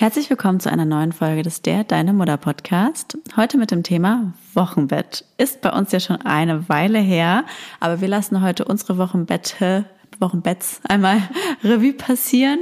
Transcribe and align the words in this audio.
Herzlich 0.00 0.30
willkommen 0.30 0.60
zu 0.60 0.72
einer 0.72 0.86
neuen 0.86 1.12
Folge 1.12 1.42
des 1.42 1.60
Der 1.60 1.84
Deine 1.84 2.14
Mutter 2.14 2.38
Podcast. 2.38 3.18
Heute 3.36 3.58
mit 3.58 3.70
dem 3.70 3.82
Thema 3.82 4.32
Wochenbett. 4.54 5.26
Ist 5.36 5.60
bei 5.60 5.70
uns 5.70 5.92
ja 5.92 6.00
schon 6.00 6.16
eine 6.22 6.70
Weile 6.70 6.98
her, 6.98 7.44
aber 7.80 8.00
wir 8.00 8.08
lassen 8.08 8.40
heute 8.40 8.64
unsere 8.64 8.96
Wochenbette, 8.96 9.84
Wochenbetts 10.18 10.80
einmal 10.88 11.18
Revue 11.62 11.92
passieren 11.92 12.60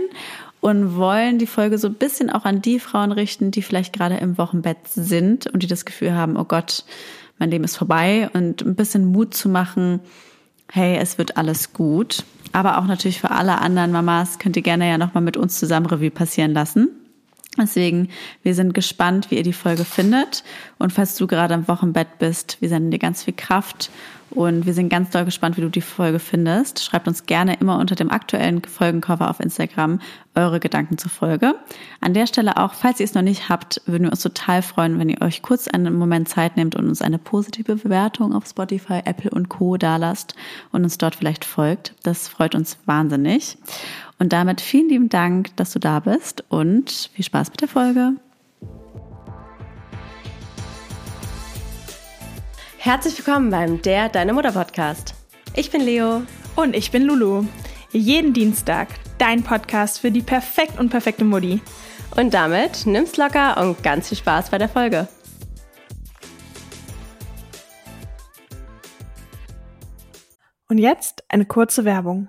und 0.60 0.96
wollen 0.96 1.38
die 1.38 1.46
Folge 1.46 1.78
so 1.78 1.86
ein 1.86 1.94
bisschen 1.94 2.28
auch 2.28 2.44
an 2.44 2.60
die 2.60 2.80
Frauen 2.80 3.12
richten, 3.12 3.52
die 3.52 3.62
vielleicht 3.62 3.92
gerade 3.92 4.16
im 4.16 4.36
Wochenbett 4.36 4.88
sind 4.88 5.46
und 5.46 5.62
die 5.62 5.68
das 5.68 5.84
Gefühl 5.84 6.14
haben, 6.14 6.36
oh 6.36 6.44
Gott, 6.44 6.84
mein 7.38 7.52
Leben 7.52 7.62
ist 7.62 7.76
vorbei 7.76 8.28
und 8.32 8.62
ein 8.62 8.74
bisschen 8.74 9.04
Mut 9.04 9.32
zu 9.32 9.48
machen, 9.48 10.00
hey, 10.72 10.96
es 10.96 11.18
wird 11.18 11.36
alles 11.36 11.72
gut. 11.72 12.24
Aber 12.50 12.78
auch 12.78 12.86
natürlich 12.86 13.20
für 13.20 13.30
alle 13.30 13.60
anderen 13.60 13.92
Mamas 13.92 14.40
könnt 14.40 14.56
ihr 14.56 14.62
gerne 14.62 14.88
ja 14.88 14.98
nochmal 14.98 15.22
mit 15.22 15.36
uns 15.36 15.56
zusammen 15.56 15.86
Revue 15.86 16.10
passieren 16.10 16.52
lassen. 16.52 16.98
Deswegen, 17.58 18.08
wir 18.42 18.54
sind 18.54 18.74
gespannt, 18.74 19.30
wie 19.30 19.36
ihr 19.36 19.42
die 19.42 19.52
Folge 19.52 19.84
findet. 19.84 20.44
Und 20.78 20.92
falls 20.92 21.16
du 21.16 21.26
gerade 21.26 21.54
im 21.54 21.68
Wochenbett 21.68 22.18
bist, 22.18 22.58
wir 22.60 22.68
senden 22.68 22.90
dir 22.90 22.98
ganz 22.98 23.24
viel 23.24 23.34
Kraft 23.34 23.90
und 24.30 24.66
wir 24.66 24.74
sind 24.74 24.90
ganz 24.90 25.10
doll 25.10 25.24
gespannt, 25.24 25.56
wie 25.56 25.62
du 25.62 25.70
die 25.70 25.80
Folge 25.80 26.18
findest. 26.18 26.84
Schreibt 26.84 27.08
uns 27.08 27.24
gerne 27.26 27.54
immer 27.54 27.78
unter 27.78 27.94
dem 27.94 28.10
aktuellen 28.10 28.62
Folgencover 28.62 29.30
auf 29.30 29.40
Instagram 29.40 30.00
eure 30.34 30.60
Gedanken 30.60 30.98
zur 30.98 31.10
Folge. 31.10 31.54
An 32.00 32.14
der 32.14 32.26
Stelle 32.26 32.58
auch, 32.58 32.74
falls 32.74 33.00
ihr 33.00 33.04
es 33.04 33.14
noch 33.14 33.22
nicht 33.22 33.48
habt, 33.48 33.80
würden 33.86 34.04
wir 34.04 34.10
uns 34.10 34.22
total 34.22 34.62
freuen, 34.62 34.98
wenn 34.98 35.08
ihr 35.08 35.22
euch 35.22 35.42
kurz 35.42 35.66
einen 35.66 35.94
Moment 35.94 36.28
Zeit 36.28 36.56
nehmt 36.56 36.76
und 36.76 36.88
uns 36.88 37.00
eine 37.02 37.18
positive 37.18 37.76
Bewertung 37.76 38.34
auf 38.34 38.46
Spotify, 38.46 39.00
Apple 39.04 39.30
und 39.30 39.48
Co. 39.48 39.76
dalasst 39.76 40.34
und 40.72 40.84
uns 40.84 40.98
dort 40.98 41.16
vielleicht 41.16 41.44
folgt. 41.44 41.94
Das 42.02 42.28
freut 42.28 42.54
uns 42.54 42.78
wahnsinnig. 42.84 43.56
Und 44.18 44.32
damit 44.32 44.60
vielen 44.60 44.88
lieben 44.88 45.08
Dank, 45.08 45.56
dass 45.56 45.72
du 45.72 45.78
da 45.78 46.00
bist 46.00 46.44
und 46.48 47.10
viel 47.14 47.24
Spaß 47.24 47.50
mit 47.50 47.60
der 47.60 47.68
Folge. 47.68 48.14
Herzlich 52.78 53.16
willkommen 53.18 53.50
beim 53.50 53.80
Der 53.82 54.08
Deine 54.08 54.32
Mutter 54.32 54.52
Podcast. 54.52 55.14
Ich 55.54 55.70
bin 55.70 55.82
Leo. 55.82 56.22
Und 56.56 56.74
ich 56.74 56.90
bin 56.90 57.04
Lulu. 57.04 57.44
Jeden 57.92 58.32
Dienstag 58.32 58.88
dein 59.18 59.44
Podcast 59.44 60.00
für 60.00 60.10
die 60.10 60.22
perfekt 60.22 60.78
und 60.78 60.90
perfekte 60.90 61.24
Mutti. 61.24 61.60
Und 62.16 62.34
damit 62.34 62.86
nimm's 62.86 63.16
locker 63.16 63.60
und 63.60 63.82
ganz 63.82 64.08
viel 64.08 64.18
Spaß 64.18 64.50
bei 64.50 64.58
der 64.58 64.68
Folge. 64.68 65.06
Und 70.68 70.78
jetzt 70.78 71.24
eine 71.28 71.46
kurze 71.46 71.84
Werbung. 71.84 72.28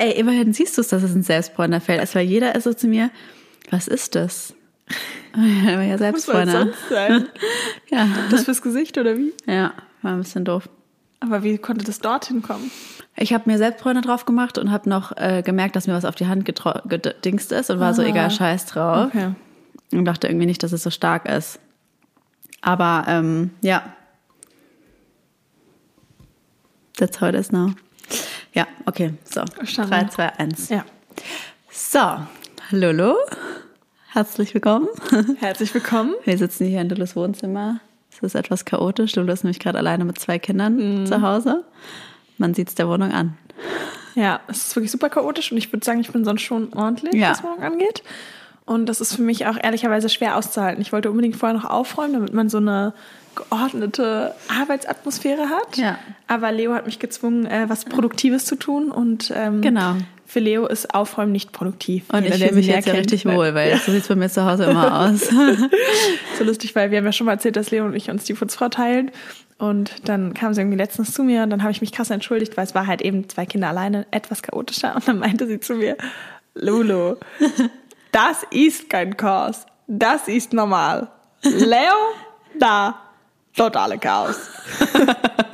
Ey, 0.00 0.12
immerhin 0.12 0.54
siehst 0.54 0.78
du 0.78 0.80
es, 0.80 0.88
dass 0.88 1.02
es 1.02 1.14
ein 1.14 1.22
Selbstbräuner 1.22 1.78
fällt. 1.78 2.00
Es 2.02 2.14
war 2.14 2.22
jeder 2.22 2.54
ist 2.54 2.64
so 2.64 2.72
zu 2.72 2.88
mir, 2.88 3.10
was 3.70 3.86
ist 3.86 4.14
das? 4.14 4.54
Ja, 5.36 5.80
ja 5.82 5.98
Selbstbräuner. 5.98 6.64
Muss 6.64 6.74
sonst 6.74 6.88
sein? 6.88 7.28
ja. 7.90 8.08
Das 8.30 8.44
fürs 8.44 8.62
Gesicht 8.62 8.98
oder 8.98 9.16
wie? 9.16 9.32
Ja, 9.46 9.74
war 10.02 10.12
ein 10.12 10.18
bisschen 10.18 10.44
doof. 10.44 10.68
Aber 11.20 11.44
wie 11.44 11.58
konnte 11.58 11.84
das 11.84 12.00
dorthin 12.00 12.42
kommen? 12.42 12.70
Ich 13.14 13.32
habe 13.32 13.48
mir 13.48 13.56
Selbstbräuner 13.58 14.00
drauf 14.00 14.24
gemacht 14.24 14.56
und 14.58 14.72
habe 14.72 14.88
noch 14.88 15.16
äh, 15.18 15.42
gemerkt, 15.44 15.76
dass 15.76 15.86
mir 15.86 15.92
was 15.92 16.04
auf 16.06 16.16
die 16.16 16.26
Hand 16.26 16.44
gedingst 16.46 17.52
ist 17.52 17.70
und 17.70 17.78
war 17.78 17.94
so 17.94 18.02
Ah. 18.02 18.06
egal, 18.06 18.30
scheiß 18.32 18.66
drauf. 18.66 19.08
Okay. 19.08 19.34
Und 19.92 20.04
dachte 20.06 20.26
irgendwie 20.26 20.46
nicht, 20.46 20.62
dass 20.62 20.72
es 20.72 20.82
so 20.82 20.90
stark 20.90 21.28
ist. 21.28 21.60
Aber 22.62 23.04
ähm, 23.06 23.50
ja. 23.60 23.94
That's 26.96 27.20
how 27.20 27.28
it 27.28 27.34
is 27.36 27.52
now. 27.52 27.70
Ja, 28.52 28.66
okay. 28.86 29.14
So. 29.24 29.42
Verstanden. 29.54 29.90
3, 29.90 30.04
2, 30.08 30.26
1. 30.38 30.68
Ja. 30.70 30.84
So, 31.70 32.00
Lulu, 32.70 33.14
herzlich 34.12 34.52
willkommen. 34.54 34.88
Herzlich 35.38 35.72
willkommen. 35.74 36.14
Wir 36.24 36.36
sitzen 36.38 36.66
hier 36.66 36.80
in 36.80 36.88
Lulus 36.88 37.14
Wohnzimmer. 37.16 37.80
Es 38.12 38.18
ist 38.20 38.34
etwas 38.34 38.64
chaotisch. 38.64 39.14
Lulu 39.16 39.32
ist 39.32 39.44
nämlich 39.44 39.60
gerade 39.60 39.78
alleine 39.78 40.04
mit 40.04 40.18
zwei 40.18 40.38
Kindern 40.38 41.06
zu 41.06 41.22
Hause. 41.22 41.64
Man 42.38 42.54
sieht 42.54 42.68
es 42.68 42.74
der 42.74 42.88
Wohnung 42.88 43.12
an. 43.12 43.36
Ja, 44.16 44.40
es 44.48 44.66
ist 44.66 44.76
wirklich 44.76 44.90
super 44.90 45.08
chaotisch 45.10 45.52
und 45.52 45.58
ich 45.58 45.72
würde 45.72 45.84
sagen, 45.84 46.00
ich 46.00 46.10
bin 46.10 46.24
sonst 46.24 46.42
schon 46.42 46.72
ordentlich, 46.72 47.14
Ja. 47.14 47.30
was 47.30 47.44
Wohnung 47.44 47.60
angeht. 47.62 48.02
Und 48.66 48.86
das 48.86 49.00
ist 49.00 49.14
für 49.16 49.22
mich 49.22 49.46
auch 49.46 49.56
ehrlicherweise 49.60 50.08
schwer 50.08 50.36
auszuhalten. 50.36 50.80
Ich 50.80 50.92
wollte 50.92 51.10
unbedingt 51.10 51.36
vorher 51.36 51.58
noch 51.58 51.64
aufräumen, 51.68 52.12
damit 52.14 52.32
man 52.34 52.48
so 52.48 52.58
eine 52.58 52.92
geordnete 53.34 54.34
Arbeitsatmosphäre 54.48 55.48
hat. 55.48 55.76
Ja. 55.76 55.98
Aber 56.28 56.52
Leo 56.52 56.74
hat 56.74 56.86
mich 56.86 56.98
gezwungen, 56.98 57.46
äh, 57.46 57.64
was 57.68 57.84
Produktives 57.84 58.44
zu 58.44 58.56
tun. 58.56 58.90
Und 58.90 59.32
ähm, 59.34 59.60
Genau. 59.60 59.96
für 60.26 60.40
Leo 60.40 60.66
ist 60.66 60.94
Aufräumen 60.94 61.32
nicht 61.32 61.52
produktiv. 61.52 62.04
Und 62.12 62.22
Jeder, 62.24 62.36
ich 62.36 62.42
fühle 62.42 62.54
mich 62.56 62.66
jetzt 62.66 62.86
ja 62.86 62.94
richtig 62.94 63.24
wohl, 63.26 63.54
weil 63.54 63.76
so 63.78 63.92
sieht 63.92 64.02
es 64.02 64.08
bei 64.08 64.14
mir 64.16 64.28
zu 64.28 64.44
Hause 64.44 64.64
immer 64.64 65.00
aus. 65.08 65.28
so 66.38 66.44
lustig, 66.44 66.74
weil 66.76 66.90
wir 66.90 66.98
haben 66.98 67.06
ja 67.06 67.12
schon 67.12 67.26
mal 67.26 67.32
erzählt, 67.32 67.56
dass 67.56 67.70
Leo 67.70 67.84
und 67.84 67.94
ich 67.94 68.10
uns 68.10 68.24
die 68.24 68.34
Putzfrau 68.34 68.68
teilen. 68.68 69.10
Und 69.58 70.08
dann 70.08 70.32
kam 70.34 70.54
sie 70.54 70.60
irgendwie 70.62 70.78
letztens 70.78 71.12
zu 71.12 71.22
mir 71.22 71.42
und 71.42 71.50
dann 71.50 71.62
habe 71.62 71.70
ich 71.70 71.80
mich 71.80 71.92
krass 71.92 72.10
entschuldigt, 72.10 72.56
weil 72.56 72.64
es 72.64 72.74
war 72.74 72.86
halt 72.86 73.02
eben 73.02 73.28
zwei 73.28 73.44
Kinder 73.46 73.68
alleine, 73.68 74.06
etwas 74.10 74.42
chaotischer. 74.42 74.94
Und 74.96 75.06
dann 75.06 75.18
meinte 75.18 75.46
sie 75.46 75.60
zu 75.60 75.74
mir, 75.74 75.96
Lulu, 76.54 77.16
das 78.12 78.44
ist 78.50 78.90
kein 78.90 79.16
Chaos. 79.16 79.66
Das 79.86 80.28
ist 80.28 80.52
normal. 80.52 81.08
Leo, 81.42 81.94
da, 82.58 83.00
totale 83.56 83.98
Chaos. 83.98 84.36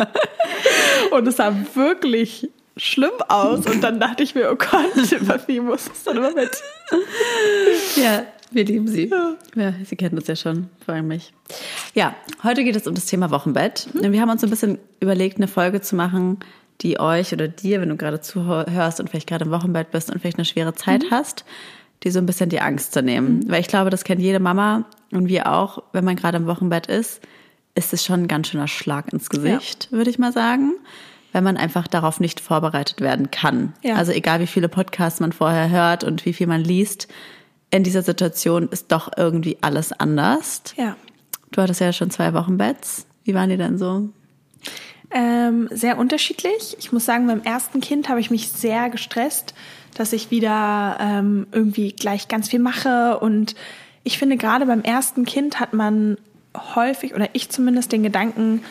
und 1.10 1.26
es 1.26 1.36
sah 1.36 1.54
wirklich 1.74 2.50
schlimm 2.76 3.12
aus. 3.28 3.66
Und 3.66 3.82
dann 3.82 4.00
dachte 4.00 4.22
ich 4.22 4.34
mir, 4.34 4.50
oh 4.50 4.56
Gott, 4.56 4.94
wie 5.46 5.60
muss 5.60 5.88
es 5.92 6.04
dann 6.04 6.18
immer 6.18 6.32
mit? 6.32 6.50
Ja, 7.96 8.24
wir 8.50 8.64
lieben 8.64 8.88
sie. 8.88 9.10
Ja, 9.54 9.74
sie 9.84 9.96
kennen 9.96 10.16
uns 10.16 10.26
ja 10.26 10.36
schon, 10.36 10.68
vor 10.84 10.94
allem 10.94 11.08
mich. 11.08 11.32
Ja, 11.94 12.14
heute 12.42 12.64
geht 12.64 12.76
es 12.76 12.86
um 12.86 12.94
das 12.94 13.06
Thema 13.06 13.30
Wochenbett. 13.30 13.88
Und 13.94 14.12
Wir 14.12 14.20
haben 14.20 14.30
uns 14.30 14.44
ein 14.44 14.50
bisschen 14.50 14.78
überlegt, 15.00 15.38
eine 15.38 15.48
Folge 15.48 15.80
zu 15.80 15.96
machen, 15.96 16.38
die 16.82 17.00
euch 17.00 17.32
oder 17.32 17.48
dir, 17.48 17.80
wenn 17.80 17.88
du 17.88 17.96
gerade 17.96 18.20
zuhörst 18.20 19.00
und 19.00 19.08
vielleicht 19.08 19.28
gerade 19.28 19.46
im 19.46 19.50
Wochenbett 19.50 19.90
bist 19.90 20.10
und 20.10 20.20
vielleicht 20.20 20.38
eine 20.38 20.44
schwere 20.44 20.74
Zeit 20.74 21.04
hast, 21.10 21.44
die 22.06 22.10
so 22.12 22.20
ein 22.20 22.26
bisschen 22.26 22.48
die 22.48 22.60
Angst 22.60 22.92
zu 22.92 23.02
nehmen. 23.02 23.50
Weil 23.50 23.60
ich 23.60 23.66
glaube, 23.66 23.90
das 23.90 24.04
kennt 24.04 24.22
jede 24.22 24.38
Mama 24.38 24.84
und 25.12 25.28
wir 25.28 25.52
auch, 25.52 25.82
wenn 25.92 26.04
man 26.04 26.16
gerade 26.16 26.38
im 26.38 26.46
Wochenbett 26.46 26.86
ist, 26.86 27.20
ist 27.74 27.92
es 27.92 28.04
schon 28.04 28.22
ein 28.22 28.28
ganz 28.28 28.48
schöner 28.48 28.68
Schlag 28.68 29.12
ins 29.12 29.28
Gesicht, 29.28 29.88
würde 29.90 30.08
ich 30.08 30.18
mal 30.18 30.32
sagen. 30.32 30.72
Wenn 31.32 31.44
man 31.44 31.56
einfach 31.58 31.88
darauf 31.88 32.20
nicht 32.20 32.40
vorbereitet 32.40 33.00
werden 33.00 33.30
kann. 33.30 33.74
Ja. 33.82 33.96
Also 33.96 34.12
egal 34.12 34.40
wie 34.40 34.46
viele 34.46 34.68
Podcasts 34.68 35.20
man 35.20 35.32
vorher 35.32 35.68
hört 35.68 36.04
und 36.04 36.24
wie 36.24 36.32
viel 36.32 36.46
man 36.46 36.62
liest, 36.62 37.08
in 37.70 37.82
dieser 37.82 38.02
Situation 38.02 38.68
ist 38.68 38.92
doch 38.92 39.10
irgendwie 39.16 39.58
alles 39.60 39.92
anders. 39.92 40.62
Ja. 40.76 40.96
Du 41.50 41.60
hattest 41.60 41.80
ja 41.80 41.92
schon 41.92 42.10
zwei 42.10 42.32
Wochenbetts. 42.32 43.06
Wie 43.24 43.34
waren 43.34 43.50
die 43.50 43.56
denn 43.56 43.76
so? 43.76 44.08
Ähm, 45.10 45.68
sehr 45.72 45.98
unterschiedlich. 45.98 46.76
Ich 46.78 46.92
muss 46.92 47.04
sagen, 47.04 47.26
beim 47.26 47.42
ersten 47.42 47.80
Kind 47.80 48.08
habe 48.08 48.20
ich 48.20 48.30
mich 48.30 48.48
sehr 48.48 48.90
gestresst, 48.90 49.54
dass 49.96 50.12
ich 50.12 50.30
wieder 50.30 50.98
ähm, 51.00 51.46
irgendwie 51.52 51.92
gleich 51.92 52.28
ganz 52.28 52.50
viel 52.50 52.60
mache. 52.60 53.18
Und 53.18 53.54
ich 54.04 54.18
finde, 54.18 54.36
gerade 54.36 54.66
beim 54.66 54.82
ersten 54.82 55.24
Kind 55.24 55.58
hat 55.58 55.72
man 55.72 56.18
häufig, 56.74 57.14
oder 57.14 57.28
ich 57.32 57.48
zumindest, 57.48 57.92
den 57.92 58.02
Gedanken, 58.02 58.62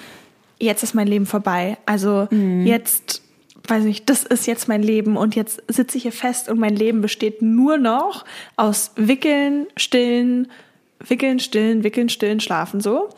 jetzt 0.59 0.83
ist 0.83 0.93
mein 0.93 1.07
Leben 1.07 1.25
vorbei. 1.25 1.77
Also 1.85 2.27
jetzt, 2.31 3.21
weiß 3.67 3.83
nicht, 3.83 4.09
das 4.09 4.23
ist 4.23 4.47
jetzt 4.47 4.67
mein 4.67 4.83
Leben 4.83 5.17
und 5.17 5.35
jetzt 5.35 5.61
sitze 5.67 5.97
ich 5.97 6.03
hier 6.03 6.11
fest 6.11 6.49
und 6.49 6.59
mein 6.59 6.75
Leben 6.75 7.01
besteht 7.01 7.41
nur 7.41 7.77
noch 7.77 8.23
aus 8.55 8.91
Wickeln, 8.95 9.65
Stillen, 9.75 10.47
Wickeln, 10.99 11.39
Stillen, 11.39 11.83
Wickeln, 11.83 12.09
Stillen, 12.09 12.39
Schlafen 12.39 12.81
so. 12.81 13.09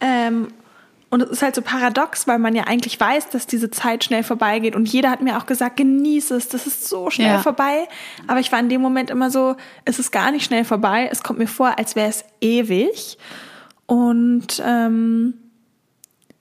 Ähm, 0.00 0.48
und 1.14 1.22
es 1.22 1.30
ist 1.30 1.42
halt 1.42 1.54
so 1.54 1.62
paradox, 1.62 2.26
weil 2.26 2.40
man 2.40 2.56
ja 2.56 2.64
eigentlich 2.64 2.98
weiß, 2.98 3.28
dass 3.30 3.46
diese 3.46 3.70
Zeit 3.70 4.02
schnell 4.02 4.24
vorbeigeht. 4.24 4.74
Und 4.74 4.88
jeder 4.88 5.10
hat 5.10 5.20
mir 5.22 5.38
auch 5.38 5.46
gesagt, 5.46 5.76
genieß 5.76 6.32
es, 6.32 6.48
das 6.48 6.66
ist 6.66 6.88
so 6.88 7.08
schnell 7.08 7.34
Ja. 7.34 7.38
vorbei. 7.38 7.86
Aber 8.26 8.40
ich 8.40 8.50
war 8.50 8.58
in 8.58 8.68
dem 8.68 8.80
Moment 8.80 9.10
immer 9.10 9.30
so, 9.30 9.54
es 9.84 10.00
ist 10.00 10.10
gar 10.10 10.32
nicht 10.32 10.44
schnell 10.44 10.64
vorbei. 10.64 11.08
Es 11.12 11.22
kommt 11.22 11.38
mir 11.38 11.46
vor, 11.46 11.78
als 11.78 11.94
wäre 11.94 12.08
es 12.08 12.24
ewig. 12.40 13.16
Und 13.86 14.60
ähm, 14.66 15.34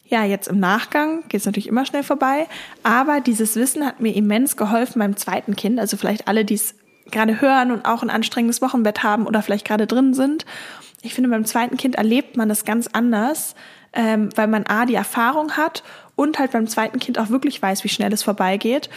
ja, 0.05 0.23
jetzt 0.25 0.47
im 0.47 0.59
Nachgang 0.59 1.21
geht 1.29 1.41
es 1.41 1.45
natürlich 1.45 1.67
immer 1.67 1.85
schnell 1.85 2.01
vorbei. 2.03 2.47
Aber 2.81 3.21
dieses 3.21 3.55
Wissen 3.55 3.85
hat 3.85 3.99
mir 3.99 4.15
immens 4.15 4.57
geholfen 4.57 4.97
beim 4.97 5.15
zweiten 5.17 5.55
Kind. 5.55 5.79
Also 5.79 5.97
vielleicht 5.97 6.27
alle, 6.27 6.45
die 6.45 6.55
es 6.55 6.73
gerade 7.11 7.41
hören 7.41 7.69
und 7.69 7.85
auch 7.85 8.01
ein 8.01 8.09
anstrengendes 8.09 8.59
Wochenbett 8.63 9.03
haben 9.03 9.27
oder 9.27 9.43
vielleicht 9.43 9.67
gerade 9.67 9.85
drin 9.85 10.15
sind. 10.15 10.47
Ich 11.03 11.13
finde, 11.13 11.29
beim 11.29 11.45
zweiten 11.45 11.77
Kind 11.77 11.93
erlebt 11.93 12.37
man 12.37 12.49
das 12.49 12.65
ganz 12.65 12.87
anders, 12.91 13.53
ähm, 13.93 14.29
weil 14.35 14.47
man 14.47 14.65
A, 14.65 14.85
die 14.85 14.95
Erfahrung 14.95 15.53
hat 15.53 15.83
und 16.15 16.37
halt 16.37 16.51
beim 16.51 16.67
zweiten 16.67 16.99
Kind 16.99 17.17
auch 17.17 17.29
wirklich 17.29 17.61
weiß, 17.61 17.83
wie 17.83 17.89
schnell 17.89 18.13
es 18.13 18.23
vorbeigeht. 18.23 18.89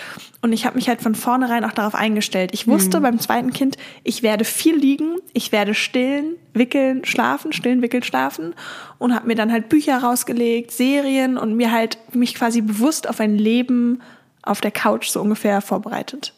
Und 0.42 0.52
ich 0.52 0.66
habe 0.66 0.76
mich 0.76 0.88
halt 0.88 1.00
von 1.00 1.14
vornherein 1.14 1.64
auch 1.64 1.72
darauf 1.72 1.94
eingestellt. 1.94 2.50
Ich 2.52 2.66
wusste 2.66 2.98
mhm. 2.98 3.02
beim 3.02 3.20
zweiten 3.20 3.52
Kind, 3.52 3.76
ich 4.04 4.22
werde 4.22 4.44
viel 4.44 4.76
liegen, 4.76 5.16
ich 5.32 5.52
werde 5.52 5.74
stillen, 5.74 6.36
wickeln, 6.52 7.04
schlafen, 7.04 7.52
stillen, 7.52 7.82
wickeln, 7.82 8.02
schlafen 8.02 8.54
und 8.98 9.14
habe 9.14 9.26
mir 9.26 9.34
dann 9.34 9.52
halt 9.52 9.68
Bücher 9.68 9.98
rausgelegt, 9.98 10.72
Serien 10.72 11.38
und 11.38 11.54
mir 11.54 11.72
halt 11.72 11.98
mich 12.12 12.34
quasi 12.34 12.60
bewusst 12.60 13.08
auf 13.08 13.20
ein 13.20 13.36
Leben 13.36 14.02
auf 14.42 14.60
der 14.60 14.70
Couch 14.70 15.08
so 15.08 15.20
ungefähr 15.20 15.60
vorbereitet. 15.60 16.32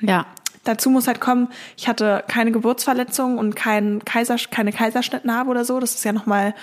Ja. 0.00 0.26
Dazu 0.64 0.90
muss 0.90 1.08
halt 1.08 1.20
kommen, 1.20 1.48
ich 1.76 1.88
hatte 1.88 2.22
keine 2.28 2.52
Geburtsverletzung 2.52 3.36
und 3.36 3.56
kein 3.56 4.04
Kaiser, 4.04 4.36
keine 4.50 4.72
Kaiserschnittnarbe 4.72 5.50
oder 5.50 5.64
so. 5.64 5.80
Das 5.80 5.94
ist 5.94 6.04
ja 6.04 6.12
nochmal 6.12 6.54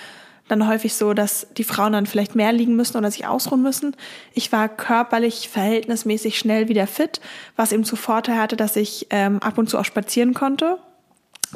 dann 0.50 0.68
häufig 0.68 0.94
so, 0.94 1.14
dass 1.14 1.46
die 1.56 1.64
Frauen 1.64 1.92
dann 1.92 2.06
vielleicht 2.06 2.34
mehr 2.34 2.52
liegen 2.52 2.76
müssen 2.76 2.96
oder 2.96 3.10
sich 3.10 3.26
ausruhen 3.26 3.62
müssen. 3.62 3.96
Ich 4.34 4.52
war 4.52 4.68
körperlich 4.68 5.48
verhältnismäßig 5.48 6.38
schnell 6.38 6.68
wieder 6.68 6.86
fit, 6.86 7.20
was 7.56 7.72
eben 7.72 7.84
zu 7.84 7.96
Vorteil 7.96 8.38
hatte, 8.38 8.56
dass 8.56 8.76
ich 8.76 9.06
ähm, 9.10 9.40
ab 9.40 9.58
und 9.58 9.68
zu 9.68 9.78
auch 9.78 9.84
spazieren 9.84 10.34
konnte. 10.34 10.78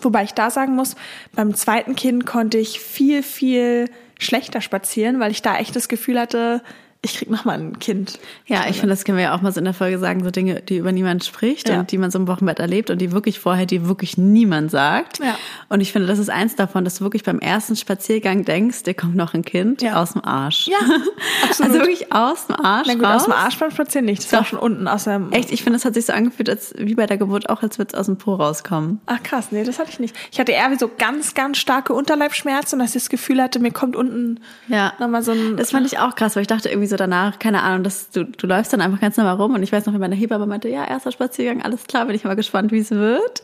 Wobei 0.01 0.25
ich 0.25 0.35
da 0.35 0.51
sagen 0.51 0.75
muss, 0.75 0.97
beim 1.33 1.55
zweiten 1.55 1.95
Kind 1.95 2.27
konnte 2.27 2.59
ich 2.59 2.81
viel, 2.81 3.23
viel 3.23 3.89
schlechter 4.19 4.61
spazieren, 4.61 5.21
weil 5.21 5.31
ich 5.31 5.43
da 5.43 5.57
echt 5.57 5.77
das 5.77 5.89
Gefühl 5.89 6.19
hatte, 6.19 6.63
ich 7.05 7.19
krieg 7.19 7.31
noch 7.31 7.45
mal 7.45 7.59
ein 7.59 7.79
Kind. 7.79 8.19
Ja, 8.47 8.65
ich 8.69 8.77
finde, 8.77 8.89
das 8.89 9.05
können 9.05 9.19
wir 9.19 9.25
ja 9.25 9.37
auch 9.37 9.43
mal 9.43 9.53
so 9.53 9.59
in 9.59 9.65
der 9.65 9.75
Folge 9.75 9.99
sagen, 9.99 10.25
so 10.25 10.31
Dinge, 10.31 10.63
die 10.63 10.79
über 10.79 10.91
niemand 10.91 11.25
spricht 11.25 11.69
ja. 11.69 11.81
und 11.81 11.93
die 11.93 11.99
man 11.99 12.11
so 12.11 12.19
im 12.19 12.27
Wochenbett 12.27 12.59
erlebt 12.59 12.89
und 12.89 12.99
die 12.99 13.13
wirklich 13.13 13.39
vorher, 13.39 13.67
die 13.67 13.87
wirklich 13.87 14.17
niemand 14.17 14.71
sagt. 14.71 15.19
Ja. 15.19 15.37
Und 15.69 15.81
ich 15.81 15.93
finde, 15.93 16.09
das 16.09 16.19
ist 16.19 16.31
eins 16.31 16.57
davon, 16.57 16.85
dass 16.85 16.97
du 16.97 17.05
wirklich 17.05 17.23
beim 17.23 17.41
ersten 17.41 17.77
Spaziergang 17.77 18.45
denkst, 18.45 18.85
dir 18.85 18.95
kommt 18.95 19.17
noch 19.17 19.35
ein 19.35 19.45
Kind 19.45 19.83
ja. 19.83 20.01
aus 20.01 20.15
dem 20.15 20.25
Arsch. 20.25 20.67
Ja, 20.67 20.79
absolut. 21.45 21.73
Also 21.73 21.87
wirklich 21.87 22.13
aus 22.13 22.47
dem 22.47 22.57
Arsch 22.57 22.87
Na 22.89 22.95
gut, 22.95 23.05
raus. 23.05 23.15
aus 23.17 23.25
dem 23.25 23.33
Arsch 23.35 23.59
beim 23.59 23.71
Spazieren 23.71 24.07
nicht. 24.07 24.25
Das 24.25 24.33
war 24.33 24.45
schon 24.45 24.59
unten 24.59 24.89
aus 24.89 25.05
dem... 25.05 25.31
Echt, 25.31 25.53
ich 25.53 25.63
finde, 25.63 25.79
das 25.79 25.85
hat 25.85 25.95
sich 25.95 26.07
so 26.07 26.15
angefühlt, 26.15 26.49
als 26.49 26.75
wie 26.79 26.95
bei 26.95 27.07
der 27.07 27.19
Geburt 27.19 27.51
auch, 27.51 27.63
als 27.63 27.77
würde 27.79 27.93
es 27.93 27.99
aus 27.99 28.07
dem 28.07 28.17
Po 28.17 28.35
rauskommen. 28.35 29.01
Ach 29.07 29.23
krass, 29.23 29.49
nee, 29.51 29.63
das 29.63 29.79
hatte 29.79 29.91
ich 29.91 30.01
nicht. 30.01 30.17
Ich 30.33 30.41
hatte 30.41 30.53
eher 30.53 30.71
wie 30.71 30.79
so 30.79 30.91
ganz, 30.97 31.35
ganz 31.35 31.59
starke 31.59 31.93
Unterleibschmerzen, 31.93 32.79
dass 32.79 32.89
ich 32.97 33.03
das 33.03 33.11
Gefühl 33.11 33.43
hatte, 33.43 33.59
mir 33.59 33.73
kommt 33.73 33.95
unten 33.95 34.41
ja. 34.69 34.95
nochmal 34.99 35.23
so 35.23 35.33
ein... 35.33 35.59
Das 35.59 35.73
fand 35.73 35.87
ich 35.87 35.99
auch 35.99 36.15
krass, 36.15 36.35
weil 36.35 36.43
ich 36.43 36.49
dachte 36.49 36.71
irgendwie 36.71 36.89
so 36.89 36.94
danach, 36.97 37.39
keine 37.39 37.63
Ahnung, 37.63 37.85
dass 37.85 38.11
du, 38.11 38.25
du 38.25 38.47
läufst 38.47 38.73
dann 38.73 38.81
einfach 38.81 39.01
ganz 39.01 39.17
normal 39.17 39.37
rum 39.37 39.55
und 39.55 39.63
ich 39.63 39.73
weiß 39.73 39.87
noch, 39.87 39.95
wie 39.95 39.99
meine 39.99 40.15
Hebamme 40.15 40.47
meinte, 40.47 40.69
ja, 40.69 40.85
erster 40.85 41.13
Spaziergang, 41.13 41.63
alles 41.63 41.85
klar, 41.85 42.07
bin 42.07 42.15
ich 42.15 42.25
mal 42.25 42.35
gespannt, 42.35 42.73
wie 42.73 42.79
es 42.79 42.91
wird. 42.91 43.43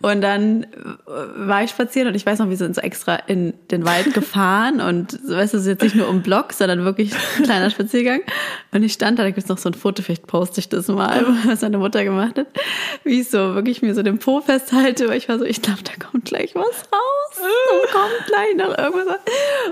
Und 0.00 0.20
dann 0.20 0.64
äh, 0.64 0.66
war 1.06 1.62
ich 1.62 1.70
spazieren 1.70 2.08
und 2.08 2.14
ich 2.14 2.26
weiß 2.26 2.38
noch, 2.38 2.48
wir 2.48 2.56
sind 2.56 2.74
so 2.74 2.80
extra 2.80 3.16
in 3.16 3.54
den 3.70 3.84
Wald 3.84 4.14
gefahren 4.14 4.80
und 4.80 5.12
so, 5.12 5.34
weißt 5.34 5.54
du, 5.54 5.58
es 5.58 5.64
ist 5.64 5.68
jetzt 5.68 5.82
nicht 5.82 5.96
nur 5.96 6.08
um 6.08 6.22
Block, 6.22 6.52
sondern 6.52 6.84
wirklich 6.84 7.12
ein 7.38 7.44
kleiner 7.44 7.70
Spaziergang. 7.70 8.20
Und 8.72 8.82
ich 8.82 8.92
stand 8.92 9.18
da, 9.18 9.22
da 9.22 9.30
gibt 9.30 9.44
es 9.44 9.48
noch 9.48 9.58
so 9.58 9.68
ein 9.68 9.74
Foto, 9.74 10.02
vielleicht 10.02 10.26
poste 10.26 10.60
ich 10.60 10.68
das 10.68 10.88
mal, 10.88 11.24
was 11.46 11.62
meine 11.62 11.78
Mutter 11.78 12.04
gemacht 12.04 12.38
hat, 12.38 12.46
wie 13.04 13.20
ich 13.20 13.30
so 13.30 13.54
wirklich 13.54 13.82
mir 13.82 13.94
so 13.94 14.02
den 14.02 14.18
Po 14.18 14.40
festhalte, 14.40 15.08
weil 15.08 15.18
ich 15.18 15.28
war 15.28 15.38
so, 15.38 15.44
ich 15.44 15.62
glaube, 15.62 15.80
da 15.84 15.92
kommt 16.04 16.24
gleich 16.26 16.54
was 16.54 16.64
raus. 16.64 17.40
Da 17.40 17.98
kommt 17.98 18.26
gleich 18.26 18.56
noch 18.56 18.76
irgendwas. 18.78 19.18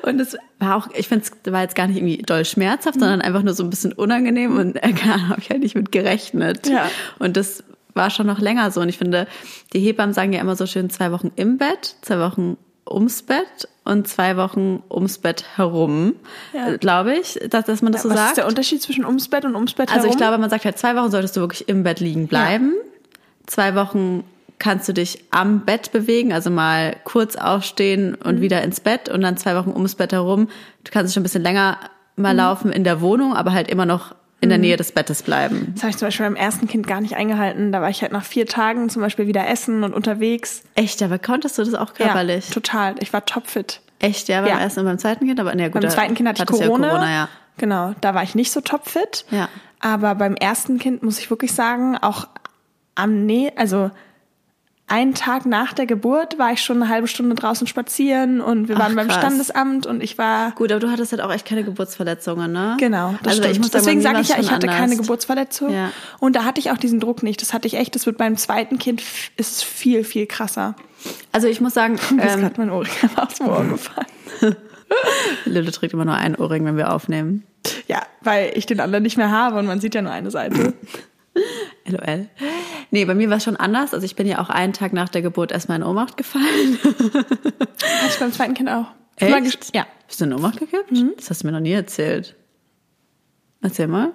Und 0.03 0.20
es 0.20 0.37
war 0.62 0.76
auch, 0.76 0.88
ich 0.94 1.09
finde 1.09 1.25
es 1.25 1.53
war 1.53 1.62
jetzt 1.62 1.75
gar 1.75 1.87
nicht 1.87 1.97
irgendwie 1.97 2.19
doll 2.19 2.44
schmerzhaft, 2.44 2.97
mhm. 2.97 3.00
sondern 3.00 3.20
einfach 3.20 3.43
nur 3.43 3.55
so 3.55 3.62
ein 3.62 3.70
bisschen 3.70 3.93
unangenehm 3.93 4.56
und 4.56 4.76
äh, 4.76 4.93
habe 5.29 5.41
ich 5.41 5.50
halt 5.50 5.61
nicht 5.61 5.75
mit 5.75 5.93
gerechnet. 5.93 6.69
Ja. 6.69 6.88
Und 7.19 7.37
das 7.37 7.64
war 7.94 8.11
schon 8.11 8.26
noch 8.26 8.38
länger 8.38 8.70
so. 8.70 8.81
Und 8.81 8.88
ich 8.88 8.99
finde, 8.99 9.26
die 9.73 9.81
Hebammen 9.81 10.14
sagen 10.14 10.32
ja 10.32 10.41
immer 10.41 10.56
so 10.56 10.67
schön 10.67 10.88
zwei 10.88 11.12
Wochen 11.12 11.31
im 11.37 11.59
Bett, 11.59 11.97
zwei 12.00 12.19
Wochen 12.20 12.56
ums 12.88 13.23
Bett 13.23 13.69
und 13.85 14.09
zwei 14.09 14.37
Wochen 14.37 14.82
ums 14.91 15.19
Bett 15.19 15.44
herum, 15.56 16.14
ja. 16.53 16.70
Äh, 16.70 16.79
glaube 16.79 17.14
ich, 17.14 17.38
dass, 17.49 17.64
dass 17.64 17.82
man 17.82 17.93
das 17.93 18.05
ja, 18.05 18.09
so 18.09 18.11
was 18.11 18.17
sagt. 18.17 18.25
Was 18.25 18.31
ist 18.31 18.37
der 18.38 18.47
Unterschied 18.47 18.82
zwischen 18.82 19.05
ums 19.05 19.29
Bett 19.29 19.44
und 19.44 19.55
ums 19.55 19.75
Bett 19.75 19.91
herum? 19.91 20.03
Also 20.03 20.11
ich 20.11 20.17
glaube, 20.17 20.38
man 20.38 20.50
sagt 20.50 20.64
halt, 20.64 20.79
zwei 20.79 20.97
Wochen 20.97 21.11
solltest 21.11 21.37
du 21.37 21.41
wirklich 21.41 21.69
im 21.69 21.82
Bett 21.82 22.00
liegen 22.00 22.29
bleiben. 22.29 22.73
Ja. 22.75 23.17
Zwei 23.47 23.75
Wochen 23.75 24.25
kannst 24.62 24.88
du 24.88 24.94
dich 24.94 25.25
am 25.32 25.64
Bett 25.64 25.91
bewegen, 25.91 26.32
also 26.32 26.49
mal 26.49 26.94
kurz 27.03 27.35
aufstehen 27.35 28.14
und 28.14 28.37
mhm. 28.37 28.41
wieder 28.43 28.62
ins 28.62 28.79
Bett 28.79 29.09
und 29.09 29.20
dann 29.20 29.37
zwei 29.37 29.56
Wochen 29.56 29.70
ums 29.70 29.97
Bett 29.97 30.12
herum. 30.12 30.49
Du 30.85 30.93
kannst 30.93 31.12
schon 31.12 31.23
ein 31.23 31.25
bisschen 31.25 31.43
länger 31.43 31.79
mal 32.14 32.32
mhm. 32.32 32.38
laufen 32.38 32.73
in 32.73 32.85
der 32.85 33.00
Wohnung, 33.00 33.35
aber 33.35 33.53
halt 33.53 33.69
immer 33.69 33.87
noch 33.87 34.14
in 34.41 34.50
der 34.50 34.59
mhm. 34.59 34.62
Nähe 34.62 34.76
des 34.76 34.93
Bettes 34.93 35.25
bleiben. 35.25 35.73
Das 35.75 35.82
habe 35.82 35.91
ich 35.91 35.99
zum 35.99 36.06
Beispiel 36.06 36.26
beim 36.26 36.37
ersten 36.37 36.69
Kind 36.69 36.87
gar 36.87 37.00
nicht 37.00 37.17
eingehalten. 37.17 37.73
Da 37.73 37.81
war 37.81 37.91
ich 37.91 38.03
halt 38.03 38.12
nach 38.12 38.25
vier 38.25 38.47
Tagen 38.47 38.88
zum 38.88 39.03
Beispiel 39.03 39.26
wieder 39.26 39.49
essen 39.49 39.82
und 39.82 39.94
unterwegs. 39.94 40.62
Echt, 40.76 41.03
aber 41.03 41.19
konntest 41.19 41.59
du 41.59 41.64
das 41.64 41.75
auch 41.75 41.94
körperlich? 41.94 42.49
Ja, 42.49 42.55
total. 42.55 42.94
Ich 43.00 43.12
war 43.12 43.25
topfit. 43.26 43.81
Echt, 43.99 44.29
ja, 44.29 44.43
beim 44.43 44.50
ja. 44.50 44.61
ersten 44.61 44.81
und 44.81 44.87
beim 44.87 44.99
zweiten 44.99 45.26
Kind, 45.26 45.41
aber 45.41 45.56
ne, 45.56 45.70
gut. 45.70 45.82
Beim 45.82 45.91
zweiten 45.91 46.14
Kind 46.14 46.29
hatte 46.29 46.44
ich 46.44 46.49
Corona. 46.49 46.87
Ja 46.87 46.93
Corona 46.93 47.11
ja. 47.11 47.29
Genau, 47.56 47.94
da 48.00 48.14
war 48.14 48.23
ich 48.23 48.37
nicht 48.37 48.53
so 48.53 48.61
topfit. 48.61 49.25
Ja. 49.32 49.49
Aber 49.81 50.14
beim 50.14 50.37
ersten 50.37 50.79
Kind 50.79 51.03
muss 51.03 51.19
ich 51.19 51.31
wirklich 51.31 51.53
sagen, 51.53 51.97
auch 51.97 52.29
am 52.94 53.26
Nähe, 53.26 53.53
also 53.56 53.91
einen 54.92 55.14
Tag 55.14 55.46
nach 55.46 55.72
der 55.72 55.86
Geburt 55.86 56.38
war 56.38 56.52
ich 56.52 56.60
schon 56.60 56.82
eine 56.82 56.92
halbe 56.92 57.08
Stunde 57.08 57.34
draußen 57.34 57.66
spazieren 57.66 58.42
und 58.42 58.68
wir 58.68 58.78
waren 58.78 58.92
Ach, 58.92 58.96
beim 58.96 59.10
Standesamt 59.10 59.86
und 59.86 60.02
ich 60.02 60.18
war. 60.18 60.50
Gut, 60.50 60.70
aber 60.70 60.80
du 60.80 60.90
hattest 60.90 61.12
halt 61.12 61.22
auch 61.22 61.32
echt 61.32 61.46
keine 61.46 61.64
Geburtsverletzungen, 61.64 62.52
ne? 62.52 62.76
Genau. 62.78 63.14
Das 63.22 63.32
also 63.32 63.42
stimmt. 63.42 63.54
ich 63.54 63.60
muss 63.60 63.70
Deswegen 63.70 64.02
sage 64.02 64.20
ich 64.20 64.28
ja, 64.28 64.36
ich 64.38 64.50
hatte 64.50 64.68
anders. 64.68 64.76
keine 64.76 64.96
Geburtsverletzung. 64.96 65.72
Ja. 65.72 65.92
Und 66.20 66.36
da 66.36 66.44
hatte 66.44 66.60
ich 66.60 66.70
auch 66.70 66.76
diesen 66.76 67.00
Druck 67.00 67.22
nicht. 67.22 67.40
Das 67.40 67.54
hatte 67.54 67.66
ich 67.66 67.74
echt, 67.74 67.94
das 67.94 68.04
wird 68.04 68.18
beim 68.18 68.36
zweiten 68.36 68.78
Kind 68.78 69.02
ist 69.38 69.64
viel, 69.64 70.04
viel 70.04 70.26
krasser. 70.26 70.76
Also 71.32 71.48
ich 71.48 71.60
muss 71.62 71.72
sagen. 71.72 71.98
Ähm, 72.12 72.40
gerade 72.40 72.54
mein 72.58 72.70
Ohrring 72.70 72.92
aus 73.16 73.34
dem 73.36 73.48
Ohr 73.48 73.64
gefallen. 73.64 74.06
Lille 75.46 75.72
trägt 75.72 75.94
immer 75.94 76.04
nur 76.04 76.14
einen 76.14 76.34
Ohrring, 76.34 76.64
wenn 76.66 76.76
wir 76.76 76.92
aufnehmen. 76.92 77.44
Ja, 77.88 78.02
weil 78.20 78.52
ich 78.54 78.66
den 78.66 78.80
anderen 78.80 79.02
nicht 79.02 79.16
mehr 79.16 79.30
habe 79.30 79.58
und 79.58 79.66
man 79.66 79.80
sieht 79.80 79.94
ja 79.94 80.02
nur 80.02 80.12
eine 80.12 80.30
Seite. 80.30 80.74
LOL. 81.87 82.29
Nee, 82.90 83.05
bei 83.05 83.14
mir 83.14 83.31
war 83.31 83.38
es 83.38 83.44
schon 83.44 83.56
anders. 83.56 83.94
Also 83.94 84.05
ich 84.05 84.17
bin 84.17 84.26
ja 84.26 84.40
auch 84.40 84.50
einen 84.50 84.73
Tag 84.73 84.93
nach 84.93 85.08
der 85.08 85.23
Geburt 85.23 85.52
erstmal 85.52 85.79
in 85.79 85.84
Ohnmacht 85.84 86.17
gefallen. 86.17 86.79
Hatte 86.82 88.08
ich 88.08 88.19
beim 88.19 88.32
zweiten 88.32 88.55
Kind 88.55 88.69
auch. 88.69 88.87
Echt? 89.17 89.75
Ja. 89.75 89.87
Bist 90.06 90.20
du 90.20 90.25
in 90.25 90.34
Ohnmacht 90.34 90.58
gekippt? 90.58 90.93
Mhm. 90.93 91.12
Das 91.17 91.31
hast 91.31 91.43
du 91.43 91.46
mir 91.46 91.52
noch 91.52 91.61
nie 91.61 91.73
erzählt. 91.73 92.37
Erzähl 93.62 93.87
mal. 93.87 94.12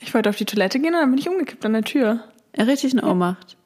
Ich 0.00 0.14
wollte 0.14 0.30
auf 0.30 0.36
die 0.36 0.44
Toilette 0.44 0.80
gehen 0.80 0.94
und 0.94 1.00
dann 1.00 1.10
bin 1.10 1.18
ich 1.18 1.28
umgekippt 1.28 1.64
an 1.64 1.74
der 1.74 1.82
Tür. 1.82 2.24
Er 2.52 2.66
richtig 2.66 2.92
in 2.92 3.02
Ohnmacht. 3.02 3.56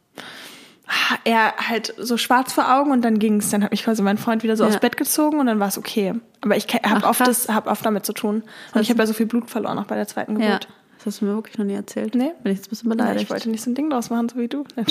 Ah, 0.86 1.16
er 1.24 1.54
halt 1.56 1.94
so 1.96 2.18
schwarz 2.18 2.52
vor 2.52 2.74
Augen 2.74 2.90
und 2.90 3.02
dann 3.02 3.18
ging 3.18 3.38
es. 3.38 3.50
Dann 3.50 3.64
hat 3.64 3.70
mich 3.70 3.84
quasi 3.84 4.02
mein 4.02 4.18
Freund 4.18 4.42
wieder 4.42 4.56
so 4.56 4.64
ja. 4.64 4.70
aus 4.70 4.80
Bett 4.80 4.96
gezogen 4.96 5.40
und 5.40 5.46
dann 5.46 5.58
war 5.58 5.68
es 5.68 5.78
okay. 5.78 6.14
Aber 6.42 6.56
ich 6.56 6.66
habe 6.66 7.06
oft, 7.06 7.20
hab 7.48 7.66
oft 7.66 7.86
damit 7.86 8.04
zu 8.04 8.12
tun. 8.12 8.42
Und 8.74 8.80
ich 8.82 8.90
habe 8.90 8.98
ja 8.98 9.06
so 9.06 9.14
viel 9.14 9.26
Blut 9.26 9.48
verloren, 9.48 9.78
auch 9.78 9.86
bei 9.86 9.96
der 9.96 10.06
zweiten 10.06 10.34
Geburt. 10.34 10.64
Ja. 10.64 10.83
Das 11.04 11.16
hast 11.16 11.20
du 11.20 11.26
mir 11.26 11.34
wirklich 11.34 11.58
noch 11.58 11.66
nie 11.66 11.74
erzählt. 11.74 12.14
Nee. 12.14 12.32
Bin 12.42 12.52
ich 12.52 12.58
jetzt 12.58 12.68
ein 12.68 12.70
bisschen 12.70 12.88
beleidigt. 12.88 13.16
Ja, 13.16 13.22
ich 13.22 13.30
wollte 13.30 13.50
nicht 13.50 13.62
so 13.62 13.70
ein 13.70 13.74
Ding 13.74 13.90
draus 13.90 14.08
machen, 14.08 14.30
so 14.30 14.38
wie 14.38 14.48
du. 14.48 14.64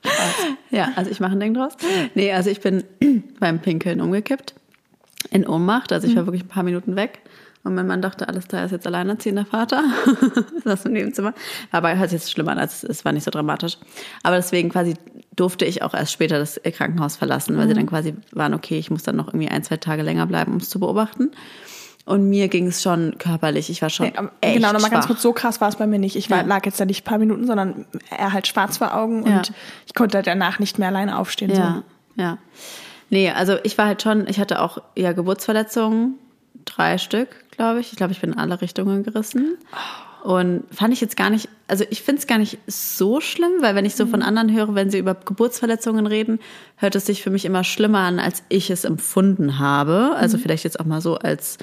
ja, 0.70 0.92
also 0.96 1.10
ich 1.10 1.18
mache 1.18 1.32
ein 1.32 1.40
Ding 1.40 1.54
draus. 1.54 1.72
Nee, 2.14 2.32
also 2.32 2.50
ich 2.50 2.60
bin 2.60 2.84
beim 3.40 3.60
Pinkeln 3.60 4.02
umgekippt. 4.02 4.54
In 5.30 5.48
Ohnmacht. 5.48 5.92
Also 5.92 6.06
ich 6.06 6.14
war 6.14 6.24
mhm. 6.24 6.26
wirklich 6.26 6.44
ein 6.44 6.48
paar 6.48 6.62
Minuten 6.62 6.94
weg. 6.94 7.20
Und 7.64 7.74
mein 7.74 7.86
Mann 7.86 8.02
dachte, 8.02 8.28
alles 8.28 8.44
er 8.52 8.66
ist 8.66 8.70
jetzt 8.70 8.86
alleinerziehender 8.86 9.46
Vater. 9.46 9.82
das 10.64 10.84
im 10.84 10.92
Nebenzimmer. 10.92 11.32
Aber 11.72 11.96
hört 11.96 12.10
sich 12.10 12.20
jetzt 12.20 12.30
schlimmer 12.30 12.52
an, 12.52 12.58
als 12.58 12.84
es 12.84 13.04
war 13.06 13.12
nicht 13.12 13.24
so 13.24 13.30
dramatisch. 13.30 13.78
Aber 14.22 14.36
deswegen 14.36 14.68
quasi 14.68 14.94
durfte 15.36 15.64
ich 15.64 15.82
auch 15.82 15.94
erst 15.94 16.12
später 16.12 16.38
das 16.38 16.60
Krankenhaus 16.62 17.16
verlassen, 17.16 17.56
weil 17.56 17.64
mhm. 17.64 17.68
sie 17.70 17.74
dann 17.76 17.86
quasi 17.86 18.14
waren, 18.32 18.52
okay, 18.52 18.78
ich 18.78 18.90
muss 18.90 19.04
dann 19.04 19.16
noch 19.16 19.28
irgendwie 19.28 19.48
ein, 19.48 19.64
zwei 19.64 19.78
Tage 19.78 20.02
länger 20.02 20.26
bleiben, 20.26 20.52
um 20.52 20.58
es 20.58 20.68
zu 20.68 20.78
beobachten. 20.78 21.30
Und 22.08 22.30
mir 22.30 22.48
ging 22.48 22.68
es 22.68 22.82
schon 22.82 23.18
körperlich. 23.18 23.68
Ich 23.68 23.82
war 23.82 23.90
schon. 23.90 24.06
Nee, 24.06 24.28
echt 24.40 24.54
genau, 24.54 24.72
nochmal 24.72 24.88
ganz 24.88 25.06
kurz, 25.06 25.20
so 25.20 25.34
krass 25.34 25.60
war 25.60 25.68
es 25.68 25.76
bei 25.76 25.86
mir 25.86 25.98
nicht. 25.98 26.16
Ich 26.16 26.30
war, 26.30 26.38
ja. 26.38 26.44
lag 26.44 26.64
jetzt 26.64 26.80
da 26.80 26.86
nicht 26.86 27.02
ein 27.02 27.04
paar 27.04 27.18
Minuten, 27.18 27.46
sondern 27.46 27.84
er 28.08 28.32
halt 28.32 28.46
schwarz 28.46 28.78
vor 28.78 28.94
Augen 28.94 29.24
und 29.24 29.30
ja. 29.30 29.42
ich 29.84 29.92
konnte 29.92 30.22
danach 30.22 30.58
nicht 30.58 30.78
mehr 30.78 30.88
alleine 30.88 31.18
aufstehen. 31.18 31.50
Ja, 31.50 31.84
so. 32.16 32.22
ja. 32.22 32.38
Nee, 33.10 33.30
also 33.30 33.56
ich 33.62 33.76
war 33.76 33.84
halt 33.84 34.00
schon, 34.00 34.26
ich 34.26 34.40
hatte 34.40 34.62
auch 34.62 34.78
ja 34.96 35.12
Geburtsverletzungen, 35.12 36.14
drei 36.64 36.96
Stück, 36.96 37.28
glaube 37.50 37.80
ich. 37.80 37.92
Ich 37.92 37.98
glaube, 37.98 38.12
ich 38.12 38.22
bin 38.22 38.32
in 38.32 38.38
alle 38.38 38.62
Richtungen 38.62 39.02
gerissen. 39.02 39.58
Und 40.24 40.64
fand 40.70 40.94
ich 40.94 41.02
jetzt 41.02 41.16
gar 41.16 41.28
nicht, 41.28 41.50
also 41.68 41.84
ich 41.90 42.02
finde 42.02 42.20
es 42.20 42.26
gar 42.26 42.38
nicht 42.38 42.58
so 42.66 43.20
schlimm, 43.20 43.52
weil 43.60 43.74
wenn 43.74 43.84
ich 43.84 43.96
so 43.96 44.06
von 44.06 44.20
mhm. 44.20 44.26
anderen 44.26 44.52
höre, 44.54 44.74
wenn 44.74 44.90
sie 44.90 44.98
über 44.98 45.14
Geburtsverletzungen 45.14 46.06
reden, 46.06 46.40
hört 46.76 46.96
es 46.96 47.04
sich 47.04 47.22
für 47.22 47.30
mich 47.30 47.44
immer 47.44 47.64
schlimmer 47.64 48.00
an, 48.00 48.18
als 48.18 48.42
ich 48.48 48.70
es 48.70 48.84
empfunden 48.84 49.58
habe. 49.58 50.14
Also 50.16 50.38
mhm. 50.38 50.42
vielleicht 50.42 50.64
jetzt 50.64 50.80
auch 50.80 50.86
mal 50.86 51.02
so 51.02 51.16
als 51.16 51.58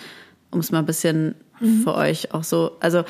um 0.55 0.61
es 0.61 0.71
mal 0.71 0.79
ein 0.79 0.85
bisschen 0.85 1.35
mhm. 1.59 1.83
für 1.83 1.93
euch 1.93 2.33
auch 2.33 2.43
so, 2.43 2.71
also 2.79 3.03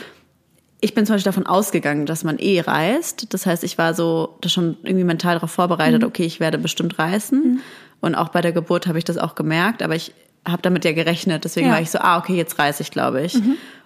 ich 0.82 0.94
bin 0.94 1.06
zum 1.06 1.16
Beispiel 1.16 1.32
davon 1.32 1.48
ausgegangen, 1.48 2.06
dass 2.06 2.24
man 2.24 2.38
eh 2.38 2.60
reist. 2.60 3.34
Das 3.34 3.46
heißt, 3.46 3.64
ich 3.64 3.78
war 3.78 3.94
so 3.94 4.38
das 4.42 4.52
schon 4.52 4.78
irgendwie 4.84 5.06
mental 5.06 5.36
darauf 5.36 5.52
vorbereitet, 5.52 6.02
mhm. 6.02 6.08
okay, 6.08 6.24
ich 6.24 6.40
werde 6.40 6.58
bestimmt 6.58 7.00
reisen. 7.00 7.40
Mhm. 7.40 7.60
Und 8.02 8.16
auch 8.16 8.30
bei 8.30 8.42
der 8.42 8.52
Geburt 8.52 8.88
habe 8.88 8.98
ich 8.98 9.04
das 9.04 9.18
auch 9.18 9.36
gemerkt, 9.36 9.82
aber 9.82 9.96
ich 9.96 10.14
habe 10.46 10.62
damit 10.62 10.86
ja 10.86 10.92
gerechnet. 10.92 11.44
Deswegen 11.44 11.68
Ja. 11.68 11.74
war 11.74 11.82
ich 11.82 11.90
so, 11.90 12.00
ah, 12.00 12.18
okay, 12.18 12.36
jetzt 12.36 12.60
reiß 12.60 12.80
ich, 12.82 12.92
glaube 12.92 13.24
ich. 13.24 13.36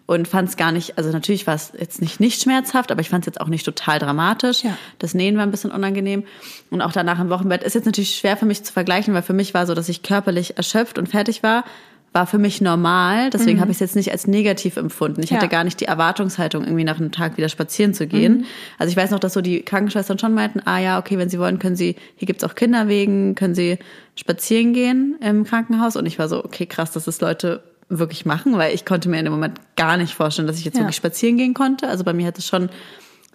Und 0.05 0.27
fand 0.27 0.49
es 0.49 0.57
gar 0.57 0.71
nicht, 0.71 0.97
also 0.97 1.11
natürlich 1.11 1.45
war 1.45 1.53
es 1.53 1.71
jetzt 1.79 2.01
nicht 2.01 2.19
nicht 2.19 2.41
schmerzhaft, 2.41 2.91
aber 2.91 2.99
ich 2.99 3.09
fand 3.09 3.23
es 3.23 3.27
jetzt 3.27 3.39
auch 3.39 3.47
nicht 3.47 3.63
total 3.63 3.99
dramatisch. 3.99 4.63
Ja. 4.63 4.75
Das 4.97 5.13
Nähen 5.13 5.37
war 5.37 5.43
ein 5.43 5.51
bisschen 5.51 5.71
unangenehm. 5.71 6.23
Und 6.71 6.81
auch 6.81 6.91
danach 6.91 7.19
im 7.19 7.29
Wochenbett 7.29 7.63
ist 7.63 7.75
jetzt 7.75 7.85
natürlich 7.85 8.17
schwer 8.17 8.35
für 8.35 8.47
mich 8.47 8.63
zu 8.63 8.73
vergleichen, 8.73 9.13
weil 9.13 9.21
für 9.21 9.33
mich 9.33 9.53
war 9.53 9.67
so, 9.67 9.75
dass 9.75 9.87
ich 9.87 10.01
körperlich 10.01 10.57
erschöpft 10.57 10.97
und 10.97 11.07
fertig 11.07 11.43
war, 11.43 11.63
war 12.11 12.25
für 12.25 12.39
mich 12.39 12.59
normal. 12.59 13.29
Deswegen 13.29 13.61
habe 13.61 13.69
ich 13.71 13.75
es 13.75 13.79
jetzt 13.81 13.95
nicht 13.95 14.11
als 14.11 14.25
negativ 14.25 14.77
empfunden. 14.77 15.21
Ich 15.21 15.29
Mhm. 15.29 15.35
Ja. 15.35 15.41
hatte 15.41 15.49
gar 15.51 15.63
nicht 15.63 15.79
die 15.79 15.85
Erwartungshaltung, 15.85 16.63
irgendwie 16.63 16.83
nach 16.83 16.99
einem 16.99 17.11
Tag 17.11 17.37
wieder 17.37 17.49
spazieren 17.49 17.93
zu 17.93 18.07
gehen. 18.07 18.39
Mhm. 18.39 18.45
Also 18.79 18.89
ich 18.91 18.97
weiß 18.97 19.11
noch, 19.11 19.19
dass 19.19 19.33
so 19.33 19.41
die 19.41 19.61
Krankenschwestern 19.61 20.17
schon 20.17 20.33
meinten, 20.33 20.61
ah 20.65 20.79
ja, 20.79 20.97
okay, 20.99 21.17
wenn 21.19 21.29
Sie 21.29 21.37
wollen, 21.39 21.59
können 21.59 21.75
Sie, 21.75 21.95
hier 22.15 22.25
gibt's 22.25 22.43
auch 22.43 22.55
Kinderwegen, 22.55 23.35
können 23.35 23.53
Sie 23.53 23.77
spazieren 24.15 24.73
gehen 24.73 25.17
im 25.21 25.43
Krankenhaus. 25.43 25.95
Und 25.95 26.05
ich 26.07 26.17
war 26.17 26.27
so, 26.27 26.43
okay, 26.43 26.65
krass, 26.65 26.91
dass 26.91 27.05
das 27.05 27.21
Leute 27.21 27.63
wirklich 27.89 28.25
machen, 28.25 28.57
weil 28.57 28.73
ich 28.73 28.85
konnte 28.85 29.07
mir 29.09 29.17
in 29.19 29.25
dem 29.25 29.33
Moment 29.33 29.59
gar 29.75 29.97
nicht 29.97 30.13
vorstellen, 30.13 30.47
dass 30.47 30.57
ich 30.57 30.65
jetzt 30.65 30.75
Ja. 30.75 30.81
wirklich 30.81 30.95
spazieren 30.95 31.37
gehen 31.37 31.53
konnte. 31.53 31.87
Also 31.87 32.03
bei 32.03 32.13
mir 32.13 32.25
hat 32.27 32.37
es 32.37 32.47
schon 32.47 32.69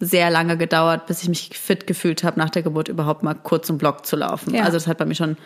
sehr 0.01 0.31
lange 0.31 0.57
gedauert, 0.57 1.07
bis 1.07 1.23
ich 1.23 1.29
mich 1.29 1.51
fit 1.57 1.87
gefühlt 1.87 2.25
habe, 2.25 2.39
nach 2.41 2.51
der 2.51 2.63
Geburt 2.63 2.89
überhaupt 2.89 3.23
mal 3.23 3.35
kurz 3.35 3.69
einen 3.71 3.79
Block 3.79 4.05
zu 4.07 4.17
laufen. 4.17 4.53
Ja. 4.55 4.63
Also 4.65 4.77
das 4.77 4.87
hat 4.89 4.99
bei 4.99 5.05
mir 5.07 5.15
schon, 5.15 5.37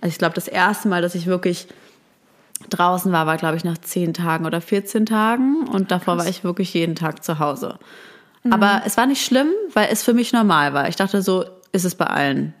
also 0.00 0.10
ich 0.12 0.18
glaube, 0.18 0.34
das 0.34 0.48
erste 0.48 0.88
Mal, 0.88 1.02
dass 1.02 1.14
ich 1.14 1.26
wirklich 1.26 1.66
draußen 2.70 3.12
war, 3.12 3.26
war, 3.26 3.36
glaube 3.36 3.56
ich, 3.56 3.64
nach 3.64 3.78
10 3.78 4.14
Tagen 4.14 4.46
oder 4.46 4.60
14 4.60 5.06
Tagen. 5.06 5.66
Und 5.68 5.90
davor 5.90 6.18
war 6.18 6.26
ich 6.26 6.44
wirklich 6.44 6.74
jeden 6.74 6.94
Tag 6.94 7.24
zu 7.24 7.38
Hause. 7.38 7.78
Mhm. 8.44 8.52
Aber 8.52 8.82
es 8.84 8.96
war 8.96 9.06
nicht 9.06 9.24
schlimm, 9.24 9.48
weil 9.74 9.88
es 9.90 10.02
für 10.02 10.14
mich 10.14 10.32
normal 10.32 10.74
war. 10.74 10.88
Ich 10.88 10.96
dachte, 10.96 11.22
so 11.22 11.44
ist 11.72 11.84
es 11.84 11.94
bei 11.94 12.06
allen. 12.06 12.54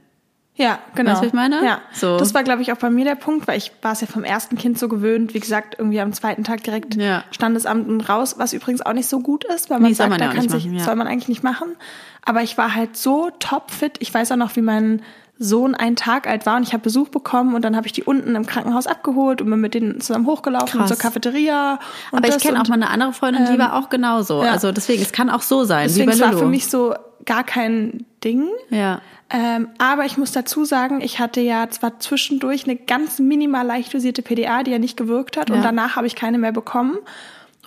Ja, 0.56 0.80
genau. 0.96 1.12
Weißt 1.12 1.20
du, 1.20 1.22
wie 1.22 1.28
ich 1.28 1.32
meine? 1.34 1.64
Ja, 1.64 1.80
So. 1.92 2.16
das 2.18 2.34
war, 2.34 2.42
glaube 2.42 2.62
ich, 2.62 2.72
auch 2.72 2.78
bei 2.78 2.90
mir 2.90 3.04
der 3.04 3.14
Punkt, 3.14 3.46
weil 3.46 3.56
ich 3.58 3.70
war 3.80 3.92
es 3.92 4.00
ja 4.00 4.08
vom 4.08 4.24
ersten 4.24 4.56
Kind 4.58 4.76
so 4.76 4.88
gewöhnt. 4.88 5.32
Wie 5.32 5.38
gesagt, 5.38 5.76
irgendwie 5.78 6.00
am 6.00 6.12
zweiten 6.12 6.42
Tag 6.42 6.64
direkt 6.64 6.96
Ja. 6.96 7.22
Standesamt 7.30 7.88
und 7.88 8.00
raus, 8.08 8.34
was 8.38 8.52
übrigens 8.52 8.84
auch 8.84 8.92
nicht 8.92 9.08
so 9.08 9.20
gut 9.20 9.44
ist, 9.44 9.70
weil 9.70 9.78
man 9.78 9.90
Nee, 9.90 9.94
soll 9.94 10.08
sagt, 10.08 10.18
man 10.20 10.28
da 10.28 10.34
kann 10.34 10.48
sich, 10.48 10.64
machen, 10.66 10.78
ja. 10.78 10.84
soll 10.84 10.96
man 10.96 11.06
eigentlich 11.06 11.28
nicht 11.28 11.44
machen. 11.44 11.76
Aber 12.24 12.42
ich 12.42 12.58
war 12.58 12.74
halt 12.74 12.96
so 12.96 13.30
topfit. 13.38 13.98
Ich 14.00 14.12
weiß 14.12 14.32
auch 14.32 14.36
noch, 14.36 14.56
wie 14.56 14.62
mein 14.62 15.02
Sohn 15.38 15.74
einen 15.74 15.94
Tag 15.96 16.26
alt 16.26 16.46
war 16.46 16.56
und 16.56 16.64
ich 16.64 16.72
habe 16.72 16.82
Besuch 16.82 17.08
bekommen 17.10 17.54
und 17.54 17.62
dann 17.64 17.76
habe 17.76 17.86
ich 17.86 17.92
die 17.92 18.02
unten 18.02 18.34
im 18.34 18.44
Krankenhaus 18.46 18.86
abgeholt 18.86 19.40
und 19.40 19.48
bin 19.50 19.60
mit 19.60 19.74
denen 19.74 20.00
zusammen 20.00 20.26
hochgelaufen 20.26 20.86
zur 20.86 20.96
Cafeteria. 20.96 21.78
Und 22.10 22.18
Aber 22.24 22.28
ich 22.28 22.42
kenne 22.42 22.60
auch 22.60 22.66
mal 22.68 22.74
eine 22.74 22.90
andere 22.90 23.12
Freundin, 23.12 23.46
die 23.52 23.58
war 23.58 23.74
auch 23.76 23.88
genauso. 23.88 24.42
ja. 24.42 24.50
Also 24.50 24.72
deswegen, 24.72 25.00
es 25.02 25.12
kann 25.12 25.30
auch 25.30 25.42
so 25.42 25.64
sein, 25.64 25.86
Deswegen 25.86 26.10
es 26.10 26.20
war 26.20 26.32
für 26.36 26.46
mich 26.46 26.66
so 26.68 26.94
gar 27.24 27.44
kein 27.44 28.04
Ding. 28.24 28.48
ja. 28.70 29.00
Ähm, 29.30 29.68
aber 29.76 30.06
ich 30.06 30.16
muss 30.16 30.32
dazu 30.32 30.64
sagen, 30.64 31.02
ich 31.02 31.18
hatte 31.20 31.42
ja 31.42 31.68
zwar 31.68 32.00
zwischendurch 32.00 32.64
eine 32.64 32.76
ganz 32.76 33.18
minimal 33.18 33.66
leicht 33.66 33.92
dosierte 33.92 34.22
PDA, 34.22 34.62
die 34.62 34.70
ja 34.70 34.78
nicht 34.78 34.96
gewirkt 34.96 35.36
hat, 35.36 35.50
Ja. 35.50 35.54
und 35.56 35.62
danach 35.62 35.96
habe 35.96 36.06
ich 36.06 36.14
keine 36.16 36.38
mehr 36.38 36.52
bekommen. 36.52 36.96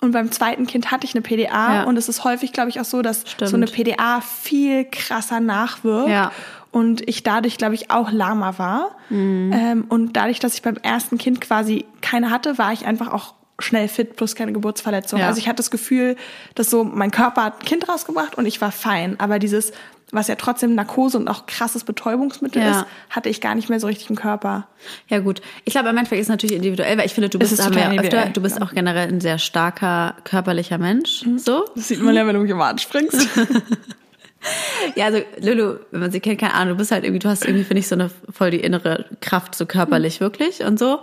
Und 0.00 0.10
beim 0.10 0.32
zweiten 0.32 0.66
Kind 0.66 0.90
hatte 0.90 1.06
ich 1.06 1.14
eine 1.14 1.22
PDA 1.22 1.74
Ja. 1.74 1.82
und 1.84 1.96
es 1.96 2.08
ist 2.08 2.24
häufig, 2.24 2.52
glaube 2.52 2.68
ich, 2.70 2.80
auch 2.80 2.84
so, 2.84 3.00
dass 3.00 3.22
Stimmt. 3.30 3.48
so 3.48 3.56
eine 3.56 3.66
PDA 3.66 4.20
viel 4.20 4.84
krasser 4.90 5.38
nachwirkt. 5.38 6.08
Ja. 6.08 6.32
Und 6.72 7.06
ich 7.06 7.22
dadurch, 7.22 7.58
glaube 7.58 7.74
ich, 7.74 7.90
auch 7.90 8.10
lahmer 8.10 8.58
war. 8.58 8.96
Mhm. 9.10 9.52
Ähm, 9.54 9.84
und 9.88 10.14
dadurch, 10.16 10.40
dass 10.40 10.54
ich 10.54 10.62
beim 10.62 10.76
ersten 10.76 11.18
Kind 11.18 11.40
quasi 11.40 11.84
keine 12.00 12.30
hatte, 12.30 12.58
war 12.58 12.72
ich 12.72 12.86
einfach 12.86 13.12
auch 13.12 13.34
schnell 13.58 13.88
fit 13.88 14.16
plus 14.16 14.34
keine 14.34 14.52
Geburtsverletzung. 14.52 15.20
Ja. 15.20 15.28
Also 15.28 15.38
ich 15.38 15.46
hatte 15.46 15.56
das 15.56 15.70
Gefühl, 15.70 16.16
dass 16.54 16.70
so 16.70 16.82
mein 16.82 17.10
Körper 17.10 17.44
hat 17.44 17.60
ein 17.60 17.64
Kind 17.66 17.88
rausgebracht 17.88 18.36
und 18.36 18.46
ich 18.46 18.60
war 18.60 18.72
fein. 18.72 19.20
Aber 19.20 19.38
dieses, 19.38 19.72
was 20.10 20.28
ja 20.28 20.34
trotzdem 20.34 20.74
Narkose 20.74 21.18
und 21.18 21.28
auch 21.28 21.46
krasses 21.46 21.84
Betäubungsmittel 21.84 22.62
Ja. 22.62 22.80
ist, 22.80 22.86
hatte 23.10 23.28
ich 23.28 23.40
gar 23.40 23.54
nicht 23.54 23.68
mehr 23.68 23.78
so 23.78 23.86
richtig 23.86 24.10
im 24.10 24.16
Körper. 24.16 24.66
Ja 25.08 25.20
gut, 25.20 25.42
ich 25.64 25.72
glaube, 25.72 25.90
im 25.90 25.96
Endeffekt 25.96 26.20
ist 26.20 26.26
es 26.26 26.30
natürlich 26.30 26.56
individuell, 26.56 26.98
weil 26.98 27.06
ich 27.06 27.14
finde, 27.14 27.28
du 27.28 27.38
bist, 27.38 27.56
ja 27.58 27.90
öfter, 27.92 28.26
du 28.30 28.40
bist 28.40 28.60
auch 28.60 28.72
generell 28.72 29.08
ein 29.08 29.20
sehr 29.20 29.38
starker 29.38 30.16
körperlicher 30.24 30.78
Mensch. 30.78 31.24
Mhm. 31.24 31.38
So. 31.38 31.64
Das 31.74 31.88
sieht 31.88 32.02
man 32.02 32.14
ja, 32.14 32.26
wenn 32.26 32.34
du 32.34 32.42
mich 32.42 32.50
im 32.50 32.60
Arsch 32.60 32.82
springst. 32.82 33.28
Ja, 34.96 35.06
also 35.06 35.20
Lulu, 35.40 35.76
wenn 35.90 36.00
man 36.00 36.10
sie 36.10 36.20
kennt, 36.20 36.40
keine 36.40 36.54
Ahnung, 36.54 36.74
du 36.74 36.78
bist 36.78 36.90
halt 36.90 37.04
irgendwie, 37.04 37.20
du 37.20 37.28
hast 37.28 37.44
irgendwie, 37.44 37.64
finde 37.64 37.80
ich, 37.80 37.88
so 37.88 37.94
eine 37.94 38.10
voll 38.30 38.50
die 38.50 38.60
innere 38.60 39.06
Kraft, 39.20 39.54
so 39.54 39.66
körperlich 39.66 40.20
wirklich 40.20 40.62
und 40.64 40.78
so. 40.78 41.00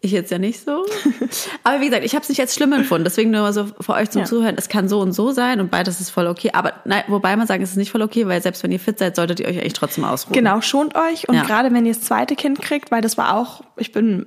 Ich 0.00 0.12
jetzt 0.12 0.30
ja 0.30 0.36
nicht 0.38 0.62
so. 0.62 0.84
Aber 1.64 1.80
wie 1.80 1.86
gesagt, 1.86 2.04
ich 2.04 2.12
habe 2.14 2.22
es 2.22 2.28
nicht 2.28 2.38
als 2.40 2.54
schlimm 2.54 2.74
empfunden. 2.74 3.04
Deswegen 3.04 3.30
nur 3.30 3.40
mal 3.40 3.54
so 3.54 3.68
für 3.80 3.94
euch 3.94 4.10
zum 4.10 4.20
Ja. 4.20 4.26
Zuhören, 4.26 4.54
es 4.58 4.68
kann 4.68 4.86
so 4.86 5.00
und 5.00 5.12
so 5.12 5.30
sein 5.32 5.60
und 5.62 5.70
beides 5.70 5.98
ist 5.98 6.10
voll 6.10 6.26
okay. 6.26 6.50
Aber 6.52 6.74
nein, 6.84 7.04
wobei 7.08 7.34
man 7.36 7.46
sagen, 7.46 7.62
es 7.62 7.70
ist 7.70 7.76
nicht 7.76 7.90
voll 7.90 8.02
okay, 8.02 8.26
weil 8.28 8.42
selbst 8.42 8.62
wenn 8.62 8.70
ihr 8.70 8.80
fit 8.80 8.98
seid, 8.98 9.16
solltet 9.16 9.40
ihr 9.40 9.48
euch 9.48 9.58
eigentlich 9.58 9.72
trotzdem 9.72 10.04
ausruhen. 10.04 10.34
Genau, 10.34 10.60
schont 10.60 10.94
euch. 10.94 11.26
Und 11.26 11.36
Ja. 11.36 11.44
gerade 11.44 11.72
wenn 11.72 11.86
ihr 11.86 11.94
das 11.94 12.02
zweite 12.02 12.36
Kind 12.36 12.60
kriegt, 12.60 12.90
weil 12.90 13.00
das 13.00 13.16
war 13.16 13.34
auch, 13.34 13.62
ich 13.78 13.92
bin 13.92 14.26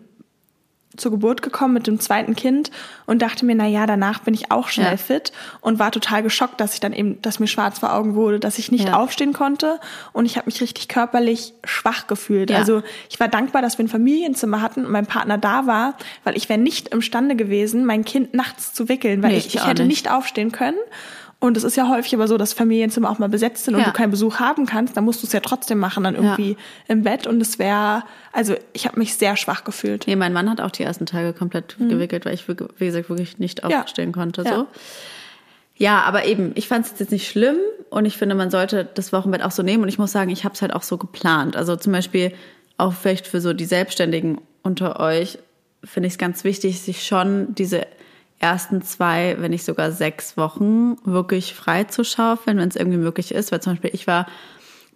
zur 0.97 1.11
Geburt 1.11 1.41
gekommen 1.41 1.73
mit 1.73 1.87
dem 1.87 1.99
zweiten 1.99 2.35
Kind 2.35 2.71
und 3.05 3.21
dachte 3.21 3.45
mir, 3.45 3.55
na 3.55 3.65
ja, 3.67 3.85
danach 3.85 4.19
bin 4.19 4.33
ich 4.33 4.51
auch 4.51 4.67
schnell 4.67 4.91
Ja. 4.91 4.97
fit 4.97 5.31
und 5.61 5.79
war 5.79 5.91
total 5.91 6.23
geschockt, 6.23 6.59
dass 6.59 6.73
ich 6.73 6.79
dann 6.79 6.93
eben, 6.93 7.21
dass 7.21 7.39
mir 7.39 7.47
schwarz 7.47 7.79
vor 7.79 7.93
Augen 7.93 8.15
wurde, 8.15 8.39
dass 8.39 8.57
ich 8.59 8.71
nicht 8.71 8.89
Ja. 8.89 8.99
aufstehen 8.99 9.33
konnte 9.33 9.79
und 10.13 10.25
ich 10.25 10.35
habe 10.37 10.45
mich 10.47 10.59
richtig 10.61 10.87
körperlich 10.87 11.53
schwach 11.63 12.07
gefühlt. 12.07 12.49
Ja. 12.49 12.57
Also 12.57 12.83
ich 13.09 13.19
war 13.19 13.27
dankbar, 13.27 13.61
dass 13.61 13.77
wir 13.77 13.85
ein 13.85 13.89
Familienzimmer 13.89 14.61
hatten 14.61 14.85
und 14.85 14.91
mein 14.91 15.05
Partner 15.05 15.37
da 15.37 15.67
war, 15.67 15.95
weil 16.23 16.35
ich 16.35 16.49
wäre 16.49 16.59
nicht 16.59 16.89
imstande 16.89 17.35
gewesen, 17.35 17.85
mein 17.85 18.03
Kind 18.03 18.33
nachts 18.33 18.73
zu 18.73 18.89
wickeln, 18.89 19.21
weil 19.23 19.31
Nee, 19.31 19.37
ich, 19.37 19.47
ich 19.47 19.55
ich 19.55 19.65
hätte 19.67 19.83
nicht. 19.83 20.05
nicht 20.05 20.11
aufstehen 20.11 20.51
können. 20.51 20.77
Und 21.39 21.55
es 21.55 21.63
ist 21.63 21.77
ja 21.77 21.87
häufig 21.87 22.15
aber 22.15 22.27
so, 22.27 22.37
dass 22.37 22.53
Familienzimmer 22.53 23.09
auch 23.11 23.19
mal 23.19 23.29
besetzt 23.29 23.65
sind 23.65 23.75
und 23.75 23.81
Ja. 23.81 23.87
du 23.87 23.93
keinen 23.93 24.09
Besuch 24.09 24.39
haben 24.39 24.65
kannst, 24.65 24.97
dann 24.97 25.05
musst 25.05 25.21
du 25.21 25.27
es 25.27 25.33
ja 25.33 25.39
trotzdem 25.39 25.77
machen, 25.77 26.03
dann 26.03 26.15
irgendwie 26.15 26.57
im 26.87 27.03
Bett. 27.03 27.27
Und 27.27 27.39
es 27.41 27.59
wäre, 27.59 28.03
also 28.33 28.55
ich 28.73 28.87
habe 28.87 28.97
mich 28.97 29.13
sehr 29.15 29.37
schwach 29.37 29.63
gefühlt. 29.63 30.07
Nee, 30.07 30.15
mein 30.15 30.33
Mann 30.33 30.49
hat 30.49 30.61
auch 30.61 30.71
die 30.71 30.81
ersten 30.81 31.05
Tage 31.05 31.33
komplett 31.33 31.77
gewickelt, 31.77 32.25
weil 32.25 32.33
ich, 32.33 32.47
wie 32.47 32.55
gesagt, 32.85 33.09
wirklich 33.09 33.37
nicht 33.37 33.63
Mhm. 33.63 33.69
Ja. 33.69 33.81
aufstehen 33.83 34.13
konnte. 34.13 34.41
Ja. 34.41 34.55
So. 34.55 34.67
Ja, 35.75 36.01
aber 36.01 36.25
eben, 36.25 36.53
ich 36.55 36.67
fand 36.67 36.87
es 36.87 36.99
jetzt 36.99 37.11
nicht 37.11 37.27
schlimm 37.27 37.57
und 37.91 38.05
ich 38.05 38.17
finde, 38.17 38.33
man 38.33 38.49
sollte 38.49 38.89
das 38.95 39.13
Wochenbett 39.13 39.43
auch 39.43 39.51
so 39.51 39.61
nehmen 39.61 39.83
und 39.83 39.89
ich 39.89 39.99
muss 39.99 40.11
sagen, 40.11 40.31
ich 40.31 40.43
habe 40.43 40.55
es 40.55 40.61
halt 40.63 40.73
auch 40.73 40.81
so 40.81 40.97
geplant. 40.97 41.55
Also 41.55 41.75
zum 41.75 41.93
Beispiel 41.93 42.33
auch 42.77 42.93
vielleicht 42.93 43.27
für 43.27 43.41
so 43.41 43.53
die 43.53 43.65
Selbstständigen 43.65 44.41
unter 44.63 44.99
euch 44.99 45.37
finde 45.83 46.07
ich 46.07 46.13
es 46.13 46.17
ganz 46.17 46.43
wichtig, 46.43 46.81
sich 46.81 47.05
schon 47.05 47.53
diese 47.53 47.85
ersten 48.39 48.81
zwei, 48.81 49.35
wenn 49.39 49.51
nicht 49.51 49.65
sogar 49.65 49.91
sechs 49.91 50.37
Wochen 50.37 50.97
wirklich 51.03 51.53
frei 51.53 51.85
zu 51.85 52.03
schaufeln, 52.03 52.57
wenn 52.57 52.69
es 52.69 52.75
irgendwie 52.75 52.97
möglich 52.97 53.33
ist. 53.33 53.51
Weil 53.51 53.61
zum 53.61 53.73
Beispiel 53.73 53.91
ich 53.93 54.07
war 54.07 54.27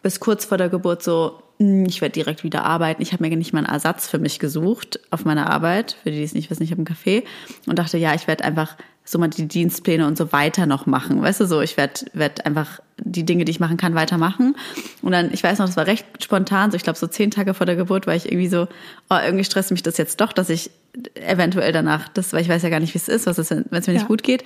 bis 0.04 0.20
kurz 0.20 0.46
vor 0.46 0.58
der 0.58 0.70
Geburt 0.70 1.04
so, 1.04 1.42
"Hm, 1.60 1.86
ich 1.86 2.02
werde 2.02 2.14
direkt 2.14 2.44
wieder 2.44 2.64
arbeiten. 2.66 3.02
Ich 3.02 3.14
habe 3.14 3.28
mir 3.28 3.36
nicht 3.36 3.54
mal 3.54 3.60
einen 3.60 3.74
Ersatz 3.74 4.08
für 4.08 4.20
mich 4.20 4.40
gesucht 4.40 5.00
auf 5.12 5.26
meiner 5.26 5.50
Arbeit, 5.50 5.98
für 6.04 6.12
die, 6.12 6.18
die 6.18 6.24
es 6.24 6.34
nicht 6.34 6.50
wissen, 6.50 6.64
ich 6.64 6.72
habe 6.72 6.80
einen 6.80 6.88
Café 6.88 7.24
und 7.68 7.78
dachte, 7.78 7.98
ja, 7.98 8.14
ich 8.14 8.28
werde 8.28 8.44
einfach 8.44 8.76
so 9.04 9.18
mal 9.20 9.30
die 9.30 9.48
Dienstpläne 9.48 10.06
und 10.06 10.18
so 10.18 10.32
weiter 10.32 10.66
noch 10.66 10.86
machen. 10.86 11.22
Weißt 11.22 11.40
du, 11.40 11.48
so, 11.48 11.62
ich 11.62 11.78
werde 11.78 12.06
werd 12.14 12.46
einfach 12.46 12.80
die 12.98 13.26
Dinge, 13.26 13.46
die 13.46 13.52
ich 13.52 13.60
machen 13.60 13.78
kann, 13.78 13.96
weitermachen. 13.96 14.56
Und 15.02 15.12
dann, 15.12 15.34
ich 15.34 15.44
weiß 15.44 15.60
noch, 15.60 15.66
das 15.66 15.78
war 15.78 15.88
recht 15.88 16.06
spontan, 16.24 16.72
so 16.72 16.78
ich 16.78 16.84
glaube 16.84 17.00
so 17.00 17.08
zehn 17.08 17.32
Tage 17.32 17.54
vor 17.54 17.66
der 17.66 17.76
Geburt 17.76 18.06
war 18.06 18.16
ich 18.16 18.28
irgendwie 18.32 18.48
so, 18.48 18.68
oh, 19.10 19.18
irgendwie 19.24 19.44
stresst 19.44 19.72
mich 19.72 19.84
das 19.84 19.98
jetzt 19.98 20.22
doch, 20.22 20.34
dass 20.34 20.50
ich 20.50 20.70
eventuell 21.16 21.72
danach, 21.72 22.10
das, 22.10 22.34
weil 22.34 22.42
ich 22.42 22.50
weiß 22.50 22.64
ja 22.64 22.70
gar 22.70 22.80
nicht, 22.80 22.94
wie 22.94 22.98
es 23.00 23.08
ist, 23.08 23.26
was 23.28 23.40
ist, 23.40 23.52
wenn 23.52 23.66
es 23.72 23.88
mir 23.88 23.94
nicht 23.94 24.04
Ja. 24.04 24.08
gut 24.08 24.24
geht. 24.24 24.44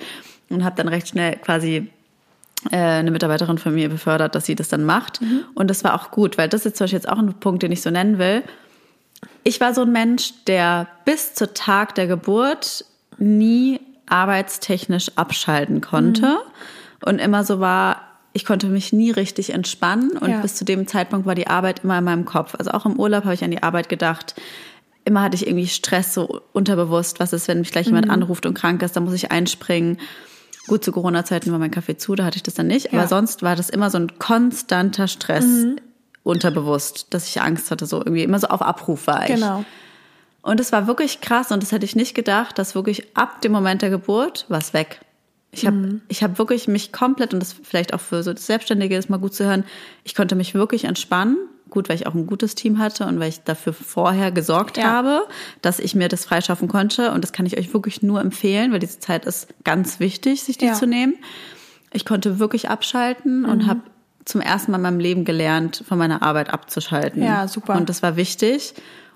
Und 0.48 0.64
habe 0.64 0.76
dann 0.76 0.88
recht 0.88 1.08
schnell 1.08 1.36
quasi 1.36 1.90
äh, 2.70 2.76
eine 2.76 3.10
Mitarbeiterin 3.10 3.58
von 3.58 3.74
mir 3.74 3.88
befördert, 3.88 4.34
dass 4.34 4.46
sie 4.46 4.54
das 4.54 4.68
dann 4.68 4.84
macht. 4.84 5.20
Und 5.54 5.68
das 5.68 5.82
war 5.84 5.94
auch 5.94 6.10
gut, 6.10 6.38
weil 6.38 6.48
das 6.48 6.64
ist 6.66 6.76
zum 6.76 6.84
Beispiel 6.84 6.98
jetzt 6.98 7.08
auch 7.08 7.18
ein 7.18 7.34
Punkt, 7.34 7.62
den 7.62 7.72
ich 7.72 7.82
so 7.82 7.90
nennen 7.90 8.18
will. 8.18 8.42
Ich 9.44 9.60
war 9.60 9.74
so 9.74 9.82
ein 9.82 9.92
Mensch, 9.92 10.32
der 10.46 10.86
bis 11.04 11.34
zu 11.34 11.52
Tag 11.52 11.94
der 11.96 12.06
Geburt 12.06 12.84
nie 13.18 13.80
arbeitstechnisch 14.08 15.10
abschalten 15.16 15.80
konnte 15.80 16.38
und 17.04 17.18
immer 17.20 17.44
so 17.44 17.60
war, 17.60 18.02
ich 18.32 18.44
konnte 18.44 18.66
mich 18.68 18.92
nie 18.92 19.10
richtig 19.10 19.50
entspannen 19.50 20.10
und 20.12 20.30
Ja. 20.30 20.40
bis 20.40 20.54
zu 20.56 20.64
dem 20.64 20.86
Zeitpunkt 20.86 21.26
war 21.26 21.34
die 21.34 21.46
Arbeit 21.46 21.82
immer 21.84 21.98
in 21.98 22.04
meinem 22.04 22.24
Kopf. 22.24 22.54
Also 22.58 22.70
auch 22.72 22.84
im 22.86 22.98
Urlaub 23.00 23.24
habe 23.24 23.34
ich 23.34 23.42
an 23.42 23.50
die 23.50 23.62
Arbeit 23.62 23.88
gedacht. 23.88 24.34
Immer 25.06 25.22
hatte 25.22 25.36
ich 25.36 25.46
irgendwie 25.46 25.68
Stress 25.68 26.12
so 26.12 26.42
unterbewusst. 26.52 27.20
Was 27.20 27.32
ist, 27.32 27.46
wenn 27.46 27.60
mich 27.60 27.70
gleich 27.70 27.86
jemand 27.86 28.10
anruft 28.10 28.44
und 28.44 28.54
krank 28.54 28.82
ist, 28.82 28.96
dann 28.96 29.04
muss 29.04 29.14
ich 29.14 29.30
einspringen. 29.30 29.98
Gut, 30.66 30.82
zu 30.84 30.90
Corona-Zeiten 30.90 31.52
war 31.52 31.60
mein 31.60 31.70
Kaffee 31.70 31.96
zu, 31.96 32.16
da 32.16 32.24
hatte 32.24 32.36
ich 32.38 32.42
das 32.42 32.54
dann 32.54 32.66
nicht. 32.66 32.92
Aber 32.92 33.02
Ja. 33.02 33.08
sonst 33.08 33.42
war 33.44 33.54
das 33.54 33.70
immer 33.70 33.88
so 33.88 33.98
ein 33.98 34.18
konstanter 34.18 35.06
Stress 35.06 35.46
unterbewusst, 36.24 37.06
dass 37.10 37.28
ich 37.28 37.40
Angst 37.40 37.70
hatte, 37.70 37.86
so 37.86 37.98
irgendwie 37.98 38.24
immer 38.24 38.40
so 38.40 38.48
auf 38.48 38.62
Abruf 38.62 39.06
war 39.06 39.22
ich. 39.28 39.36
Genau. 39.36 39.64
Und 40.42 40.58
es 40.58 40.72
war 40.72 40.88
wirklich 40.88 41.20
krass 41.20 41.52
und 41.52 41.62
das 41.62 41.70
hätte 41.70 41.84
ich 41.84 41.94
nicht 41.94 42.14
gedacht, 42.16 42.58
dass 42.58 42.74
wirklich 42.74 43.16
ab 43.16 43.40
dem 43.42 43.52
Moment 43.52 43.82
der 43.82 43.90
Geburt 43.90 44.44
war 44.48 44.58
es 44.58 44.74
weg. 44.74 45.00
Ich 45.52 45.66
habe 45.66 46.00
ich 46.08 46.22
hab 46.24 46.38
wirklich 46.38 46.66
mich 46.68 46.92
komplett, 46.92 47.32
und 47.32 47.40
das 47.40 47.52
vielleicht 47.52 47.94
auch 47.94 48.00
für 48.00 48.22
so 48.24 48.32
das 48.32 48.46
Selbstständige 48.46 48.96
ist 48.96 49.08
mal 49.08 49.16
gut 49.18 49.34
zu 49.34 49.44
hören, 49.44 49.64
ich 50.02 50.16
konnte 50.16 50.34
mich 50.34 50.52
wirklich 50.54 50.84
entspannen. 50.84 51.36
Gut, 51.68 51.88
weil 51.88 51.96
ich 51.96 52.06
auch 52.06 52.14
ein 52.14 52.26
gutes 52.26 52.54
Team 52.54 52.78
hatte 52.78 53.06
und 53.06 53.18
weil 53.18 53.28
ich 53.28 53.40
dafür 53.42 53.72
vorher 53.72 54.30
gesorgt 54.30 54.76
Ja. 54.78 54.84
habe, 54.84 55.22
dass 55.62 55.78
ich 55.80 55.94
mir 55.94 56.08
das 56.08 56.24
freischaffen 56.24 56.68
konnte. 56.68 57.10
Und 57.12 57.22
das 57.24 57.32
kann 57.32 57.44
ich 57.44 57.58
euch 57.58 57.72
wirklich 57.74 58.02
nur 58.02 58.20
empfehlen, 58.20 58.72
weil 58.72 58.78
diese 58.78 59.00
Zeit 59.00 59.24
ist 59.24 59.48
ganz 59.64 59.98
wichtig, 60.00 60.42
sich 60.44 60.58
die 60.58 60.66
Ja. 60.66 60.74
zu 60.74 60.86
nehmen. 60.86 61.14
Ich 61.92 62.04
konnte 62.04 62.38
wirklich 62.38 62.68
abschalten 62.70 63.44
und 63.44 63.64
Mhm. 63.64 63.66
habe 63.66 63.80
zum 64.24 64.40
ersten 64.40 64.70
Mal 64.72 64.78
in 64.78 64.82
meinem 64.82 65.00
Leben 65.00 65.24
gelernt, 65.24 65.82
von 65.86 65.98
meiner 65.98 66.22
Arbeit 66.22 66.50
abzuschalten. 66.50 67.22
Ja, 67.22 67.46
super. 67.48 67.74
Und 67.74 67.88
das 67.88 68.02
war 68.02 68.16
wichtig. 68.16 68.74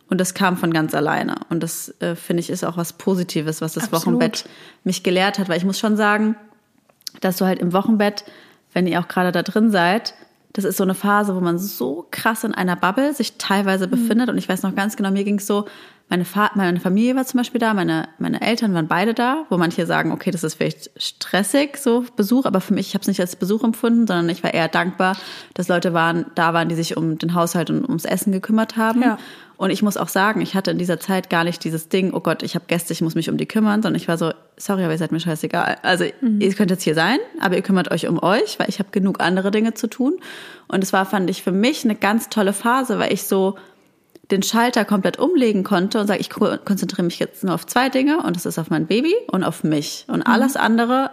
Und 0.08 0.18
das 0.20 0.34
kam 0.34 0.56
von 0.56 0.72
ganz 0.72 0.92
alleine. 0.94 1.36
Und 1.50 1.62
das 1.62 1.94
äh, 2.00 2.16
finde 2.16 2.40
ich 2.40 2.50
ist 2.50 2.64
auch 2.64 2.76
was 2.76 2.92
Positives, 2.94 3.60
was 3.60 3.74
das 3.74 3.84
Absolut. 3.84 4.06
Wochenbett 4.06 4.44
mich 4.82 5.02
gelehrt 5.04 5.38
hat. 5.38 5.48
Weil 5.48 5.56
ich 5.58 5.64
muss 5.64 5.78
schon 5.78 5.96
sagen, 5.96 6.34
dass 7.20 7.36
du 7.36 7.44
halt 7.44 7.60
im 7.60 7.72
Wochenbett, 7.72 8.24
wenn 8.72 8.86
ihr 8.88 8.98
auch 9.00 9.06
gerade 9.08 9.30
da 9.32 9.42
drin 9.42 9.70
seid, 9.70 10.14
das 10.52 10.64
ist 10.64 10.76
so 10.76 10.82
eine 10.82 10.94
Phase, 10.94 11.34
wo 11.36 11.40
man 11.40 11.58
so 11.58 12.06
krass 12.10 12.44
in 12.44 12.54
einer 12.54 12.76
Bubble 12.76 13.14
sich 13.14 13.38
teilweise 13.38 13.86
Mhm. 13.86 13.90
befindet. 13.90 14.28
Und 14.28 14.38
ich 14.38 14.48
weiß 14.48 14.62
noch 14.62 14.74
ganz 14.74 14.96
genau, 14.96 15.10
mir 15.10 15.24
ging 15.24 15.38
es 15.38 15.46
so, 15.46 15.66
meine, 16.08 16.24
Fa 16.24 16.50
meine 16.56 16.80
Familie 16.80 17.14
war 17.14 17.24
zum 17.24 17.38
Beispiel 17.38 17.60
da, 17.60 17.72
meine, 17.72 18.08
meine 18.18 18.40
Eltern 18.40 18.74
waren 18.74 18.88
beide 18.88 19.14
da, 19.14 19.44
wo 19.48 19.56
manche 19.58 19.86
sagen, 19.86 20.10
okay, 20.10 20.32
das 20.32 20.42
ist 20.42 20.54
vielleicht 20.54 20.90
stressig, 21.00 21.76
so 21.76 22.04
Besuch, 22.16 22.46
aber 22.46 22.60
für 22.60 22.74
mich, 22.74 22.88
ich 22.88 22.94
habe 22.94 23.02
es 23.02 23.06
nicht 23.06 23.20
als 23.20 23.36
Besuch 23.36 23.62
empfunden, 23.62 24.08
sondern 24.08 24.28
ich 24.28 24.42
war 24.42 24.52
eher 24.52 24.66
dankbar, 24.66 25.16
dass 25.54 25.68
Leute 25.68 25.94
waren, 25.94 26.26
da 26.34 26.52
waren, 26.52 26.68
die 26.68 26.74
sich 26.74 26.96
um 26.96 27.16
den 27.18 27.34
Haushalt 27.34 27.70
und 27.70 27.84
ums 27.84 28.04
Essen 28.04 28.32
gekümmert 28.32 28.76
haben. 28.76 29.02
Ja. 29.02 29.18
Und 29.56 29.70
ich 29.70 29.82
muss 29.82 29.96
auch 29.96 30.08
sagen, 30.08 30.40
ich 30.40 30.56
hatte 30.56 30.72
in 30.72 30.78
dieser 30.78 30.98
Zeit 30.98 31.30
gar 31.30 31.44
nicht 31.44 31.62
dieses 31.62 31.88
Ding, 31.88 32.12
oh 32.12 32.20
Gott, 32.20 32.42
ich 32.42 32.56
habe 32.56 32.64
Gäste, 32.66 32.92
ich 32.92 33.02
muss 33.02 33.14
mich 33.14 33.30
um 33.30 33.36
die 33.36 33.46
kümmern, 33.46 33.80
sondern 33.80 34.00
ich 34.00 34.08
war 34.08 34.18
so, 34.18 34.32
sorry, 34.60 34.84
aber 34.84 34.92
ihr 34.92 34.98
seid 34.98 35.10
mir 35.10 35.20
scheißegal. 35.20 35.78
Also 35.82 36.04
ihr 36.38 36.54
könnt 36.54 36.70
jetzt 36.70 36.82
hier 36.84 36.94
sein, 36.94 37.18
aber 37.40 37.56
ihr 37.56 37.62
kümmert 37.62 37.90
euch 37.90 38.06
um 38.06 38.22
euch, 38.22 38.58
weil 38.58 38.68
ich 38.68 38.78
habe 38.78 38.90
genug 38.92 39.20
andere 39.20 39.50
Dinge 39.50 39.74
zu 39.74 39.88
tun. 39.88 40.20
Und 40.68 40.84
es 40.84 40.92
war, 40.92 41.06
fand 41.06 41.30
ich, 41.30 41.42
für 41.42 41.52
mich 41.52 41.84
eine 41.84 41.94
ganz 41.94 42.28
tolle 42.28 42.52
Phase, 42.52 42.98
weil 42.98 43.12
ich 43.12 43.24
so 43.24 43.56
den 44.30 44.42
Schalter 44.42 44.84
komplett 44.84 45.18
umlegen 45.18 45.64
konnte 45.64 45.98
und 46.00 46.06
sage, 46.06 46.20
ich 46.20 46.30
ko- 46.30 46.56
konzentriere 46.64 47.02
mich 47.02 47.18
jetzt 47.18 47.42
nur 47.42 47.54
auf 47.54 47.66
zwei 47.66 47.88
Dinge 47.88 48.22
und 48.22 48.36
das 48.36 48.46
ist 48.46 48.58
auf 48.58 48.70
mein 48.70 48.86
Baby 48.86 49.14
und 49.26 49.42
auf 49.42 49.64
mich. 49.64 50.04
Und 50.06 50.22
alles 50.22 50.56
andere 50.56 51.10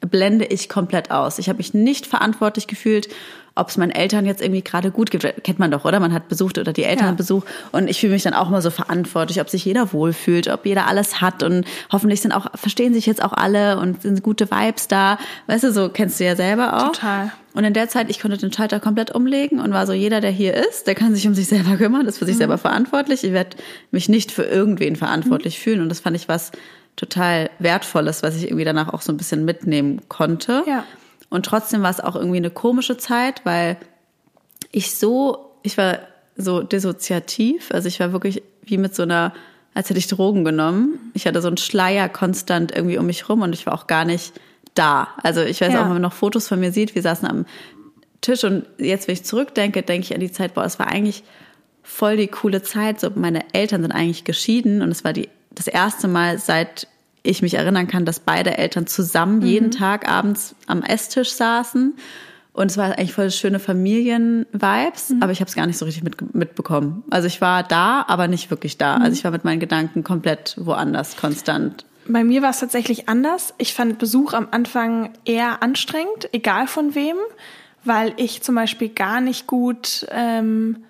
blende 0.00 0.44
ich 0.44 0.68
komplett 0.68 1.10
aus. 1.10 1.38
Ich 1.38 1.48
habe 1.48 1.58
mich 1.58 1.74
nicht 1.74 2.06
verantwortlich 2.06 2.66
gefühlt, 2.66 3.08
ob 3.54 3.68
es 3.68 3.76
meinen 3.76 3.90
Eltern 3.90 4.24
jetzt 4.26 4.40
irgendwie 4.40 4.62
gerade 4.62 4.90
gut 4.90 5.10
geht. 5.10 5.22
Kennt 5.44 5.58
man 5.58 5.70
doch, 5.70 5.84
oder? 5.84 6.00
Man 6.00 6.12
hat 6.12 6.28
besucht 6.28 6.58
oder 6.58 6.72
die 6.72 6.84
Eltern 6.84 7.08
Ja. 7.08 7.12
Besuch. 7.12 7.44
Und 7.70 7.88
ich 7.88 8.00
fühle 8.00 8.12
mich 8.14 8.22
dann 8.22 8.34
auch 8.34 8.48
mal 8.48 8.62
so 8.62 8.70
verantwortlich, 8.70 9.40
ob 9.40 9.48
sich 9.50 9.64
jeder 9.64 9.92
wohlfühlt, 9.92 10.48
ob 10.48 10.64
jeder 10.66 10.86
alles 10.86 11.20
hat. 11.20 11.42
Und 11.42 11.66
hoffentlich 11.90 12.20
sind 12.22 12.32
auch, 12.32 12.46
verstehen 12.54 12.94
sich 12.94 13.06
jetzt 13.06 13.22
auch 13.22 13.32
alle 13.32 13.78
und 13.78 14.02
sind 14.02 14.22
gute 14.22 14.50
Vibes 14.50 14.88
da. 14.88 15.18
Weißt 15.48 15.64
du, 15.64 15.72
so 15.72 15.88
kennst 15.88 16.18
du 16.20 16.24
ja 16.24 16.36
selber 16.36 16.76
auch. 16.78 16.92
Total. 16.92 17.32
Und 17.54 17.64
in 17.64 17.74
der 17.74 17.88
Zeit, 17.90 18.08
ich 18.08 18.18
konnte 18.20 18.38
den 18.38 18.50
Schalter 18.52 18.80
komplett 18.80 19.14
umlegen 19.14 19.60
und 19.60 19.72
war 19.74 19.86
so, 19.86 19.92
jeder, 19.92 20.22
der 20.22 20.30
hier 20.30 20.54
ist, 20.54 20.86
der 20.86 20.94
kann 20.94 21.14
sich 21.14 21.26
um 21.28 21.34
sich 21.34 21.48
selber 21.48 21.76
kümmern, 21.76 22.06
ist 22.06 22.16
für 22.18 22.24
Mhm. 22.24 22.28
sich 22.28 22.36
selber 22.38 22.56
verantwortlich. 22.56 23.24
Ich 23.24 23.32
werde 23.32 23.58
mich 23.90 24.08
nicht 24.08 24.32
für 24.32 24.44
irgendwen 24.44 24.96
verantwortlich 24.96 25.58
Mhm. 25.58 25.62
fühlen. 25.62 25.80
Und 25.82 25.90
das 25.90 26.00
fand 26.00 26.16
ich 26.16 26.28
was 26.28 26.52
total 26.96 27.50
Wertvolles, 27.58 28.22
was 28.22 28.36
ich 28.36 28.44
irgendwie 28.44 28.64
danach 28.64 28.92
auch 28.92 29.02
so 29.02 29.12
ein 29.12 29.16
bisschen 29.18 29.44
mitnehmen 29.44 30.00
konnte. 30.08 30.62
Ja. 30.66 30.84
Und 31.32 31.46
trotzdem 31.46 31.82
war 31.82 31.90
es 31.90 32.00
auch 32.00 32.14
irgendwie 32.14 32.36
eine 32.36 32.50
komische 32.50 32.96
Zeit, 32.96 33.40
weil 33.44 33.76
ich 34.70 34.94
so, 34.94 35.52
ich 35.62 35.78
war 35.78 35.98
so 36.36 36.62
dissoziativ, 36.62 37.70
also 37.72 37.88
ich 37.88 38.00
war 38.00 38.12
wirklich 38.12 38.42
wie 38.64 38.78
mit 38.78 38.94
so 38.94 39.02
einer, 39.02 39.32
als 39.74 39.88
hätte 39.88 39.98
ich 39.98 40.06
Drogen 40.06 40.44
genommen. 40.44 41.10
Ich 41.14 41.26
hatte 41.26 41.40
so 41.42 41.48
einen 41.48 41.56
Schleier 41.56 42.08
konstant 42.08 42.72
irgendwie 42.74 42.98
um 42.98 43.06
mich 43.06 43.28
rum 43.28 43.42
und 43.42 43.54
ich 43.54 43.66
war 43.66 43.74
auch 43.74 43.86
gar 43.86 44.04
nicht 44.04 44.32
da. 44.74 45.08
Also 45.22 45.40
ich 45.42 45.60
weiß 45.60 45.72
Ja. 45.72 45.80
auch, 45.80 45.84
wenn 45.84 45.94
man 45.94 46.02
noch 46.02 46.12
Fotos 46.12 46.48
von 46.48 46.60
mir 46.60 46.72
sieht, 46.72 46.94
wir 46.94 47.02
saßen 47.02 47.26
am 47.28 47.46
Tisch 48.20 48.44
und 48.44 48.66
jetzt, 48.78 49.08
wenn 49.08 49.14
ich 49.14 49.24
zurückdenke, 49.24 49.82
denke 49.82 50.04
ich 50.04 50.14
an 50.14 50.20
die 50.20 50.30
Zeit, 50.30 50.54
boah, 50.54 50.64
es 50.64 50.78
war 50.78 50.86
eigentlich 50.88 51.24
voll 51.82 52.16
die 52.16 52.28
coole 52.28 52.62
Zeit. 52.62 53.00
So, 53.00 53.10
meine 53.14 53.52
Eltern 53.52 53.82
sind 53.82 53.92
eigentlich 53.92 54.24
geschieden 54.24 54.80
und 54.82 54.90
es 54.90 55.02
war 55.02 55.12
die, 55.12 55.28
das 55.50 55.66
erste 55.66 56.08
Mal, 56.08 56.38
seit 56.38 56.86
ich 57.22 57.42
mich 57.42 57.54
erinnern 57.54 57.86
kann, 57.86 58.04
dass 58.04 58.20
beide 58.20 58.58
Eltern 58.58 58.86
zusammen 58.86 59.42
jeden 59.42 59.70
Tag 59.70 60.08
abends 60.08 60.54
am 60.66 60.82
Esstisch 60.82 61.32
saßen. 61.32 61.94
Und 62.54 62.70
es 62.70 62.76
war 62.76 62.98
eigentlich 62.98 63.14
voll 63.14 63.30
schöne 63.30 63.58
Familien-Vibes, 63.58 65.14
aber 65.20 65.32
ich 65.32 65.40
habe 65.40 65.48
es 65.48 65.54
gar 65.54 65.66
nicht 65.66 65.78
so 65.78 65.86
richtig 65.86 66.04
mit, 66.04 66.34
mitbekommen. 66.34 67.02
Also 67.08 67.26
ich 67.26 67.40
war 67.40 67.62
da, 67.62 68.04
aber 68.06 68.28
nicht 68.28 68.50
wirklich 68.50 68.76
da. 68.76 68.96
Also 68.96 69.12
ich 69.12 69.24
war 69.24 69.30
mit 69.30 69.44
meinen 69.44 69.60
Gedanken 69.60 70.04
komplett 70.04 70.56
woanders, 70.58 71.16
konstant. 71.16 71.86
Bei 72.06 72.24
mir 72.24 72.42
war 72.42 72.50
es 72.50 72.60
tatsächlich 72.60 73.08
anders. 73.08 73.54
Ich 73.56 73.72
fand 73.72 73.98
Besuch 73.98 74.34
am 74.34 74.48
Anfang 74.50 75.14
eher 75.24 75.62
anstrengend, 75.62 76.28
egal 76.32 76.66
von 76.66 76.94
wem, 76.94 77.16
weil 77.84 78.12
ich 78.16 78.42
zum 78.42 78.54
Beispiel 78.54 78.90
gar 78.90 79.20
nicht 79.22 79.46
gut 79.46 80.06
ähm, 80.10 80.84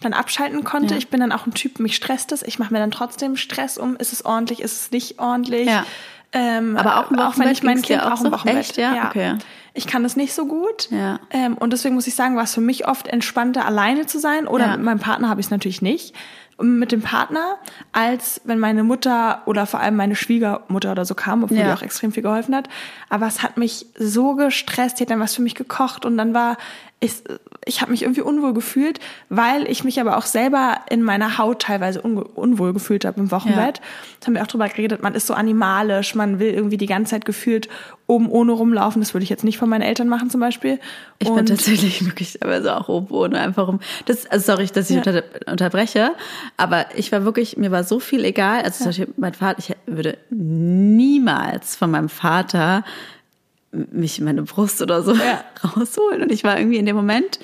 dann 0.00 0.12
abschalten 0.12 0.64
konnte. 0.64 0.94
Ja. 0.94 0.98
Ich 0.98 1.08
bin 1.08 1.20
dann 1.20 1.32
auch 1.32 1.46
ein 1.46 1.54
Typ, 1.54 1.78
mich 1.78 1.96
stresst 1.96 2.32
es. 2.32 2.42
Ich 2.42 2.58
mache 2.58 2.72
mir 2.72 2.80
dann 2.80 2.90
trotzdem 2.90 3.36
Stress 3.36 3.78
um. 3.78 3.96
Ist 3.96 4.12
es 4.12 4.24
ordentlich, 4.24 4.60
ist 4.60 4.80
es 4.80 4.90
nicht 4.90 5.18
ordentlich? 5.18 5.66
Ja. 5.66 5.84
Ähm, 6.32 6.76
Aber 6.76 6.98
auch 6.98 7.10
im 7.10 7.18
auch 7.18 7.38
wenn 7.38 7.50
ich 7.50 7.62
mein 7.62 7.82
Kind 7.82 8.02
auch 8.02 8.12
auch 8.12 8.24
im? 8.24 8.32
Wochenbett. 8.32 8.56
Echt? 8.56 8.76
Ja? 8.76 9.08
Okay. 9.08 9.36
Ich 9.74 9.86
kann 9.86 10.02
das 10.02 10.16
nicht 10.16 10.32
so 10.34 10.46
gut. 10.46 10.88
Ja. 10.90 11.20
Ähm, 11.30 11.56
und 11.56 11.72
deswegen 11.72 11.94
muss 11.94 12.06
ich 12.06 12.14
sagen, 12.14 12.36
war 12.36 12.44
es 12.44 12.54
für 12.54 12.60
mich 12.60 12.86
oft 12.88 13.06
entspannter, 13.08 13.64
alleine 13.66 14.06
zu 14.06 14.18
sein. 14.18 14.46
Oder 14.46 14.66
Ja. 14.66 14.76
mit 14.76 14.82
meinem 14.84 14.98
Partner 15.00 15.28
habe 15.28 15.40
ich 15.40 15.46
es 15.46 15.50
natürlich 15.50 15.82
nicht. 15.82 16.14
Mit 16.62 16.92
dem 16.92 17.00
Partner, 17.00 17.56
als 17.92 18.42
wenn 18.44 18.58
meine 18.58 18.84
Mutter 18.84 19.40
oder 19.46 19.64
vor 19.64 19.80
allem 19.80 19.96
meine 19.96 20.14
Schwiegermutter 20.14 20.92
oder 20.92 21.06
so 21.06 21.14
kam, 21.14 21.42
obwohl 21.42 21.56
Ja. 21.56 21.64
die 21.68 21.72
auch 21.72 21.82
extrem 21.82 22.12
viel 22.12 22.22
geholfen 22.22 22.54
hat. 22.54 22.68
Aber 23.08 23.26
es 23.26 23.42
hat 23.42 23.56
mich 23.56 23.86
so 23.98 24.34
gestresst. 24.34 24.98
Die 24.98 25.04
hat 25.04 25.10
dann 25.10 25.20
was 25.20 25.34
für 25.34 25.40
mich 25.42 25.54
gekocht 25.54 26.04
und 26.04 26.18
dann 26.18 26.34
war 26.34 26.58
ich, 27.02 27.14
ich 27.64 27.80
habe 27.80 27.92
mich 27.92 28.02
irgendwie 28.02 28.20
unwohl 28.20 28.52
gefühlt, 28.52 29.00
weil 29.30 29.66
ich 29.70 29.84
mich 29.84 29.98
aber 30.02 30.18
auch 30.18 30.26
selber 30.26 30.80
in 30.90 31.02
meiner 31.02 31.38
Haut 31.38 31.62
teilweise 31.62 32.00
unge- 32.02 32.28
unwohl 32.34 32.74
gefühlt 32.74 33.06
habe 33.06 33.18
im 33.20 33.30
Wochenbett. 33.30 33.80
Da 34.20 34.26
haben 34.26 34.34
wir 34.34 34.42
auch 34.42 34.46
drüber 34.46 34.68
geredet, 34.68 35.02
man 35.02 35.14
ist 35.14 35.26
so 35.26 35.32
animalisch, 35.32 36.14
man 36.14 36.40
will 36.40 36.52
irgendwie 36.52 36.76
die 36.76 36.84
ganze 36.84 37.12
Zeit 37.12 37.24
gefühlt 37.24 37.70
oben 38.10 38.28
ohne 38.28 38.52
rumlaufen. 38.52 39.00
Das 39.00 39.14
würde 39.14 39.22
ich 39.24 39.30
jetzt 39.30 39.44
nicht 39.44 39.56
von 39.58 39.68
meinen 39.68 39.82
Eltern 39.82 40.08
machen 40.08 40.28
zum 40.30 40.40
Beispiel. 40.40 40.78
Ich 41.18 41.28
bin 41.28 41.38
Und- 41.38 41.48
tatsächlich 41.48 42.04
wirklich 42.06 42.38
teilweise 42.40 42.76
auch 42.76 42.88
oben 42.88 43.14
ohne 43.14 43.38
einfach 43.38 43.68
um. 43.68 43.80
Das, 44.06 44.26
also 44.26 44.52
sorry, 44.52 44.66
dass 44.66 44.90
ich 44.90 44.96
Ja. 44.96 45.02
unter, 45.06 45.22
unterbreche, 45.46 46.10
aber 46.56 46.86
ich 46.96 47.12
war 47.12 47.24
wirklich, 47.24 47.56
mir 47.56 47.70
war 47.70 47.84
so 47.84 48.00
viel 48.00 48.24
egal. 48.24 48.62
Also 48.62 48.78
zum 48.78 48.86
Beispiel 48.86 49.08
mein 49.16 49.34
Vater, 49.34 49.58
ich 49.58 49.76
würde 49.86 50.18
niemals 50.30 51.76
von 51.76 51.90
meinem 51.90 52.08
Vater 52.08 52.84
mich 53.72 54.20
meine 54.20 54.42
Brust 54.42 54.82
oder 54.82 55.02
so 55.02 55.14
Ja. 55.14 55.44
rausholen. 55.76 56.22
Und 56.22 56.32
ich 56.32 56.42
war 56.44 56.58
irgendwie 56.58 56.78
in 56.78 56.86
dem 56.86 56.96
Moment, 56.96 57.38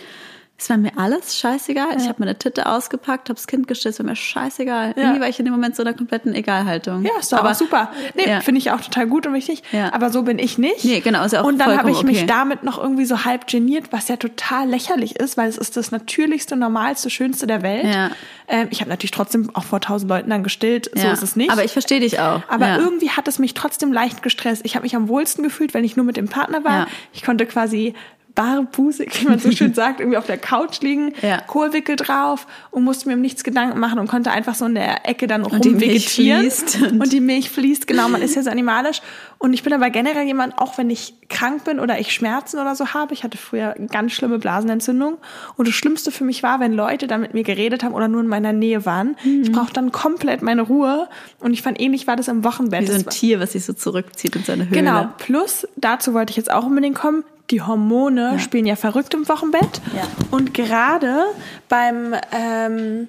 es 0.58 0.70
war 0.70 0.78
mir 0.78 0.92
alles 0.96 1.38
scheißegal. 1.38 1.96
Ich 1.98 2.04
habe 2.08 2.14
meine 2.18 2.38
Titte 2.38 2.64
ausgepackt, 2.66 3.28
habe 3.28 3.36
das 3.36 3.46
Kind 3.46 3.68
gestillt, 3.68 3.92
es 3.94 3.98
war 3.98 4.06
mir 4.06 4.16
scheißegal. 4.16 4.94
Irgendwie 4.96 5.20
war 5.20 5.28
ich 5.28 5.38
in 5.38 5.44
dem 5.44 5.52
Moment 5.52 5.76
so 5.76 5.82
in 5.82 5.88
einer 5.88 5.96
kompletten 5.96 6.34
Egalhaltung. 6.34 7.02
Ja, 7.04 7.10
ist 7.20 7.30
doch 7.30 7.38
aber 7.38 7.54
super. 7.54 7.90
Nee, 8.14 8.26
Ja. 8.26 8.40
finde 8.40 8.60
ich 8.60 8.70
auch 8.70 8.80
total 8.80 9.06
gut 9.06 9.26
und 9.26 9.34
wichtig. 9.34 9.62
Ja. 9.72 9.92
Aber 9.92 10.08
so 10.08 10.22
bin 10.22 10.38
ich 10.38 10.56
nicht. 10.56 10.82
Nee, 10.84 11.00
genau, 11.00 11.24
ist 11.24 11.32
ja 11.32 11.42
auch 11.42 11.46
Und 11.46 11.58
dann 11.58 11.76
habe 11.76 11.90
ich 11.90 12.02
mich 12.04 12.18
okay. 12.18 12.26
damit 12.26 12.62
noch 12.62 12.78
irgendwie 12.82 13.04
so 13.04 13.26
halb 13.26 13.46
geniert, 13.46 13.92
was 13.92 14.08
ja 14.08 14.16
total 14.16 14.66
lächerlich 14.68 15.16
ist, 15.16 15.36
weil 15.36 15.48
es 15.48 15.58
ist 15.58 15.76
das 15.76 15.90
natürlichste, 15.90 16.56
normalste, 16.56 17.10
schönste 17.10 17.46
der 17.46 17.60
Welt. 17.62 17.84
Ja. 17.84 18.10
Ähm, 18.48 18.68
ich 18.70 18.80
habe 18.80 18.88
natürlich 18.88 19.10
trotzdem 19.10 19.50
auch 19.54 19.64
vor 19.64 19.80
tausend 19.82 20.08
Leuten 20.08 20.30
dann 20.30 20.42
gestillt. 20.42 20.90
So 20.94 21.02
Ja. 21.06 21.12
ist 21.12 21.22
es 21.22 21.36
nicht. 21.36 21.50
Aber 21.50 21.64
ich 21.64 21.72
verstehe 21.72 22.00
dich 22.00 22.18
auch. 22.20 22.40
Aber 22.48 22.66
ja. 22.66 22.78
irgendwie 22.78 23.10
hat 23.10 23.28
es 23.28 23.38
mich 23.38 23.52
trotzdem 23.52 23.92
leicht 23.92 24.22
gestresst. 24.22 24.62
Ich 24.64 24.74
habe 24.74 24.84
mich 24.84 24.96
am 24.96 25.08
wohlsten 25.08 25.44
gefühlt, 25.44 25.74
wenn 25.74 25.84
ich 25.84 25.96
nur 25.96 26.06
mit 26.06 26.16
dem 26.16 26.28
Partner 26.28 26.64
war. 26.64 26.78
Ja. 26.78 26.86
Ich 27.12 27.22
konnte 27.22 27.44
quasi 27.44 27.92
barebusig, 28.36 29.20
wie 29.20 29.26
man 29.28 29.38
so 29.40 29.50
schön 29.50 29.74
sagt, 29.74 29.98
irgendwie 29.98 30.16
auf 30.18 30.26
der 30.26 30.38
Couch 30.38 30.80
liegen, 30.82 31.12
Ja. 31.22 31.40
Kohlwickel 31.40 31.96
drauf 31.96 32.46
und 32.70 32.84
musste 32.84 33.08
mir 33.08 33.14
um 33.16 33.20
nichts 33.20 33.42
Gedanken 33.42 33.80
machen 33.80 33.98
und 33.98 34.06
konnte 34.06 34.30
einfach 34.30 34.54
so 34.54 34.66
in 34.66 34.76
der 34.76 35.08
Ecke 35.08 35.26
dann 35.26 35.42
die 35.42 35.50
Milch 35.50 35.66
rumvegetieren. 35.66 36.40
fließt 36.42 36.82
und- 36.82 37.00
Und 37.00 37.12
die 37.12 37.20
Milch 37.20 37.50
fließt, 37.50 37.86
genau, 37.88 38.08
man 38.08 38.22
ist 38.22 38.36
ja 38.36 38.42
so 38.42 38.50
animalisch. 38.50 39.00
Und 39.38 39.52
ich 39.52 39.62
bin 39.62 39.72
aber 39.72 39.90
generell 39.90 40.24
jemand, 40.26 40.56
auch 40.58 40.78
wenn 40.78 40.88
ich 40.88 41.14
krank 41.28 41.64
bin 41.64 41.80
oder 41.80 41.98
ich 41.98 42.12
Schmerzen 42.12 42.58
oder 42.58 42.74
so 42.76 42.94
habe, 42.94 43.12
ich 43.12 43.24
hatte 43.24 43.36
früher 43.36 43.74
ganz 43.90 44.12
schlimme 44.12 44.38
Blasenentzündung. 44.38 45.18
Und 45.56 45.68
das 45.68 45.74
Schlimmste 45.74 46.10
für 46.10 46.24
mich 46.24 46.42
war, 46.42 46.60
wenn 46.60 46.72
Leute 46.72 47.06
dann 47.06 47.20
mit 47.20 47.34
mir 47.34 47.42
geredet 47.42 47.82
haben 47.84 47.92
oder 47.94 48.08
nur 48.08 48.20
in 48.22 48.28
meiner 48.28 48.52
Nähe 48.52 48.86
waren. 48.86 49.16
Mhm. 49.24 49.42
Ich 49.42 49.52
brauchte 49.52 49.74
dann 49.74 49.92
komplett 49.92 50.40
meine 50.42 50.62
Ruhe. 50.62 51.08
Und 51.40 51.52
ich 51.52 51.62
fand, 51.62 51.80
ähnlich 51.80 52.06
war 52.06 52.16
das 52.16 52.28
im 52.28 52.44
Wochenbett. 52.44 52.82
Wie 52.82 52.86
so 52.86 52.94
ein 52.94 53.06
Tier, 53.08 53.40
was 53.40 53.52
sich 53.52 53.64
so 53.64 53.72
zurückzieht 53.72 54.36
in 54.36 54.44
seine 54.44 54.64
Höhle. 54.68 54.76
Genau, 54.78 55.08
plus, 55.18 55.66
dazu 55.76 56.14
wollte 56.14 56.30
ich 56.30 56.36
jetzt 56.36 56.50
auch 56.50 56.64
unbedingt 56.64 56.94
kommen, 56.96 57.24
die 57.50 57.62
Hormone 57.62 58.38
spielen 58.40 58.66
ja 58.66 58.76
verrückt 58.76 59.14
im 59.14 59.28
Wochenbett. 59.28 59.80
Ja. 59.94 60.02
Und 60.30 60.54
gerade 60.54 61.24
beim, 61.68 62.14
ähm, 62.32 63.08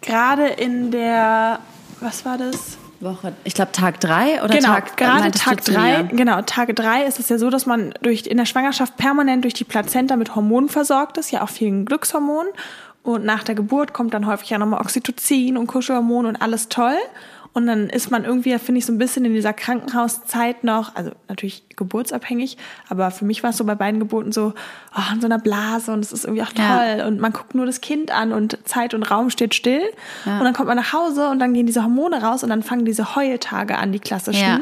gerade 0.00 0.46
in 0.46 0.90
der, 0.90 1.60
was 2.00 2.24
war 2.24 2.38
das? 2.38 2.78
Woche. 3.00 3.34
Ich 3.44 3.54
glaube 3.54 3.72
Tag 3.72 4.00
drei 4.00 4.42
oder 4.42 4.54
genau, 4.54 4.68
Tag 4.68 4.96
gerade 4.96 5.20
meintest 5.20 5.44
du 5.44 5.50
Tag 5.50 5.64
drei, 5.64 6.02
genau, 6.04 6.40
Tag 6.42 6.74
drei 6.74 7.04
ist 7.04 7.20
es 7.20 7.28
ja 7.28 7.38
so, 7.38 7.50
dass 7.50 7.66
man 7.66 7.92
durch, 8.00 8.26
in 8.26 8.38
der 8.38 8.46
Schwangerschaft 8.46 8.96
permanent 8.96 9.44
durch 9.44 9.54
die 9.54 9.64
Plazenta 9.64 10.16
mit 10.16 10.34
Hormonen 10.34 10.68
versorgt 10.68 11.18
ist, 11.18 11.30
ja 11.30 11.42
auch 11.42 11.50
vielen 11.50 11.84
Glückshormonen. 11.84 12.52
Und 13.02 13.24
nach 13.24 13.44
der 13.44 13.54
Geburt 13.54 13.92
kommt 13.92 14.14
dann 14.14 14.26
häufig 14.26 14.48
ja 14.48 14.58
nochmal 14.58 14.80
Oxytocin 14.80 15.58
und 15.58 15.66
Kuschelhormon 15.66 16.24
und 16.24 16.36
alles 16.36 16.70
toll. 16.70 16.96
Und 17.54 17.68
dann 17.68 17.88
ist 17.88 18.10
man 18.10 18.24
irgendwie, 18.24 18.58
finde 18.58 18.80
ich, 18.80 18.86
so 18.86 18.92
ein 18.92 18.98
bisschen 18.98 19.24
in 19.24 19.32
dieser 19.32 19.52
Krankenhauszeit 19.52 20.64
noch, 20.64 20.96
also 20.96 21.12
natürlich 21.28 21.62
geburtsabhängig, 21.76 22.58
aber 22.88 23.12
für 23.12 23.24
mich 23.24 23.44
war 23.44 23.50
es 23.50 23.56
so 23.56 23.64
bei 23.64 23.76
beiden 23.76 24.00
Geburten 24.00 24.32
so, 24.32 24.54
oh, 24.96 25.14
in 25.14 25.20
so 25.20 25.26
einer 25.26 25.38
Blase 25.38 25.92
und 25.92 26.04
es 26.04 26.12
ist 26.12 26.24
irgendwie 26.24 26.42
auch 26.42 26.52
toll. 26.52 26.98
Ja. 26.98 27.06
Und 27.06 27.20
man 27.20 27.32
guckt 27.32 27.54
nur 27.54 27.64
das 27.64 27.80
Kind 27.80 28.10
an 28.10 28.32
und 28.32 28.58
Zeit 28.64 28.92
und 28.92 29.04
Raum 29.04 29.30
steht 29.30 29.54
still. 29.54 29.82
Und 30.26 30.40
dann 30.40 30.52
kommt 30.52 30.66
man 30.66 30.76
nach 30.76 30.92
Hause 30.92 31.28
und 31.28 31.38
dann 31.38 31.54
gehen 31.54 31.66
diese 31.66 31.84
Hormone 31.84 32.20
raus 32.22 32.42
und 32.42 32.50
dann 32.50 32.64
fangen 32.64 32.84
diese 32.84 33.14
Heultage 33.14 33.78
an, 33.78 33.92
die 33.92 34.00
klassischen. 34.00 34.42
Ja. 34.42 34.60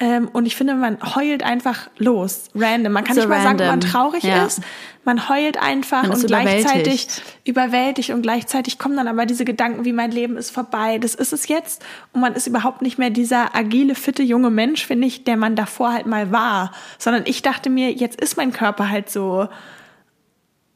Ähm, 0.00 0.28
und 0.32 0.46
ich 0.46 0.54
finde, 0.54 0.74
man 0.74 0.98
heult 1.16 1.42
einfach 1.42 1.90
los, 1.98 2.50
random. 2.54 2.92
Man 2.92 3.02
kann 3.02 3.16
So 3.16 3.22
nicht 3.22 3.30
mal 3.30 3.42
sagen, 3.42 3.60
ob 3.60 3.66
man 3.66 3.80
traurig 3.80 4.22
Ja. 4.22 4.44
ist. 4.46 4.60
Man 5.04 5.28
heult 5.28 5.60
einfach 5.60 6.02
Man 6.02 6.12
und 6.12 6.24
gleichzeitig 6.26 7.08
überwältigt. 7.08 7.22
überwältigt 7.44 8.10
und 8.10 8.22
gleichzeitig 8.22 8.78
kommen 8.78 8.96
dann 8.96 9.08
aber 9.08 9.26
diese 9.26 9.44
Gedanken, 9.44 9.84
wie 9.84 9.92
mein 9.92 10.12
Leben 10.12 10.36
ist 10.36 10.50
vorbei, 10.50 10.98
das 10.98 11.14
ist 11.16 11.32
es 11.32 11.48
jetzt 11.48 11.84
und 12.12 12.20
man 12.20 12.34
ist 12.34 12.46
überhaupt 12.46 12.82
nicht 12.82 12.98
mehr 12.98 13.10
dieser 13.10 13.56
agile, 13.56 13.94
fitte 13.96 14.22
junge 14.22 14.50
Mensch, 14.50 14.86
finde 14.86 15.06
ich, 15.08 15.24
der 15.24 15.36
man 15.36 15.56
davor 15.56 15.92
halt 15.94 16.06
mal 16.06 16.30
war, 16.30 16.72
sondern 16.98 17.22
ich 17.26 17.42
dachte 17.42 17.68
mir, 17.70 17.90
jetzt 17.90 18.20
ist 18.20 18.36
mein 18.36 18.52
Körper 18.52 18.90
halt 18.90 19.10
so, 19.10 19.48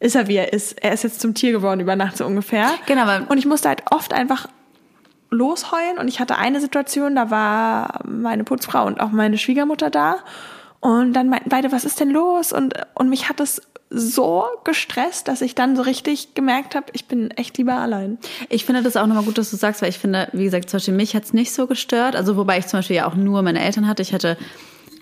ist 0.00 0.16
er 0.16 0.26
wie 0.26 0.37
er 0.37 0.52
ist. 0.52 0.82
Er 0.82 0.92
ist 0.92 1.04
jetzt 1.04 1.20
zum 1.20 1.35
Tier 1.35 1.52
geworden 1.52 1.78
über 1.78 1.94
Nacht 1.94 2.16
so 2.16 2.26
ungefähr. 2.26 2.70
Genau, 2.87 3.06
Und 3.28 3.38
ich 3.38 3.46
musste 3.46 3.68
halt 3.68 3.82
oft 3.92 4.12
einfach 4.12 4.48
losheulen 5.33 5.99
und 5.99 6.09
ich 6.09 6.21
hatte 6.21 6.37
eine 6.37 6.61
Situation, 6.61 7.16
da 7.16 7.31
war 7.31 8.01
meine 8.05 8.45
Putzfrau 8.45 8.87
und 8.87 9.01
auch 9.01 9.11
meine 9.11 9.38
Schwiegermutter 9.38 9.90
da 9.90 10.16
und 10.83 11.12
dann 11.12 11.29
meinten 11.29 11.49
beide, 11.49 11.71
was 11.71 11.85
ist 11.85 12.01
denn 12.01 12.11
los? 12.11 12.53
Und, 12.53 12.75
und 12.95 13.09
mich 13.09 13.29
hat 13.29 13.38
es 13.38 13.62
so 13.88 14.45
gestresst, 14.64 15.29
dass 15.29 15.40
ich 15.40 15.55
dann 15.55 15.77
so 15.77 15.83
richtig 15.83 16.35
gemerkt 16.35 16.75
habe, 16.75 16.87
ich 16.92 17.07
bin 17.07 17.31
echt 17.31 17.57
lieber 17.57 17.75
allein. 17.75 18.18
Ich 18.49 18.64
finde 18.64 18.83
das 18.83 18.97
auch 18.97 19.07
nochmal 19.07 19.23
gut, 19.23 19.38
dass 19.38 19.51
du 19.53 19.57
sagst, 19.57 19.81
weil 19.81 19.90
ich 19.90 20.01
finde, 20.01 20.29
wie 20.33 20.42
gesagt, 20.42 20.68
zum 20.68 20.79
Beispiel 20.79 20.95
mich 20.95 21.14
hat's 21.14 21.33
nicht 21.33 21.55
so 21.55 21.68
gestört. 21.68 22.16
Also 22.16 22.37
wobei 22.37 22.59
ich 22.59 22.66
zum 22.66 22.79
Beispiel 22.79 22.97
ja 22.97 23.07
auch 23.07 23.14
nur 23.14 23.42
meine 23.42 23.62
Eltern 23.62 23.87
hatte. 23.87 24.03
Ich 24.03 24.12
hatte 24.12 24.37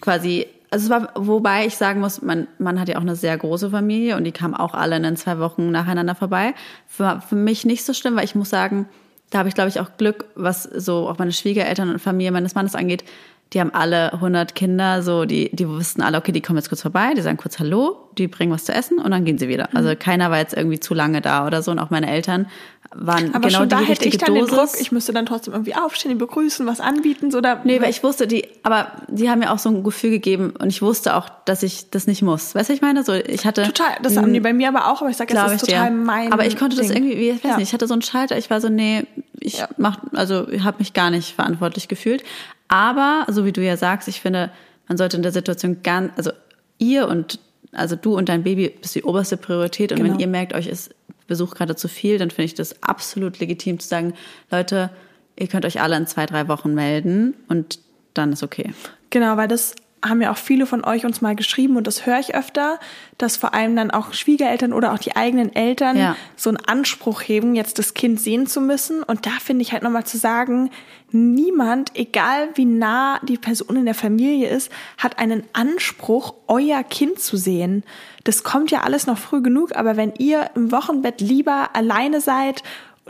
quasi, 0.03 0.47
also 0.71 0.85
es 0.85 0.91
war, 0.91 1.13
wobei 1.15 1.65
ich 1.65 1.77
sagen 1.77 2.01
muss, 2.01 2.21
mein 2.21 2.47
Mann 2.59 2.79
hat 2.79 2.91
ja 2.91 2.99
auch 2.99 3.03
eine 3.03 3.17
sehr 3.17 3.39
große 3.39 3.71
Familie 3.71 4.19
und 4.19 4.25
die 4.25 4.33
kamen 4.33 4.55
auch 4.55 4.75
alle 4.75 4.97
in 4.97 5.03
den 5.03 5.17
zwei 5.17 5.39
Wochen 5.39 5.71
nacheinander 5.71 6.15
vorbei. 6.15 6.53
Für, 6.87 7.23
für 7.27 7.37
mich 7.37 7.65
nicht 7.65 7.87
so 7.87 7.95
schlimm, 7.95 8.17
weil 8.17 8.25
ich 8.25 8.35
muss 8.35 8.51
sagen, 8.51 8.87
da 9.31 9.39
habe 9.39 9.49
ich 9.49 9.55
glaube 9.55 9.71
ich 9.71 9.81
auch 9.81 9.97
Glück, 9.97 10.27
was 10.35 10.65
so 10.65 11.09
auch 11.09 11.19
meine 11.19 11.33
Schwiegereltern 11.33 11.91
und 11.91 11.99
Familie 11.99 12.33
meines 12.33 12.55
Mannes 12.55 12.75
angeht. 12.75 13.05
Die 13.53 13.61
haben 13.61 13.75
alle 13.75 14.13
100 14.13 14.55
Kinder, 14.55 15.03
so 15.03 15.25
die 15.25 15.51
die 15.53 15.69
wussten 15.69 16.03
alle, 16.03 16.19
okay, 16.19 16.31
die 16.31 16.41
kommen 16.41 16.57
jetzt 16.59 16.69
kurz 16.69 16.83
vorbei, 16.83 17.15
die 17.17 17.21
sagen 17.21 17.37
kurz 17.37 17.59
Hallo, 17.59 17.97
die 18.17 18.29
bringen 18.29 18.53
was 18.53 18.65
zu 18.65 18.73
essen 18.73 18.99
und 18.99 19.11
dann 19.11 19.25
gehen 19.25 19.39
sie 19.39 19.49
wieder. 19.49 19.69
Also 19.75 19.93
keiner 19.99 20.31
war 20.31 20.39
jetzt 20.39 20.55
irgendwie 20.57 20.79
zu 20.79 20.95
lange 20.95 21.21
da 21.21 21.45
oder 21.47 21.61
so 21.61 21.73
und 21.73 21.81
auch 21.81 21.91
meine 21.91 22.09
Eltern 22.09 22.47
waren 22.95 23.35
Aber 23.35 23.49
genau 23.49 23.59
schon 23.61 23.69
die 23.69 23.75
da 23.75 23.81
hätte 23.81 24.09
ich 24.09 24.19
dann 24.19 24.35
Dosis. 24.37 24.51
den 24.51 24.57
Druck, 24.57 24.69
ich 24.81 24.93
müsste 24.93 25.13
dann 25.13 25.27
trotzdem 25.27 25.53
irgendwie 25.55 25.75
aufstehen, 25.75 26.11
die 26.11 26.17
begrüßen, 26.17 26.65
was 26.67 26.81
anbieten, 26.81 27.33
so 27.33 27.41
da. 27.41 27.61
Nee, 27.65 27.81
weil 27.83 27.91
ich 27.91 28.05
wusste, 28.05 28.29
die, 28.29 28.47
aber 28.63 28.93
die 29.09 29.29
haben 29.29 29.41
mir 29.41 29.53
auch 29.53 29.59
so 29.59 29.69
ein 29.69 29.83
Gefühl 29.83 30.11
gegeben 30.11 30.53
und 30.57 30.69
ich 30.69 30.81
wusste 30.81 31.17
auch, 31.17 31.29
dass 31.45 31.65
ich 31.65 31.91
das 31.91 32.07
nicht 32.07 32.23
muss. 32.23 32.55
Weißt 32.55 32.69
du, 32.69 32.73
ich 32.73 32.83
meine? 32.83 33.03
So, 33.05 33.13
ich 33.15 33.47
hatte. 33.47 33.65
total, 33.65 33.89
das 34.03 34.17
haben 34.17 34.33
die 34.33 34.41
bei 34.41 34.53
mir 34.53 34.69
aber 34.69 34.93
auch, 34.93 35.01
aber 35.01 35.11
ich 35.11 35.17
sage, 35.17 35.35
ich 35.35 35.53
ist 35.55 35.67
total 35.67 35.91
dir. 35.91 35.97
mein 35.97 36.33
Aber 36.33 36.47
ich 36.47 36.57
konnte 36.57 36.77
das 36.77 36.87
Ding. 36.89 36.99
irgendwie, 37.05 37.17
wie- 37.19 37.31
ich 37.31 37.43
weiß 37.45 37.51
Ja. 37.51 37.57
nicht, 37.57 37.69
ich 37.69 37.73
hatte 37.75 37.89
so 37.89 37.95
einen 37.95 38.03
Schalter, 38.03 38.39
ich 38.39 38.49
war 38.51 38.61
so, 38.61 38.69
nee, 38.69 39.07
ich 39.41 39.59
Ja. 39.59 39.69
mach, 39.77 39.99
also 40.13 40.49
ich 40.49 40.63
habe 40.63 40.77
mich 40.79 40.93
gar 40.93 41.11
nicht 41.11 41.35
verantwortlich 41.35 41.89
gefühlt. 41.89 42.23
Aber, 42.71 43.27
so 43.29 43.45
wie 43.45 43.53
du 43.53 43.63
ja 43.63 43.77
sagst, 43.77 44.07
ich 44.09 44.21
finde, 44.21 44.51
man 44.89 44.97
sollte 44.97 45.17
in 45.17 45.23
der 45.23 45.33
Situation 45.33 45.83
ganz, 45.83 46.13
also 46.17 46.31
ihr 46.79 47.09
und 47.09 47.41
also 47.73 47.97
du 47.97 48.17
und 48.17 48.29
dein 48.29 48.43
Baby 48.43 48.67
ist 48.81 48.95
die 48.95 49.03
oberste 49.03 49.37
Priorität. 49.37 49.93
Und 49.93 49.99
Genau. 49.99 50.13
wenn 50.13 50.21
ihr 50.21 50.27
merkt, 50.27 50.55
euch 50.55 50.67
ist 50.67 50.95
Besuch 51.27 51.55
gerade 51.55 51.77
zu 51.77 51.89
viel, 51.89 52.19
dann 52.19 52.31
finde 52.31 52.47
ich 52.47 52.55
das 52.55 52.83
absolut 52.83 53.39
legitim 53.39 53.79
zu 53.79 53.87
sagen, 53.87 54.15
Leute, 54.51 54.91
ihr 55.37 55.47
könnt 55.47 55.65
euch 55.65 55.81
alle 55.81 55.97
in 55.97 56.07
zwei, 56.07 56.27
drei 56.27 56.49
Wochen 56.49 56.75
melden 56.75 57.35
und 57.49 57.79
dann 58.15 58.33
ist 58.33 58.43
okay. 58.43 58.73
Genau, 59.11 59.37
weil 59.37 59.49
das 59.49 59.75
haben 60.05 60.23
ja 60.23 60.31
auch 60.33 60.37
viele 60.39 60.65
von 60.67 60.85
euch 60.85 61.05
uns 61.05 61.21
mal 61.21 61.37
geschrieben 61.37 61.77
und 61.77 61.87
das 61.87 62.07
höre 62.07 62.19
ich 62.19 62.35
öfter, 62.35 62.79
dass 63.19 63.37
vor 63.37 63.53
allem 63.53 63.77
dann 63.77 63.91
auch 63.91 64.15
Schwiegereltern 64.15 64.73
oder 64.73 64.93
auch 64.93 64.99
die 64.99 65.15
eigenen 65.15 65.55
Eltern 65.55 65.97
Ja. 65.97 66.17
so 66.37 66.49
einen 66.51 66.57
Anspruch 66.59 67.21
heben, 67.23 67.55
jetzt 67.55 67.79
das 67.79 67.93
Kind 67.93 68.19
sehen 68.19 68.47
zu 68.47 68.61
müssen. 68.63 69.03
Und 69.03 69.27
da 69.27 69.31
finde 69.43 69.63
ich 69.63 69.73
halt 69.73 69.83
nochmal 69.83 70.05
zu 70.07 70.17
sagen, 70.17 70.71
niemand, 71.11 71.93
egal 71.97 72.49
wie 72.55 72.65
nah 72.65 73.19
die 73.23 73.37
Person 73.37 73.77
in 73.77 73.85
der 73.85 73.95
Familie 73.95 74.49
ist, 74.49 74.71
hat 74.99 75.19
einen 75.19 75.45
Anspruch, 75.53 76.35
euer 76.47 76.83
Kind 76.83 77.21
zu 77.21 77.37
sehen. 77.37 77.85
Das 78.25 78.43
kommt 78.43 78.71
ja 78.71 78.81
alles 78.83 79.07
noch 79.07 79.19
früh 79.19 79.43
genug, 79.43 79.77
aber 79.77 79.97
wenn 79.97 80.15
ihr 80.19 80.51
im 80.55 80.73
Wochenbett 80.73 81.21
lieber 81.21 81.71
alleine 81.75 82.21
seid 82.21 82.63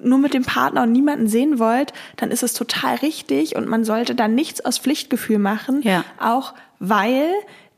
nur 0.02 0.18
mit 0.18 0.32
dem 0.34 0.44
Partner 0.44 0.84
und 0.84 0.92
niemanden 0.92 1.28
sehen 1.28 1.58
wollt, 1.58 1.92
dann 2.16 2.30
ist 2.30 2.42
es 2.42 2.54
total 2.54 2.96
richtig 2.96 3.54
und 3.56 3.68
man 3.68 3.84
sollte 3.84 4.14
da 4.14 4.28
nichts 4.28 4.64
aus 4.64 4.78
Pflichtgefühl 4.78 5.38
machen, 5.38 5.82
Ja. 5.82 6.04
auch 6.18 6.54
weil 6.80 7.28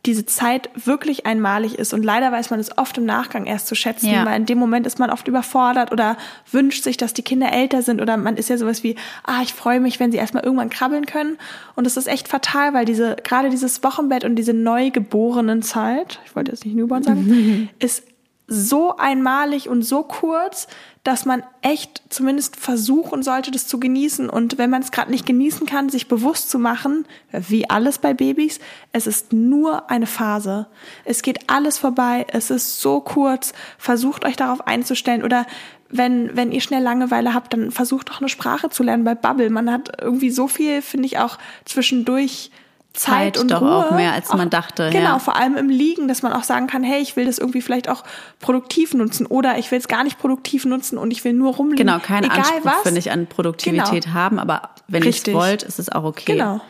diese 0.04 0.26
Zeit 0.26 0.68
wirklich 0.74 1.26
einmalig 1.26 1.78
ist 1.78 1.94
und 1.94 2.02
leider 2.02 2.32
weiß 2.32 2.50
man 2.50 2.58
es 2.58 2.76
oft 2.76 2.98
im 2.98 3.04
Nachgang 3.04 3.46
erst 3.46 3.68
zu 3.68 3.76
schätzen, 3.76 4.10
Ja. 4.10 4.26
weil 4.26 4.34
in 4.36 4.46
dem 4.46 4.58
Moment 4.58 4.84
ist 4.84 4.98
man 4.98 5.10
oft 5.10 5.28
überfordert 5.28 5.92
oder 5.92 6.16
wünscht 6.50 6.82
sich, 6.82 6.96
dass 6.96 7.14
die 7.14 7.22
Kinder 7.22 7.52
älter 7.52 7.82
sind 7.82 8.00
oder 8.00 8.16
man 8.16 8.36
ist 8.36 8.48
ja 8.48 8.58
sowas 8.58 8.82
wie, 8.82 8.96
ah, 9.22 9.42
ich 9.44 9.54
freue 9.54 9.78
mich, 9.78 10.00
wenn 10.00 10.10
sie 10.10 10.18
erstmal 10.18 10.42
irgendwann 10.42 10.70
krabbeln 10.70 11.06
können 11.06 11.38
und 11.76 11.84
das 11.86 11.96
ist 11.96 12.08
echt 12.08 12.26
fatal, 12.26 12.74
weil 12.74 12.84
diese 12.84 13.14
gerade 13.22 13.48
dieses 13.48 13.84
Wochenbett 13.84 14.24
und 14.24 14.34
diese 14.34 14.54
neugeborenen 14.54 15.62
Zeit, 15.62 16.18
ich 16.24 16.34
wollte 16.34 16.50
jetzt 16.50 16.64
nicht 16.64 16.74
Newborn 16.74 17.04
sagen, 17.04 17.68
ist 17.78 18.02
so 18.48 18.96
einmalig 18.96 19.68
und 19.68 19.82
so 19.82 20.02
kurz, 20.02 20.66
dass 21.04 21.24
man 21.24 21.42
echt 21.62 22.02
zumindest 22.10 22.56
versuchen 22.56 23.24
sollte, 23.24 23.50
das 23.50 23.66
zu 23.66 23.80
genießen. 23.80 24.30
Und 24.30 24.56
wenn 24.56 24.70
man 24.70 24.82
es 24.82 24.92
gerade 24.92 25.10
nicht 25.10 25.26
genießen 25.26 25.66
kann, 25.66 25.88
sich 25.88 26.06
bewusst 26.06 26.48
zu 26.48 26.60
machen, 26.60 27.06
wie 27.32 27.68
alles 27.68 27.98
bei 27.98 28.14
Babys, 28.14 28.60
es 28.92 29.08
ist 29.08 29.32
nur 29.32 29.90
eine 29.90 30.06
Phase. 30.06 30.68
Es 31.04 31.22
geht 31.22 31.50
alles 31.50 31.78
vorbei, 31.78 32.26
es 32.28 32.50
ist 32.50 32.80
so 32.80 33.00
kurz. 33.00 33.52
Versucht 33.78 34.24
euch 34.24 34.36
darauf 34.36 34.66
einzustellen 34.66 35.24
oder 35.24 35.46
wenn, 35.88 36.34
wenn 36.36 36.52
ihr 36.52 36.60
schnell 36.60 36.82
Langeweile 36.82 37.34
habt, 37.34 37.52
dann 37.52 37.70
versucht 37.70 38.08
doch 38.08 38.20
eine 38.20 38.28
Sprache 38.28 38.70
zu 38.70 38.82
lernen 38.82 39.04
bei 39.04 39.14
Bubble. 39.14 39.50
Man 39.50 39.70
hat 39.70 40.00
irgendwie 40.00 40.30
so 40.30 40.48
viel, 40.48 40.82
finde 40.82 41.06
ich, 41.06 41.18
auch 41.18 41.36
zwischendurch 41.64 42.50
Zeit, 42.94 43.34
Zeit 43.36 43.38
und 43.38 43.50
doch 43.50 43.62
Ruhe. 43.62 43.70
auch 43.74 43.90
mehr, 43.92 44.12
als 44.12 44.32
man 44.34 44.50
dachte, 44.50 44.90
Genau, 44.92 45.04
ja. 45.12 45.18
vor 45.18 45.36
allem 45.36 45.56
im 45.56 45.68
Liegen, 45.70 46.08
dass 46.08 46.22
man 46.22 46.32
auch 46.32 46.42
sagen 46.44 46.66
kann, 46.66 46.82
hey, 46.84 47.00
ich 47.00 47.16
will 47.16 47.24
das 47.24 47.38
irgendwie 47.38 47.62
vielleicht 47.62 47.88
auch 47.88 48.04
produktiv 48.40 48.92
nutzen 48.94 49.26
oder 49.26 49.58
ich 49.58 49.70
will 49.70 49.78
es 49.78 49.88
gar 49.88 50.04
nicht 50.04 50.18
produktiv 50.18 50.64
nutzen 50.64 50.98
und 50.98 51.10
ich 51.10 51.24
will 51.24 51.32
nur 51.32 51.54
rumliegen. 51.54 51.86
Genau, 51.86 51.98
keinen 52.00 52.24
Egal 52.24 52.38
Anspruch, 52.38 52.64
was. 52.64 52.82
finde 52.82 52.98
ich, 52.98 53.10
an 53.10 53.26
Produktivität 53.26 54.04
Genau. 54.04 54.14
haben, 54.14 54.38
aber 54.38 54.70
wenn 54.88 55.02
ihr 55.04 55.10
es 55.10 55.26
wollt, 55.32 55.62
ist 55.62 55.78
es 55.78 55.90
auch 55.90 56.04
okay. 56.04 56.32
Genau. 56.32 56.60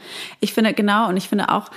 Ich 0.41 0.53
finde, 0.55 0.73
genau, 0.75 1.09
und 1.09 1.17
ich 1.17 1.29
finde 1.29 1.49
auch, 1.51 1.71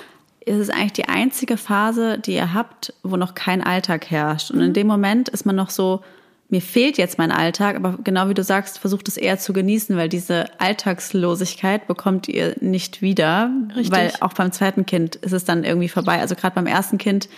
es 0.45 0.57
ist 0.59 0.69
eigentlich 0.71 0.93
die 0.93 1.09
einzige 1.09 1.57
Phase, 1.57 2.19
die 2.19 2.35
ihr 2.35 2.53
habt, 2.53 2.93
wo 3.01 3.17
noch 3.17 3.33
kein 3.33 3.63
Alltag 3.63 4.11
herrscht. 4.11 4.51
Und 4.51 4.59
in 4.61 4.69
Mhm. 4.69 4.73
dem 4.73 4.87
Moment 4.87 5.27
ist 5.29 5.47
man 5.47 5.55
noch 5.55 5.71
so, 5.71 6.03
mir 6.49 6.61
fehlt 6.61 6.97
jetzt 6.97 7.17
mein 7.17 7.31
Alltag, 7.31 7.75
aber 7.75 7.97
genau 8.03 8.29
wie 8.29 8.35
du 8.35 8.43
sagst, 8.43 8.77
versucht 8.77 9.07
es 9.07 9.17
eher 9.17 9.39
zu 9.39 9.51
genießen, 9.51 9.97
weil 9.97 10.09
diese 10.09 10.45
Alltagslosigkeit 10.59 11.87
bekommt 11.87 12.27
ihr 12.27 12.55
nicht 12.59 13.01
wieder, 13.01 13.49
Richtig. 13.75 13.91
weil 13.91 14.13
auch 14.19 14.33
beim 14.33 14.51
zweiten 14.51 14.85
Kind 14.85 15.15
ist 15.15 15.33
es 15.33 15.43
dann 15.43 15.63
irgendwie 15.63 15.89
vorbei. 15.89 16.19
Also 16.19 16.35
gerade 16.35 16.53
beim 16.53 16.67
ersten 16.67 16.99
Kind 16.99 17.29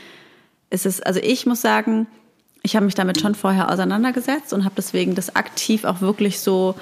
ist 0.70 0.86
es, 0.86 1.02
also 1.02 1.22
ich 1.22 1.46
muss 1.46 1.62
sagen, 1.62 2.08
ich 2.64 2.76
habe 2.76 2.86
mich 2.86 2.96
damit 2.96 3.22
schon 3.22 3.34
vorher 3.34 3.72
auseinandergesetzt 3.72 4.52
und 4.52 4.66
habe 4.66 4.76
deswegen 4.76 5.16
das 5.16 5.36
aktiv 5.36 5.86
auch 5.86 6.02
wirklich 6.02 6.42
so 6.42 6.76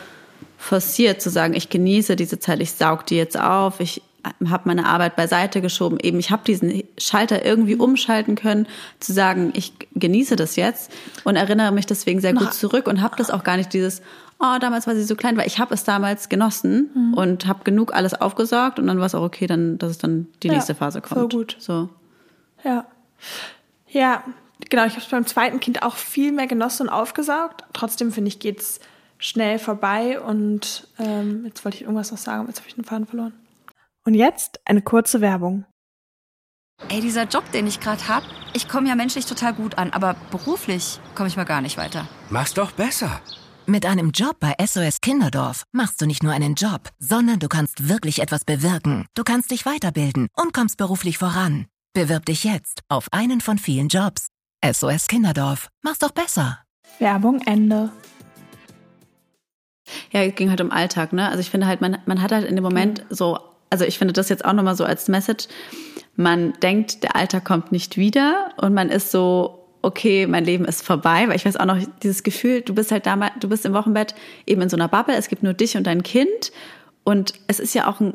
forciert 0.58 1.22
zu 1.22 1.30
sagen, 1.30 1.54
ich 1.54 1.70
genieße 1.70 2.16
diese 2.16 2.40
Zeit, 2.40 2.60
ich 2.60 2.72
saug 2.72 3.06
die 3.06 3.18
jetzt 3.18 3.40
auf, 3.40 3.80
ich 3.80 4.02
habe 4.50 4.64
meine 4.66 4.86
Arbeit 4.86 5.16
beiseite 5.16 5.62
geschoben, 5.62 5.98
eben 6.02 6.20
ich 6.20 6.32
habe 6.32 6.44
diesen 6.46 6.84
Schalter 6.98 7.46
irgendwie 7.46 7.76
umschalten 7.76 8.36
können, 8.36 8.68
zu 9.00 9.14
sagen, 9.14 9.52
ich 9.56 9.74
genieße 9.96 10.36
das 10.36 10.56
jetzt 10.56 10.92
und 11.24 11.36
erinnere 11.36 11.72
mich 11.72 11.86
deswegen 11.86 12.20
sehr 12.22 12.34
gut 12.34 12.54
zurück 12.54 12.88
und 12.88 13.02
habe 13.02 13.16
das 13.18 13.30
auch 13.32 13.44
gar 13.44 13.58
nicht 13.58 13.74
dieses, 13.74 14.02
oh, 14.40 14.58
damals 14.60 14.88
war 14.88 14.96
sie 14.96 15.04
so 15.04 15.16
klein, 15.16 15.38
weil 15.38 15.48
ich 15.48 15.60
habe 15.60 15.74
es 15.74 15.84
damals 15.84 16.30
genossen 16.30 16.90
Mhm. 16.94 17.14
und 17.14 17.48
habe 17.48 17.64
genug 17.64 17.94
alles 17.94 18.14
aufgesaugt 18.14 18.80
und 18.80 18.88
dann 18.88 19.00
war 19.00 19.06
es 19.06 19.16
auch 19.16 19.24
okay, 19.24 19.48
dann, 19.48 19.78
dass 19.78 19.92
es 19.92 19.98
dann 19.98 20.28
die 20.44 20.48
Ja, 20.48 20.54
nächste 20.56 20.76
Phase 20.76 21.02
kommt. 21.02 21.20
voll 21.20 21.30
gut. 21.30 21.56
So. 21.60 21.90
Ja. 22.64 22.86
Ja, 23.90 24.24
genau. 24.70 24.86
Ich 24.86 24.94
habe 24.94 25.02
es 25.04 25.08
beim 25.10 25.26
zweiten 25.26 25.60
Kind 25.60 25.84
auch 25.84 25.96
viel 25.96 26.32
mehr 26.32 26.48
genossen 26.48 26.84
und 26.88 26.90
aufgesaugt. 26.90 27.64
Trotzdem 27.74 28.12
finde 28.12 28.28
ich, 28.28 28.40
geht's 28.40 28.80
schnell 29.18 29.58
vorbei. 29.60 30.20
Und 30.20 30.88
ähm, 31.00 31.44
jetzt 31.46 31.64
wollte 31.64 31.78
ich 31.78 31.84
irgendwas 31.84 32.12
noch 32.12 32.18
sagen, 32.18 32.40
aber 32.42 32.50
jetzt 32.50 32.60
habe 32.60 32.68
ich 32.68 32.76
den 32.76 32.84
Faden 32.84 33.06
verloren. 33.06 33.34
Und 34.08 34.14
jetzt 34.14 34.60
eine 34.66 34.84
kurze 34.84 35.20
Werbung. 35.20 35.66
Ey, 36.90 37.02
dieser 37.02 37.24
Job, 37.24 37.52
den 37.52 37.66
ich 37.66 37.80
gerade 37.80 38.08
hab, 38.08 38.24
ich 38.54 38.68
komme 38.68 38.88
ja 38.88 38.96
menschlich 38.96 39.26
total 39.26 39.54
gut 39.54 39.78
an, 39.80 39.92
aber 39.92 40.16
beruflich 40.30 41.00
komme 41.16 41.28
ich 41.28 41.38
mal 41.38 41.46
gar 41.46 41.62
nicht 41.62 41.78
weiter. 41.78 42.08
Mach's 42.30 42.54
doch 42.54 42.72
besser. 42.72 43.20
Mit 43.66 43.86
einem 43.88 44.12
Job 44.12 44.38
bei 44.40 44.54
SOS 44.64 45.02
Kinderdorf 45.02 45.64
machst 45.72 46.00
du 46.00 46.06
nicht 46.06 46.22
nur 46.22 46.34
einen 46.34 46.54
Job, 46.54 46.92
sondern 47.00 47.40
du 47.40 47.48
kannst 47.48 47.90
wirklich 47.90 48.22
etwas 48.22 48.46
bewirken. 48.46 49.08
Du 49.16 49.24
kannst 49.24 49.50
dich 49.50 49.66
weiterbilden 49.66 50.28
und 50.36 50.54
kommst 50.54 50.78
beruflich 50.78 51.18
voran. 51.18 51.66
Bewirb 51.94 52.26
dich 52.26 52.44
jetzt 52.44 52.82
auf 52.90 53.08
einen 53.12 53.42
von 53.42 53.58
vielen 53.58 53.88
Jobs. 53.88 54.28
SOS 54.64 55.08
Kinderdorf. 55.08 55.70
Mach's 55.82 56.00
doch 56.00 56.12
besser. 56.12 56.60
Werbung 57.00 57.42
Ende. 57.42 57.92
Ja, 60.12 60.22
es 60.22 60.36
ging 60.36 60.50
halt 60.50 60.62
um 60.62 60.72
Alltag, 60.72 61.14
ne? 61.14 61.28
Also 61.28 61.40
ich 61.40 61.50
finde 61.50 61.66
halt, 61.66 61.82
man, 61.82 61.98
man 62.06 62.22
hat 62.22 62.32
halt 62.32 62.46
in 62.46 62.56
dem 62.56 62.64
Moment 62.64 63.04
so, 63.10 63.40
also 63.76 63.84
ich 63.84 63.98
finde 63.98 64.14
das 64.14 64.30
jetzt 64.30 64.46
auch 64.46 64.54
nochmal 64.54 64.78
so 64.78 64.86
als 64.86 65.10
Message, 65.10 65.48
man 66.16 66.54
denkt, 66.64 67.04
der 67.04 67.18
Alltag 67.18 67.44
kommt 67.44 67.74
nicht 67.74 67.98
wieder 67.98 68.54
und 68.56 68.74
man 68.74 68.90
ist 68.90 69.12
so, 69.12 69.68
okay, 69.82 70.28
mein 70.28 70.46
Leben 70.46 70.64
ist 70.64 70.82
vorbei, 70.82 71.26
weil 71.28 71.36
ich 71.36 71.46
weiß 71.46 71.58
auch 71.58 71.66
noch 71.66 71.78
dieses 72.02 72.24
Gefühl, 72.24 72.62
du 72.62 72.74
bist 72.74 72.94
halt 72.94 73.06
damals, 73.06 73.34
du 73.42 73.50
bist 73.50 73.66
im 73.66 73.74
Wochenbett 73.74 74.16
eben 74.46 74.62
in 74.62 74.70
so 74.70 74.78
einer 74.78 74.88
Bubble, 74.88 75.14
es 75.16 75.28
gibt 75.28 75.44
nur 75.44 75.54
dich 75.54 75.76
und 75.76 75.86
dein 75.88 76.04
Kind 76.04 76.54
und 77.04 77.34
es 77.48 77.60
ist 77.60 77.76
ja 77.76 77.88
auch 77.88 78.00
ein 78.00 78.14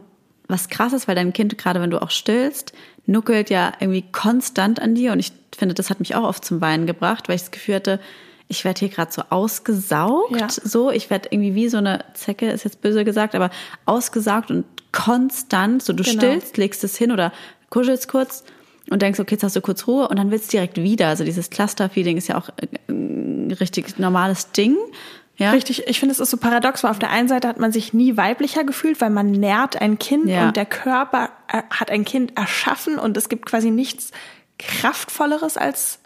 was 0.48 0.68
krass 0.68 0.92
ist, 0.92 1.06
weil 1.06 1.14
dein 1.14 1.32
Kind, 1.32 1.56
gerade 1.58 1.80
wenn 1.80 1.90
du 1.90 2.02
auch 2.02 2.10
stillst, 2.10 2.72
nuckelt 3.06 3.50
ja 3.50 3.72
irgendwie 3.78 4.02
konstant 4.10 4.82
an 4.82 4.96
dir. 4.96 5.12
Und 5.12 5.20
ich 5.20 5.32
finde, 5.56 5.76
das 5.76 5.90
hat 5.90 6.00
mich 6.00 6.16
auch 6.16 6.24
oft 6.24 6.44
zum 6.44 6.60
Weinen 6.60 6.86
gebracht, 6.86 7.28
weil 7.28 7.36
ich 7.36 7.42
das 7.42 7.52
Gefühl 7.52 7.76
hatte, 7.76 8.00
ich 8.48 8.64
werde 8.64 8.80
hier 8.80 8.88
gerade 8.88 9.12
so 9.12 9.22
ausgesaugt. 9.30 10.40
Ja. 10.40 10.48
So, 10.50 10.90
ich 10.90 11.08
werde 11.08 11.28
irgendwie 11.30 11.54
wie 11.54 11.68
so 11.68 11.78
eine 11.78 12.04
Zecke, 12.14 12.50
ist 12.50 12.64
jetzt 12.64 12.82
böse 12.82 13.04
gesagt, 13.04 13.36
aber 13.36 13.50
ausgesaugt 13.86 14.50
und 14.50 14.64
konstant. 14.92 15.82
So, 15.82 15.92
du 15.92 16.02
Genau. 16.02 16.16
stillst, 16.18 16.56
legst 16.56 16.84
es 16.84 16.96
hin 16.96 17.12
oder 17.12 17.32
kuschelst 17.70 18.08
kurz 18.08 18.44
und 18.90 19.02
denkst, 19.02 19.20
okay, 19.20 19.34
jetzt 19.34 19.44
hast 19.44 19.56
du 19.56 19.60
kurz 19.60 19.86
Ruhe 19.86 20.08
und 20.08 20.18
dann 20.18 20.30
willst 20.30 20.48
du 20.48 20.56
direkt 20.56 20.76
wieder. 20.78 21.08
Also 21.08 21.24
dieses 21.24 21.50
Cluster-Feeling 21.50 22.16
ist 22.16 22.28
ja 22.28 22.36
auch 22.38 22.48
äh, 22.56 22.66
ein 22.88 23.50
richtig 23.60 23.98
normales 23.98 24.50
Ding. 24.52 24.76
Ja. 25.36 25.52
Richtig, 25.52 25.86
ich 25.88 25.98
finde, 25.98 26.12
es 26.12 26.20
ist 26.20 26.30
so 26.30 26.36
paradox, 26.36 26.82
weil 26.84 26.90
auf 26.90 26.98
der 26.98 27.10
einen 27.10 27.26
Seite 27.28 27.48
hat 27.48 27.58
man 27.58 27.72
sich 27.72 27.94
nie 27.94 28.16
weiblicher 28.18 28.62
gefühlt, 28.64 29.00
weil 29.00 29.08
man 29.10 29.30
nährt 29.30 29.80
ein 29.80 29.98
Kind 29.98 30.26
Ja. 30.28 30.48
und 30.48 30.56
der 30.56 30.66
Körper 30.66 31.30
äh, 31.48 31.62
hat 31.70 31.90
ein 31.90 32.04
Kind 32.04 32.36
erschaffen 32.36 32.98
und 32.98 33.16
es 33.16 33.28
gibt 33.30 33.46
quasi 33.46 33.70
nichts 33.70 34.10
kraftvolleres 34.58 35.56
als 35.56 35.98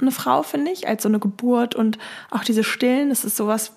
eine 0.00 0.10
Frau, 0.10 0.42
finde 0.42 0.70
ich, 0.70 0.86
als 0.88 1.02
so 1.02 1.08
eine 1.08 1.18
Geburt 1.18 1.74
und 1.74 1.98
auch 2.30 2.44
diese 2.44 2.64
Stillen, 2.64 3.08
das 3.08 3.24
ist 3.24 3.36
sowas 3.36 3.72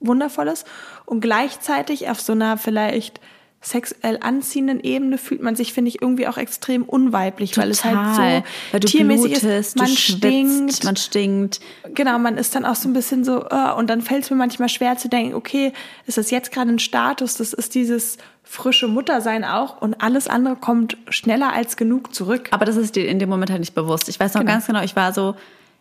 Wundervolles. 0.00 0.64
Und 1.04 1.20
gleichzeitig 1.20 2.08
auf 2.08 2.20
so 2.20 2.32
einer 2.32 2.56
vielleicht 2.56 3.20
sexuell 3.60 4.18
anziehenden 4.20 4.78
Ebene 4.80 5.18
fühlt 5.18 5.42
man 5.42 5.56
sich, 5.56 5.72
finde 5.72 5.88
ich, 5.88 6.00
irgendwie 6.00 6.28
auch 6.28 6.38
extrem 6.38 6.84
unweiblich, 6.84 7.56
weil 7.58 7.70
es 7.70 7.84
halt 7.84 7.96
Total. 7.96 8.38
so 8.38 8.44
weil 8.72 8.80
du 8.80 8.86
tiermäßig 8.88 9.40
blutest, 9.40 9.44
ist. 9.44 9.76
Man 9.76 9.86
schwitzt, 9.88 10.18
stinkt, 10.18 10.84
man 10.84 10.96
stinkt. 10.96 11.60
Genau, 11.94 12.18
man 12.20 12.38
ist 12.38 12.54
dann 12.54 12.64
auch 12.64 12.76
so 12.76 12.88
ein 12.88 12.92
bisschen 12.92 13.24
so, 13.24 13.44
äh, 13.50 13.72
und 13.76 13.90
dann 13.90 14.00
fällt 14.00 14.24
es 14.24 14.30
mir 14.30 14.36
manchmal 14.36 14.68
schwer 14.68 14.96
zu 14.96 15.08
denken, 15.08 15.34
okay, 15.34 15.72
ist 16.06 16.18
das 16.18 16.30
jetzt 16.30 16.52
gerade 16.52 16.70
ein 16.70 16.78
Status, 16.78 17.34
das 17.34 17.52
ist 17.52 17.74
dieses 17.74 18.18
frische 18.44 18.86
Muttersein 18.88 19.44
auch 19.44 19.82
und 19.82 20.00
alles 20.00 20.28
andere 20.28 20.56
kommt 20.56 20.96
schneller 21.10 21.52
als 21.52 21.76
genug 21.76 22.14
zurück. 22.14 22.48
Aber 22.52 22.64
das 22.64 22.76
ist 22.76 22.94
dir 22.96 23.06
in 23.08 23.18
dem 23.18 23.28
Moment 23.28 23.50
halt 23.50 23.60
nicht 23.60 23.74
bewusst. 23.74 24.08
Ich 24.08 24.18
weiß 24.20 24.34
noch 24.34 24.40
Genau. 24.42 24.52
ganz 24.52 24.66
genau, 24.66 24.82
ich 24.82 24.94
war 24.96 25.12
so, 25.12 25.34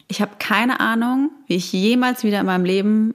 ich 0.08 0.20
habe 0.22 0.32
keine 0.40 0.80
Ahnung, 0.80 1.30
wie 1.46 1.56
ich 1.56 1.72
jemals 1.72 2.24
wieder 2.24 2.40
in 2.40 2.46
meinem 2.48 2.66
Leben 2.66 3.14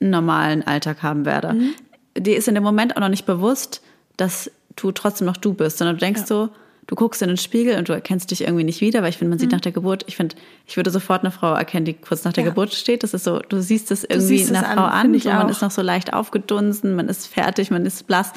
einen 0.00 0.10
normalen 0.10 0.66
Alltag 0.66 1.02
haben 1.04 1.24
werde. 1.24 1.54
Mhm. 1.54 1.74
Dir 2.18 2.36
ist 2.36 2.48
in 2.48 2.54
dem 2.54 2.64
Moment 2.64 2.96
auch 2.96 3.00
noch 3.00 3.08
nicht 3.08 3.24
bewusst, 3.24 3.80
dass 4.16 4.50
du 4.76 4.92
trotzdem 4.92 5.26
noch 5.26 5.36
du 5.36 5.54
bist, 5.54 5.78
sondern 5.78 5.96
du 5.96 6.00
denkst 6.00 6.22
so, 6.26 6.48
du 6.86 6.94
guckst 6.96 7.22
in 7.22 7.28
den 7.28 7.36
Spiegel 7.36 7.78
und 7.78 7.88
du 7.88 7.92
erkennst 7.92 8.30
dich 8.30 8.42
irgendwie 8.42 8.64
nicht 8.64 8.80
wieder, 8.80 9.02
weil 9.02 9.10
ich 9.10 9.18
finde, 9.18 9.30
man 9.30 9.38
sieht 9.38 9.52
nach 9.52 9.60
der 9.60 9.72
Geburt, 9.72 10.04
ich 10.08 10.16
finde, 10.16 10.34
ich 10.66 10.76
würde 10.76 10.90
sofort 10.90 11.22
eine 11.22 11.30
Frau 11.30 11.54
erkennen, 11.54 11.84
die 11.84 11.94
kurz 11.94 12.24
nach 12.24 12.32
der 12.32 12.42
Mhm. 12.42 12.48
Ja. 12.48 12.50
Geburt 12.50 12.74
steht. 12.74 13.02
Das 13.02 13.14
ist 13.14 13.24
so, 13.24 13.38
du 13.38 13.60
siehst 13.60 13.90
es 13.90 14.02
irgendwie 14.04 14.38
siehst 14.38 14.54
einer 14.54 14.64
Frau 14.64 14.84
an, 14.84 15.16
so, 15.18 15.28
man 15.28 15.48
ist 15.48 15.62
noch 15.62 15.70
so 15.70 15.80
leicht 15.80 16.12
aufgedunsen, 16.12 16.94
man 16.96 17.08
ist 17.08 17.28
fertig, 17.28 17.70
man 17.70 17.86
ist 17.86 18.06
blass. 18.06 18.32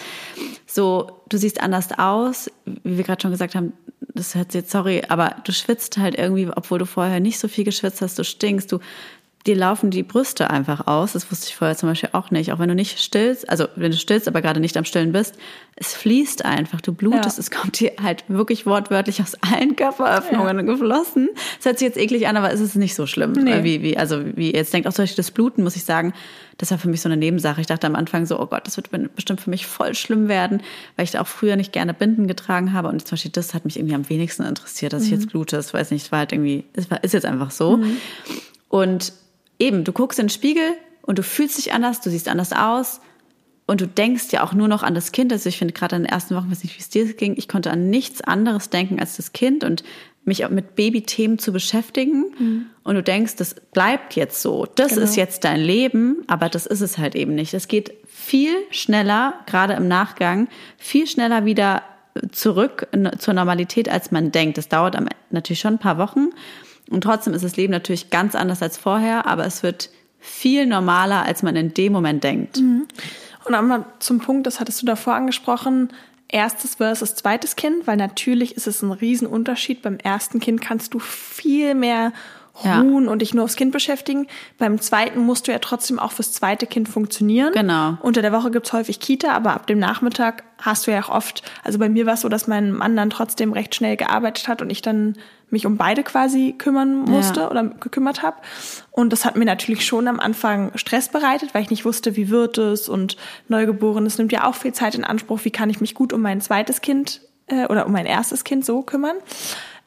So, 0.68 1.22
du 1.30 1.38
siehst 1.38 1.62
anders 1.62 1.90
aus, 1.98 2.52
wie 2.84 2.98
wir 2.98 3.04
gerade 3.04 3.22
schon 3.22 3.32
gesagt 3.32 3.56
haben, 3.56 3.74
das 4.14 4.36
hört 4.36 4.52
sich 4.52 4.62
jetzt 4.62 4.72
sorry, 4.72 5.04
aber 5.10 5.36
du 5.44 5.52
schwitzt 5.52 5.98
halt 5.98 6.16
irgendwie, 6.18 6.48
obwohl 6.56 6.80
du 6.80 6.86
vorher 6.86 7.20
nicht 7.20 7.40
so 7.40 7.48
viel 7.48 7.64
geschwitzt 7.66 8.02
hast, 8.02 8.18
du 8.20 8.24
stinkst, 8.24 8.72
du 8.72 8.80
dir 9.48 9.56
laufen 9.56 9.92
die 9.92 10.02
Brüste 10.04 10.50
einfach 10.50 10.88
aus. 10.88 11.14
Das 11.14 11.30
wusste 11.32 11.48
ich 11.50 11.56
vorher 11.56 11.78
zum 11.78 11.90
Beispiel 11.90 12.10
auch 12.14 12.32
nicht. 12.32 12.52
Auch 12.52 12.60
wenn 12.60 12.70
du 12.70 12.76
nicht 12.76 13.00
stillst, 13.00 13.48
also 13.50 13.68
wenn 13.76 13.92
du 13.92 13.98
stillst, 13.98 14.28
aber 14.28 14.42
gerade 14.42 14.60
nicht 14.60 14.76
am 14.78 14.86
Stillen 14.86 15.12
bist, 15.12 15.36
es 15.76 15.94
fließt 15.94 16.46
einfach. 16.46 16.82
Du 16.82 16.94
blutest, 16.94 17.38
Ja. 17.38 17.42
es 17.42 17.52
kommt 17.52 17.80
dir 17.80 17.92
halt 18.02 18.24
wirklich 18.28 18.66
wortwörtlich 18.66 19.22
aus 19.22 19.36
allen 19.42 19.76
Körperöffnungen 19.76 20.66
geflossen. 20.66 21.30
Das 21.58 21.66
hört 21.66 21.80
sich 21.80 21.88
jetzt 21.88 21.98
eklig 21.98 22.28
an, 22.28 22.38
aber 22.38 22.52
es 22.52 22.60
ist 22.60 22.76
nicht 22.76 22.96
so 22.96 23.06
schlimm. 23.06 23.34
Nee. 23.34 23.52
äh, 23.60 23.64
Wie, 23.64 23.82
wie, 23.84 23.98
also 23.98 24.24
wie 24.36 24.52
ihr 24.52 24.58
jetzt 24.58 24.74
denkt, 24.74 24.88
auch 24.88 24.94
zum 24.94 25.04
Beispiel 25.04 25.18
das 25.18 25.32
Bluten, 25.32 25.64
muss 25.64 25.76
ich 25.76 25.84
sagen, 25.84 26.14
das 26.58 26.72
war 26.72 26.78
für 26.78 26.88
mich 26.88 27.02
so 27.02 27.10
eine 27.10 27.18
Nebensache. 27.18 27.60
Ich 27.62 27.68
dachte 27.68 27.86
am 27.86 27.96
Anfang 27.96 28.26
so, 28.26 28.40
oh 28.40 28.46
Gott, 28.48 28.66
das 28.66 28.78
wird 28.78 28.90
bestimmt 29.16 29.42
für 29.42 29.50
mich 29.50 29.68
voll 29.68 29.94
schlimm 29.94 30.28
werden, 30.30 30.62
weil 30.96 31.04
ich 31.04 31.12
da 31.12 31.22
auch 31.22 31.28
früher 31.28 31.56
nicht 31.58 31.72
gerne 31.74 31.94
Binden 31.94 32.28
getragen 32.28 32.74
habe. 32.74 32.88
Und 32.88 33.06
zum 33.06 33.12
Beispiel 33.16 33.32
das 33.32 33.54
hat 33.54 33.66
mich 33.66 33.78
irgendwie 33.78 33.96
am 33.96 34.10
wenigsten 34.10 34.44
interessiert, 34.44 34.94
dass 34.94 35.04
ich 35.04 35.12
Mhm. 35.12 35.16
jetzt 35.18 35.30
blute. 35.30 35.56
Das 35.58 35.74
weiß 35.74 35.92
nicht, 35.92 36.06
es 36.06 36.12
war 36.12 36.20
halt 36.20 36.32
irgendwie, 36.32 36.64
es 36.74 36.90
war, 36.90 37.04
ist 37.04 37.14
jetzt 37.14 37.26
einfach 37.26 37.52
so. 37.52 37.80
Und 38.70 39.14
eben, 39.60 39.84
du 39.84 39.92
guckst 39.94 40.20
in 40.20 40.26
den 40.26 40.30
Spiegel 40.30 40.72
und 41.02 41.18
du 41.20 41.24
fühlst 41.24 41.58
dich 41.58 41.74
anders, 41.74 42.02
du 42.02 42.10
siehst 42.10 42.28
anders 42.28 42.52
aus 42.54 43.00
und 43.68 43.82
du 43.82 43.88
denkst 43.88 44.26
ja 44.32 44.44
auch 44.44 44.54
nur 44.54 44.68
noch 44.68 44.84
an 44.84 44.94
das 44.96 45.12
Kind. 45.12 45.32
Also 45.34 45.50
ich 45.50 45.58
finde 45.58 45.74
gerade 45.74 45.96
in 45.96 46.04
den 46.04 46.12
ersten 46.12 46.36
Wochen, 46.36 46.52
weiß 46.52 46.64
nicht, 46.64 46.76
wie 46.76 46.82
es 46.82 46.90
dir 46.90 47.06
ging, 47.14 47.36
ich 47.38 47.48
konnte 47.48 47.72
an 47.72 47.90
nichts 47.90 48.22
anderes 48.22 48.70
denken 48.70 49.00
als 49.00 49.18
das 49.18 49.34
Kind 49.34 49.64
und 49.64 49.84
mich 50.28 50.44
auch 50.44 50.50
mit 50.50 50.76
Babythemen 50.76 51.38
zu 51.38 51.54
beschäftigen. 51.54 52.66
Und 52.84 52.96
du 52.96 53.04
denkst, 53.04 53.36
das 53.36 53.54
bleibt 53.74 54.16
jetzt 54.16 54.42
so. 54.42 54.66
Das 54.76 54.90
Genau. 54.94 55.02
ist 55.04 55.16
jetzt 55.16 55.44
dein 55.44 55.60
Leben, 55.62 56.24
aber 56.26 56.50
das 56.50 56.66
ist 56.66 56.82
es 56.82 56.98
halt 56.98 57.14
eben 57.14 57.36
nicht. 57.36 57.54
Es 57.54 57.68
geht 57.68 57.94
viel 58.08 58.56
schneller, 58.72 59.36
gerade 59.46 59.74
im 59.74 59.88
Nachgang, 59.88 60.48
viel 60.80 61.06
schneller 61.06 61.46
wieder 61.46 61.84
zurück 62.32 62.88
zur 63.20 63.34
Normalität, 63.36 63.88
als 63.88 64.12
man 64.12 64.32
denkt. 64.32 64.58
Das 64.58 64.68
dauert 64.68 64.96
am- 64.96 65.08
natürlich 65.30 65.60
schon 65.60 65.76
ein 65.76 65.80
paar 65.80 66.00
Wochen. 66.00 66.30
Und 66.90 67.02
trotzdem 67.04 67.34
ist 67.34 67.44
das 67.44 67.58
Leben 67.58 67.72
natürlich 67.72 68.10
ganz 68.10 68.36
anders 68.36 68.62
als 68.62 68.78
vorher, 68.78 69.26
aber 69.26 69.46
es 69.46 69.64
wird 69.64 69.90
viel 70.20 70.66
normaler, 70.66 71.24
als 71.24 71.44
man 71.44 71.56
in 71.56 71.74
dem 71.74 71.94
Moment 71.94 72.24
denkt. 72.24 72.58
Und 73.46 73.54
einmal 73.54 73.86
zum 74.00 74.20
Punkt, 74.20 74.48
das 74.48 74.60
hattest 74.60 74.82
du 74.82 74.86
davor 74.86 75.16
angesprochen, 75.16 75.90
erstes 76.28 76.76
versus 76.76 77.16
zweites 77.16 77.56
Kind, 77.56 77.86
weil 77.88 77.98
natürlich 77.98 78.56
ist 78.56 78.68
es 78.68 78.82
ein 78.82 78.92
Riesenunterschied. 78.92 79.82
Beim 79.82 79.98
ersten 79.98 80.40
Kind 80.40 80.62
kannst 80.62 80.94
du 80.94 81.00
viel 81.00 81.76
mehr 81.76 82.12
Ja. 82.64 82.80
ruhen 82.80 83.08
und 83.10 83.22
dich 83.22 83.34
nur 83.34 83.44
aufs 83.44 83.58
Kind 83.58 83.72
beschäftigen. 83.72 84.28
Beim 84.58 84.80
zweiten 84.80 85.20
musst 85.20 85.48
du 85.48 85.52
ja 85.52 85.60
trotzdem 85.60 86.00
auch 86.00 86.14
fürs 86.14 86.32
zweite 86.32 86.68
Kind 86.68 86.88
funktionieren. 86.88 87.52
Genau. 87.54 87.98
Unter 88.02 88.22
der 88.22 88.32
Woche 88.32 88.50
gibt's 88.52 88.72
häufig 88.72 89.00
Kita, 89.02 89.34
aber 89.34 89.54
ab 89.54 89.68
dem 89.68 89.78
Nachmittag 89.80 90.44
hast 90.62 90.88
du 90.88 90.92
ja 90.92 91.02
auch 91.04 91.10
oft, 91.10 91.44
also 91.64 91.80
bei 91.80 91.90
mir 91.90 92.06
war 92.06 92.14
es 92.14 92.22
so, 92.22 92.30
dass 92.30 92.48
mein 92.48 92.72
Mann 92.72 92.96
dann 92.96 93.10
trotzdem 93.10 93.52
recht 93.52 93.76
schnell 93.76 93.98
gearbeitet 93.98 94.48
hat 94.48 94.62
und 94.62 94.70
ich 94.70 94.82
dann 94.82 95.18
mich 95.50 95.66
um 95.66 95.78
beide 95.78 96.02
quasi 96.04 96.56
kümmern 96.58 96.96
musste 96.96 97.42
Ja. 97.42 97.52
oder 97.52 97.64
gekümmert 97.66 98.24
habe. 98.24 98.38
Und 98.92 99.12
das 99.12 99.26
hat 99.26 99.36
mir 99.36 99.46
natürlich 99.46 99.86
schon 99.86 100.08
am 100.08 100.20
Anfang 100.20 100.72
Stress 100.76 101.10
bereitet, 101.10 101.54
weil 101.54 101.62
ich 101.62 101.70
nicht 101.70 101.86
wusste, 101.86 102.16
wie 102.16 102.30
wird 102.30 102.58
es 102.58 102.88
und 102.90 103.18
Neugeborenes 103.50 104.18
nimmt 104.18 104.32
ja 104.32 104.48
auch 104.48 104.56
viel 104.56 104.74
Zeit 104.74 104.96
in 104.96 105.04
Anspruch. 105.04 105.42
Wie 105.44 105.52
kann 105.52 105.70
ich 105.70 105.82
mich 105.82 105.94
gut 105.94 106.14
um 106.14 106.22
mein 106.22 106.42
zweites 106.42 106.82
Kind 106.82 107.22
äh, 107.48 107.66
oder 107.68 107.86
um 107.86 107.92
mein 107.92 108.06
erstes 108.06 108.44
Kind 108.44 108.66
so 108.66 108.82
kümmern? 108.82 109.18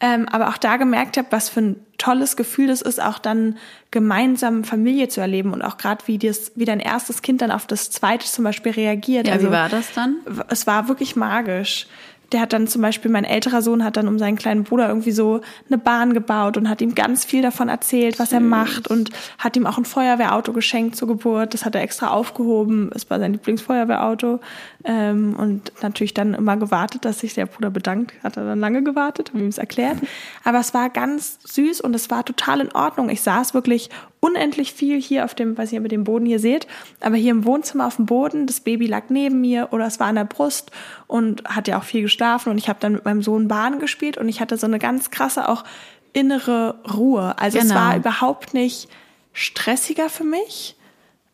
Ähm, 0.00 0.28
aber 0.28 0.48
auch 0.48 0.58
da 0.58 0.76
gemerkt 0.76 1.16
habe, 1.16 1.26
was 1.30 1.48
für 1.48 1.60
ein 1.60 1.76
tolles 1.98 2.36
Gefühl 2.36 2.68
das 2.68 2.82
ist, 2.82 3.02
auch 3.02 3.18
dann 3.18 3.56
gemeinsam 3.90 4.62
Familie 4.62 5.08
zu 5.08 5.20
erleben 5.20 5.52
und 5.52 5.62
auch 5.62 5.76
gerade 5.76 6.06
wie 6.06 6.18
das, 6.18 6.52
wie 6.54 6.64
dein 6.64 6.78
erstes 6.78 7.20
Kind 7.20 7.42
dann 7.42 7.50
auf 7.50 7.66
das 7.66 7.90
zweite 7.90 8.26
zum 8.26 8.44
Beispiel 8.44 8.72
reagiert. 8.72 9.26
Ja, 9.26 9.34
also, 9.34 9.48
wie 9.48 9.52
war 9.52 9.68
das 9.68 9.92
dann? 9.94 10.18
es 10.48 10.66
war 10.68 10.88
wirklich 10.88 11.16
magisch. 11.16 11.88
Der 12.30 12.42
hat 12.42 12.52
dann 12.52 12.68
zum 12.68 12.82
Beispiel, 12.82 13.10
mein 13.10 13.24
älterer 13.24 13.62
Sohn 13.62 13.82
hat 13.82 13.96
dann 13.96 14.06
um 14.06 14.18
seinen 14.18 14.36
kleinen 14.36 14.64
Bruder 14.64 14.86
irgendwie 14.88 15.12
so 15.12 15.40
eine 15.68 15.78
Bahn 15.78 16.12
gebaut 16.12 16.58
und 16.58 16.68
hat 16.68 16.82
ihm 16.82 16.94
ganz 16.94 17.24
viel 17.24 17.40
davon 17.40 17.70
erzählt, 17.70 18.18
was 18.18 18.32
er 18.32 18.40
macht 18.40 18.86
und 18.86 19.10
hat 19.38 19.56
ihm 19.56 19.66
auch 19.66 19.78
ein 19.78 19.86
Feuerwehrauto 19.86 20.52
geschenkt 20.52 20.94
zur 20.94 21.08
Geburt. 21.08 21.54
Das 21.54 21.64
hat 21.64 21.74
er 21.74 21.80
extra 21.80 22.08
aufgehoben. 22.08 22.90
Es 22.94 23.08
war 23.08 23.18
sein 23.18 23.32
Lieblingsfeuerwehrauto. 23.32 24.40
Ähm, 24.84 25.34
und 25.36 25.72
natürlich 25.82 26.14
dann 26.14 26.34
immer 26.34 26.56
gewartet, 26.56 27.04
dass 27.04 27.18
sich 27.18 27.34
der 27.34 27.46
Bruder 27.46 27.68
bedankt. 27.68 28.12
Hat 28.22 28.36
er 28.36 28.44
dann 28.44 28.60
lange 28.60 28.84
gewartet, 28.84 29.30
haben 29.30 29.40
ihm 29.40 29.48
es 29.48 29.58
erklärt. 29.58 29.98
Aber 30.44 30.60
es 30.60 30.72
war 30.72 30.88
ganz 30.88 31.40
süß 31.42 31.80
und 31.80 31.94
es 31.94 32.10
war 32.10 32.24
total 32.24 32.60
in 32.60 32.72
Ordnung. 32.72 33.08
Ich 33.08 33.22
saß 33.22 33.54
wirklich 33.54 33.90
unendlich 34.20 34.72
viel 34.72 35.00
hier 35.00 35.24
auf 35.24 35.34
dem, 35.34 35.58
weiß 35.58 35.72
nicht, 35.72 35.80
ob 35.80 35.84
ihr 35.86 35.90
den 35.90 36.04
Boden 36.04 36.26
hier 36.26 36.38
seht, 36.38 36.66
aber 37.00 37.16
hier 37.16 37.32
im 37.32 37.44
Wohnzimmer 37.44 37.86
auf 37.86 37.96
dem 37.96 38.06
Boden, 38.06 38.46
das 38.46 38.60
Baby 38.60 38.86
lag 38.86 39.04
neben 39.08 39.40
mir 39.40 39.68
oder 39.72 39.86
es 39.86 39.98
war 40.00 40.06
an 40.08 40.14
der 40.16 40.24
Brust 40.24 40.70
und 41.06 41.44
hat 41.44 41.68
ja 41.68 41.78
auch 41.78 41.84
viel 41.84 42.02
geschlafen 42.02 42.50
und 42.50 42.58
ich 42.58 42.68
habe 42.68 42.78
dann 42.80 42.92
mit 42.92 43.04
meinem 43.04 43.22
Sohn 43.22 43.46
Bahn 43.48 43.78
gespielt 43.80 44.16
und 44.16 44.28
ich 44.28 44.40
hatte 44.40 44.56
so 44.56 44.66
eine 44.66 44.78
ganz 44.78 45.10
krasse 45.10 45.48
auch 45.48 45.64
innere 46.12 46.76
Ruhe. 46.96 47.36
Also 47.38 47.58
es 47.58 47.64
Genau. 47.68 47.76
war 47.76 47.96
überhaupt 47.96 48.54
nicht 48.54 48.88
stressiger 49.32 50.08
für 50.08 50.24
mich 50.24 50.76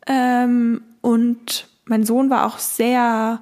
ähm, 0.06 0.82
und 1.00 1.68
mein 1.86 2.04
Sohn 2.04 2.30
war 2.30 2.46
auch 2.46 2.58
sehr 2.58 3.40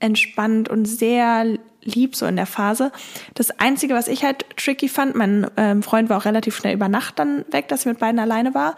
entspannt 0.00 0.68
und 0.68 0.86
sehr 0.86 1.58
lieb 1.84 2.14
so 2.14 2.26
in 2.26 2.36
der 2.36 2.46
Phase. 2.46 2.92
Das 3.34 3.50
Einzige, 3.58 3.94
was 3.94 4.08
ich 4.08 4.24
halt 4.24 4.44
tricky 4.56 4.88
fand, 4.88 5.14
mein 5.14 5.46
ähm, 5.56 5.82
Freund 5.82 6.08
war 6.08 6.18
auch 6.18 6.24
relativ 6.24 6.56
schnell 6.56 6.74
über 6.74 6.88
Nacht 6.88 7.18
dann 7.18 7.44
weg, 7.50 7.68
dass 7.68 7.80
ich 7.80 7.86
mit 7.86 7.98
beiden 7.98 8.20
alleine 8.20 8.54
war 8.54 8.76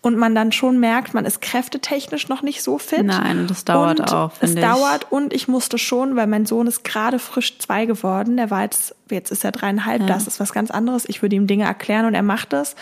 und 0.00 0.16
man 0.16 0.34
dann 0.34 0.52
schon 0.52 0.80
merkt, 0.80 1.14
man 1.14 1.24
ist 1.24 1.42
kräftetechnisch 1.42 2.28
noch 2.28 2.42
nicht 2.42 2.62
so 2.62 2.78
fit. 2.78 3.04
Nein, 3.04 3.46
das 3.46 3.64
dauert 3.64 4.00
und 4.00 4.12
auch, 4.12 4.32
Es 4.40 4.54
ich. 4.54 4.60
dauert 4.60 5.10
und 5.12 5.32
ich 5.34 5.48
musste 5.48 5.78
schon, 5.78 6.16
weil 6.16 6.26
mein 6.26 6.46
Sohn 6.46 6.66
ist 6.66 6.84
gerade 6.84 7.18
frisch 7.18 7.58
zwei 7.58 7.84
geworden, 7.84 8.36
der 8.36 8.50
war 8.50 8.62
jetzt, 8.62 8.94
jetzt 9.10 9.30
ist 9.30 9.44
er 9.44 9.52
dreieinhalb, 9.52 10.06
das 10.06 10.26
ist 10.26 10.40
was 10.40 10.52
ganz 10.52 10.70
anderes. 10.70 11.08
Ich 11.08 11.22
würde 11.22 11.36
ihm 11.36 11.46
Dinge 11.46 11.64
erklären 11.64 12.06
und 12.06 12.14
er 12.14 12.22
macht 12.22 12.52
das. 12.52 12.74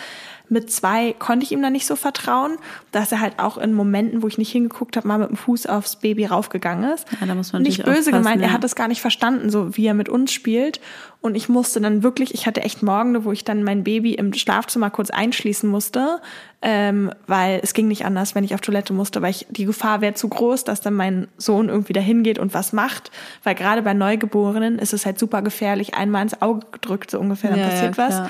Mit 0.49 0.71
zwei 0.71 1.13
konnte 1.13 1.45
ich 1.45 1.51
ihm 1.51 1.61
dann 1.61 1.73
nicht 1.73 1.85
so 1.85 1.95
vertrauen, 1.95 2.57
dass 2.91 3.11
er 3.11 3.21
halt 3.21 3.39
auch 3.39 3.57
in 3.57 3.73
Momenten, 3.73 4.21
wo 4.21 4.27
ich 4.27 4.37
nicht 4.37 4.51
hingeguckt 4.51 4.97
habe, 4.97 5.07
mal 5.07 5.17
mit 5.17 5.29
dem 5.29 5.37
Fuß 5.37 5.65
aufs 5.67 5.97
Baby 5.97 6.25
raufgegangen 6.25 6.91
ist. 6.91 7.07
Ja, 7.19 7.27
da 7.27 7.35
muss 7.35 7.53
man 7.53 7.61
nicht 7.61 7.83
böse 7.83 8.11
gemeint, 8.11 8.41
er 8.41 8.47
ja. 8.47 8.53
hat 8.53 8.63
das 8.63 8.75
gar 8.75 8.87
nicht 8.87 9.01
verstanden. 9.01 9.49
So, 9.49 9.75
wie 9.75 9.85
er 9.85 9.93
mit 9.93 10.09
uns 10.09 10.31
spielt. 10.31 10.79
Und 11.21 11.33
ich 11.33 11.49
musste 11.49 11.81
dann 11.81 12.03
wirklich, 12.03 12.35
ich 12.35 12.45
hatte 12.45 12.61
echt 12.61 12.83
Morgende, 12.83 13.25
wo 13.25 13.31
ich 13.31 13.43
dann 13.43 13.63
mein 13.63 13.83
Baby 13.83 14.13
im 14.13 14.31
Schlafzimmer 14.33 14.91
kurz 14.91 15.09
einschließen 15.09 15.67
musste, 15.67 16.21
ähm, 16.61 17.11
weil 17.25 17.59
es 17.63 17.73
ging 17.73 17.87
nicht 17.87 18.05
anders, 18.05 18.35
wenn 18.35 18.43
ich 18.43 18.53
auf 18.53 18.61
Toilette 18.61 18.93
musste, 18.93 19.23
weil 19.23 19.31
ich, 19.31 19.47
die 19.49 19.65
Gefahr 19.65 20.01
wäre 20.01 20.13
zu 20.13 20.29
groß, 20.29 20.65
dass 20.65 20.81
dann 20.81 20.93
mein 20.93 21.27
Sohn 21.37 21.69
irgendwie 21.69 21.93
dahin 21.93 22.21
geht 22.21 22.37
und 22.37 22.53
was 22.53 22.73
macht. 22.73 23.09
Weil 23.43 23.55
gerade 23.55 23.81
bei 23.81 23.95
Neugeborenen 23.95 24.77
ist 24.77 24.93
es 24.93 25.05
halt 25.07 25.17
super 25.17 25.41
gefährlich, 25.41 25.95
einmal 25.95 26.21
ins 26.21 26.39
Auge 26.43 26.67
gedrückt, 26.71 27.09
so 27.09 27.19
ungefähr, 27.19 27.49
dann 27.49 27.59
Ja, 27.59 27.65
ja, 27.65 27.71
passiert 27.71 27.97
was. 27.97 28.09
klar. 28.09 28.29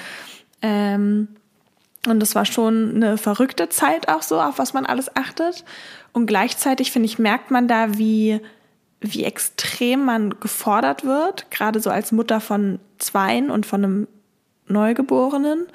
Ähm, 0.62 1.28
und 2.08 2.20
das 2.20 2.36
war 2.36 2.46
schon 2.46 2.96
eine 2.96 3.18
verrückte 3.18 3.70
Zeit 3.70 4.10
auch 4.10 4.22
so, 4.22 4.40
auf 4.42 4.58
was 4.60 4.74
man 4.74 4.86
alles 4.86 5.16
achtet. 5.16 5.64
Und 6.14 6.26
gleichzeitig, 6.28 6.92
finde 6.92 7.08
ich, 7.08 7.20
merkt 7.20 7.52
man 7.52 7.68
da, 7.68 7.98
wie, 7.98 8.40
wie 9.02 9.24
extrem 9.24 10.06
man 10.06 10.40
gefordert 10.40 11.06
wird, 11.06 11.52
gerade 11.52 11.80
so 11.80 11.90
als 11.90 12.12
Mutter 12.12 12.40
von 12.40 12.80
Zweien 12.98 13.50
und 13.52 13.66
von 13.66 13.84
einem 13.84 14.08
Neugeborenen. 14.68 15.68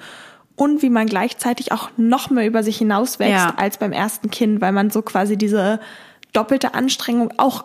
Und 0.55 0.81
wie 0.83 0.89
man 0.89 1.07
gleichzeitig 1.07 1.71
auch 1.71 1.89
noch 1.97 2.29
mehr 2.29 2.45
über 2.45 2.61
sich 2.61 2.77
hinauswächst 2.77 3.31
Ja. 3.33 3.53
als 3.57 3.77
beim 3.77 3.93
ersten 3.93 4.29
Kind, 4.29 4.61
weil 4.61 4.73
man 4.73 4.91
so 4.91 5.01
quasi 5.01 5.37
diese 5.37 5.79
doppelte 6.33 6.75
Anstrengung 6.75 7.33
auch 7.37 7.63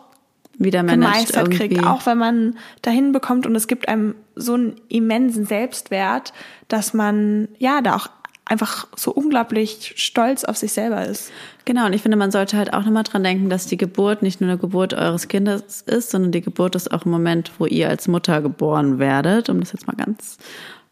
Wieder 0.59 0.83
gemeistert 0.83 1.49
irgendwie. 1.49 1.75
kriegt, 1.75 1.87
auch 1.87 2.07
wenn 2.07 2.17
man 2.17 2.57
dahin 2.81 3.13
bekommt 3.13 3.45
und 3.45 3.55
es 3.55 3.67
gibt 3.67 3.89
einem 3.89 4.15
so 4.35 4.55
einen 4.55 4.81
immensen 4.89 5.45
Selbstwert, 5.45 6.33
dass 6.69 6.95
man 6.95 7.49
ja 7.59 7.83
da 7.83 7.97
auch 7.97 8.09
einfach 8.47 8.87
so 8.97 9.13
unglaublich 9.13 9.93
stolz 9.97 10.45
auf 10.45 10.57
sich 10.57 10.73
selber 10.73 11.05
ist. 11.05 11.31
Genau, 11.65 11.87
und 11.87 11.93
ich 11.93 12.03
finde, 12.03 12.17
man 12.17 12.31
sollte 12.31 12.57
halt 12.57 12.73
auch 12.73 12.85
nochmal 12.85 13.03
dran 13.03 13.25
denken, 13.25 13.51
dass 13.51 13.67
die 13.67 13.77
Geburt 13.77 14.23
nicht 14.23 14.41
nur 14.41 14.49
eine 14.49 14.59
Geburt 14.59 14.95
eures 14.95 15.29
Kindes 15.29 15.83
ist, 15.83 16.11
sondern 16.11 16.33
die 16.33 16.41
Geburt 16.41 16.77
ist 16.77 16.93
auch 16.93 17.05
ein 17.05 17.11
Moment, 17.11 17.53
wo 17.59 17.67
ihr 17.67 17.89
als 17.89 18.07
Mutter 18.07 18.41
geboren 18.41 18.99
werdet, 18.99 19.49
um 19.49 19.61
das 19.61 19.73
jetzt 19.73 19.89
mal 19.89 19.97
ganz 19.97 20.39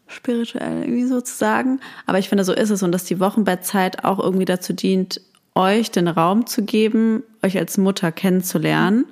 spirituell 0.09 0.83
irgendwie 0.83 1.07
so 1.07 1.21
zu 1.21 1.35
sagen. 1.35 1.81
Aber 2.07 2.19
ich 2.19 2.29
finde, 2.29 2.45
so 2.45 2.53
ist 2.53 2.71
es 2.71 2.83
und 2.83 2.93
dass 2.93 3.05
die 3.05 3.21
Wochenbettzeit 3.21 4.05
auch 4.05 4.19
irgendwie 4.19 4.45
dazu 4.45 4.73
dient, 4.73 5.21
euch 5.55 5.93
den 5.93 6.09
Raum 6.09 6.47
zu 6.47 6.65
geben, 6.65 7.23
euch 7.43 7.57
als 7.57 7.79
Mutter 7.79 8.11
kennenzulernen. 8.11 9.07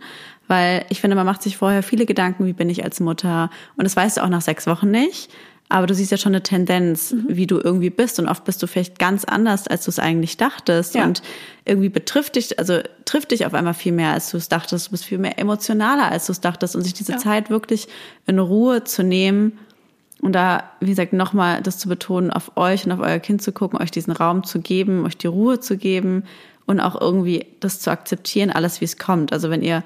Weil 0.49 0.85
ich 0.89 1.01
finde, 1.01 1.15
man 1.15 1.25
macht 1.25 1.43
sich 1.43 1.57
vorher 1.57 1.85
viele 1.85 2.05
Gedanken, 2.07 2.45
wie 2.45 2.53
bin 2.53 2.69
ich 2.69 2.85
als 2.85 2.99
Mutter? 2.99 3.51
Und 3.77 3.85
das 3.85 3.95
weißt 3.95 4.17
du 4.17 4.25
auch 4.25 4.29
nach 4.29 4.43
sechs 4.43 4.67
Wochen 4.67 4.91
nicht. 4.91 5.31
Aber 5.73 5.87
du 5.87 5.95
siehst 5.95 6.11
ja 6.11 6.19
schon 6.19 6.35
eine 6.35 6.43
Tendenz, 6.43 7.15
wie 7.29 7.47
du 7.47 7.59
irgendwie 7.59 7.89
bist. 7.89 8.19
Und 8.19 8.29
oft 8.29 8.45
bist 8.45 8.63
du 8.63 8.67
vielleicht 8.67 8.99
ganz 8.99 9.25
anders, 9.25 9.67
als 9.67 9.85
du 9.85 9.91
es 9.91 9.99
eigentlich 9.99 10.37
dachtest. 10.37 10.95
Ja. 10.95 11.05
Und 11.05 11.23
irgendwie 11.65 11.89
betrifft 11.89 12.37
dich, 12.37 12.59
also 12.59 12.81
trifft 13.07 13.31
dich 13.31 13.47
auf 13.47 13.55
einmal 13.55 13.73
viel 13.73 13.93
mehr, 13.93 14.13
als 14.13 14.31
du 14.31 14.37
es 14.37 14.51
dachtest. 14.51 14.89
Du 14.89 14.91
bist 14.91 15.07
viel 15.07 15.17
mehr 15.17 15.39
emotionaler, 15.39 16.13
als 16.13 16.27
du 16.27 16.33
es 16.33 16.41
dachtest. 16.41 16.77
Und 16.77 16.83
sich 16.83 16.93
diese 16.93 17.13
Ja. 17.13 17.19
Zeit 17.19 17.49
wirklich 17.49 17.89
in 18.27 18.39
Ruhe 18.39 18.85
zu 18.85 19.03
nehmen 19.03 19.59
und 20.21 20.33
da, 20.35 20.65
wie 20.81 20.91
gesagt, 20.91 21.15
nochmal 21.15 21.63
das 21.63 21.79
zu 21.79 21.89
betonen, 21.89 22.31
auf 22.31 22.57
euch 22.57 22.85
und 22.85 22.93
auf 22.93 23.01
euer 23.01 23.19
Kind 23.19 23.43
zu 23.43 23.51
gucken, 23.51 23.81
euch 23.81 23.91
diesen 23.91 24.13
Raum 24.13 24.45
zu 24.45 24.61
geben, 24.61 25.05
euch 25.05 25.17
die 25.17 25.27
Ruhe 25.27 25.59
zu 25.59 25.77
geben 25.77 26.25
und 26.65 26.81
auch 26.81 27.01
irgendwie 27.01 27.47
das 27.61 27.81
zu 27.81 27.91
akzeptieren, 27.91 28.51
alles 28.51 28.81
wie 28.81 28.85
es 28.85 28.99
kommt. 28.99 29.33
Also 29.33 29.51
wenn 29.51 29.63
ihr 29.63 29.83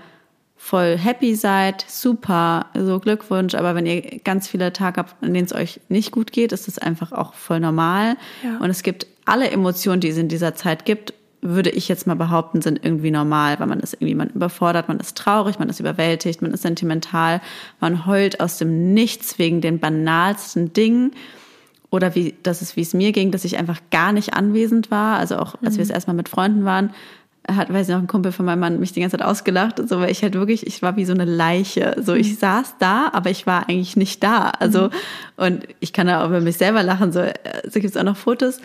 voll 0.66 0.98
happy 0.98 1.36
seid, 1.36 1.84
super, 1.86 2.66
so 2.74 2.98
Glückwunsch, 2.98 3.54
aber 3.54 3.76
wenn 3.76 3.86
ihr 3.86 4.02
ganz 4.24 4.48
viele 4.48 4.72
Tage 4.72 4.98
habt, 4.98 5.22
an 5.22 5.32
denen 5.32 5.46
es 5.46 5.54
euch 5.54 5.80
nicht 5.88 6.10
gut 6.10 6.32
geht, 6.32 6.50
ist 6.50 6.66
das 6.66 6.78
einfach 6.78 7.12
auch 7.12 7.34
voll 7.34 7.60
normal. 7.60 8.16
Ja. 8.42 8.58
Und 8.58 8.68
es 8.68 8.82
gibt 8.82 9.06
alle 9.24 9.48
Emotionen, 9.48 10.00
die 10.00 10.08
es 10.08 10.18
in 10.18 10.26
dieser 10.28 10.56
Zeit 10.56 10.84
gibt, 10.84 11.14
würde 11.40 11.70
ich 11.70 11.86
jetzt 11.86 12.08
mal 12.08 12.16
behaupten, 12.16 12.62
sind 12.62 12.84
irgendwie 12.84 13.12
normal, 13.12 13.60
weil 13.60 13.68
man 13.68 13.78
ist 13.78 13.94
irgendwie, 13.94 14.16
man 14.16 14.30
überfordert, 14.30 14.88
man 14.88 14.98
ist 14.98 15.16
traurig, 15.16 15.60
man 15.60 15.68
ist 15.68 15.78
überwältigt, 15.78 16.42
man 16.42 16.52
ist 16.52 16.62
sentimental, 16.62 17.40
man 17.78 18.04
heult 18.04 18.40
aus 18.40 18.58
dem 18.58 18.92
Nichts 18.92 19.38
wegen 19.38 19.60
den 19.60 19.78
banalsten 19.78 20.72
Dingen. 20.72 21.12
Oder 21.90 22.16
wie, 22.16 22.34
das 22.42 22.60
ist, 22.60 22.74
wie 22.74 22.80
es 22.80 22.92
mir 22.92 23.12
ging, 23.12 23.30
dass 23.30 23.44
ich 23.44 23.56
einfach 23.56 23.80
gar 23.92 24.12
nicht 24.12 24.34
anwesend 24.34 24.90
war. 24.90 25.18
Also 25.18 25.38
auch, 25.38 25.54
als 25.64 25.76
wir 25.76 25.84
es 25.84 25.90
erstmal 25.90 26.16
mit 26.16 26.28
Freunden 26.28 26.64
waren, 26.64 26.90
hat, 27.48 27.72
weiß 27.72 27.88
ich 27.88 27.94
noch, 27.94 28.02
ein 28.02 28.06
Kumpel 28.06 28.32
von 28.32 28.44
meinem 28.44 28.60
Mann 28.60 28.80
mich 28.80 28.92
die 28.92 29.00
ganze 29.00 29.16
Zeit 29.18 29.26
ausgelacht 29.26 29.78
und 29.78 29.88
so, 29.88 30.00
weil 30.00 30.10
ich 30.10 30.22
halt 30.22 30.34
wirklich, 30.34 30.66
ich 30.66 30.82
war 30.82 30.96
wie 30.96 31.04
so 31.04 31.12
eine 31.12 31.24
Leiche. 31.24 31.96
So, 32.00 32.14
ich 32.14 32.38
saß 32.38 32.74
da, 32.78 33.10
aber 33.12 33.30
ich 33.30 33.46
war 33.46 33.68
eigentlich 33.68 33.96
nicht 33.96 34.22
da. 34.22 34.50
Also, 34.50 34.90
und 35.36 35.66
ich 35.80 35.92
kann 35.92 36.06
da 36.06 36.22
auch 36.22 36.28
über 36.28 36.40
mich 36.40 36.56
selber 36.56 36.82
lachen, 36.82 37.12
so, 37.12 37.24
so 37.64 37.80
gibt 37.80 37.94
es 37.94 37.96
auch 37.96 38.04
noch 38.04 38.16
Fotos. 38.16 38.60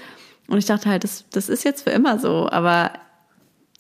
Und 0.48 0.58
ich 0.58 0.66
dachte 0.66 0.90
halt, 0.90 1.04
das, 1.04 1.26
das 1.32 1.50
ist 1.50 1.64
jetzt 1.64 1.84
für 1.84 1.92
immer 1.92 2.20
so, 2.20 2.50
aber 2.50 2.92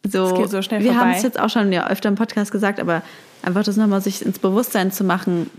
so, 0.07 0.47
so 0.47 0.61
schnell 0.61 0.83
wir 0.83 0.99
haben 0.99 1.11
es 1.11 1.23
jetzt 1.23 1.39
auch 1.39 1.49
schon 1.49 1.71
ja 1.71 1.87
öfter 1.89 2.09
im 2.09 2.15
Podcast 2.15 2.51
gesagt, 2.51 2.79
aber 2.79 3.03
einfach 3.43 3.63
das 3.63 3.77
nochmal 3.77 4.01
sich 4.01 4.25
ins 4.25 4.39
Bewusstsein 4.39 4.91
zu 4.91 5.03
machen, 5.03 5.49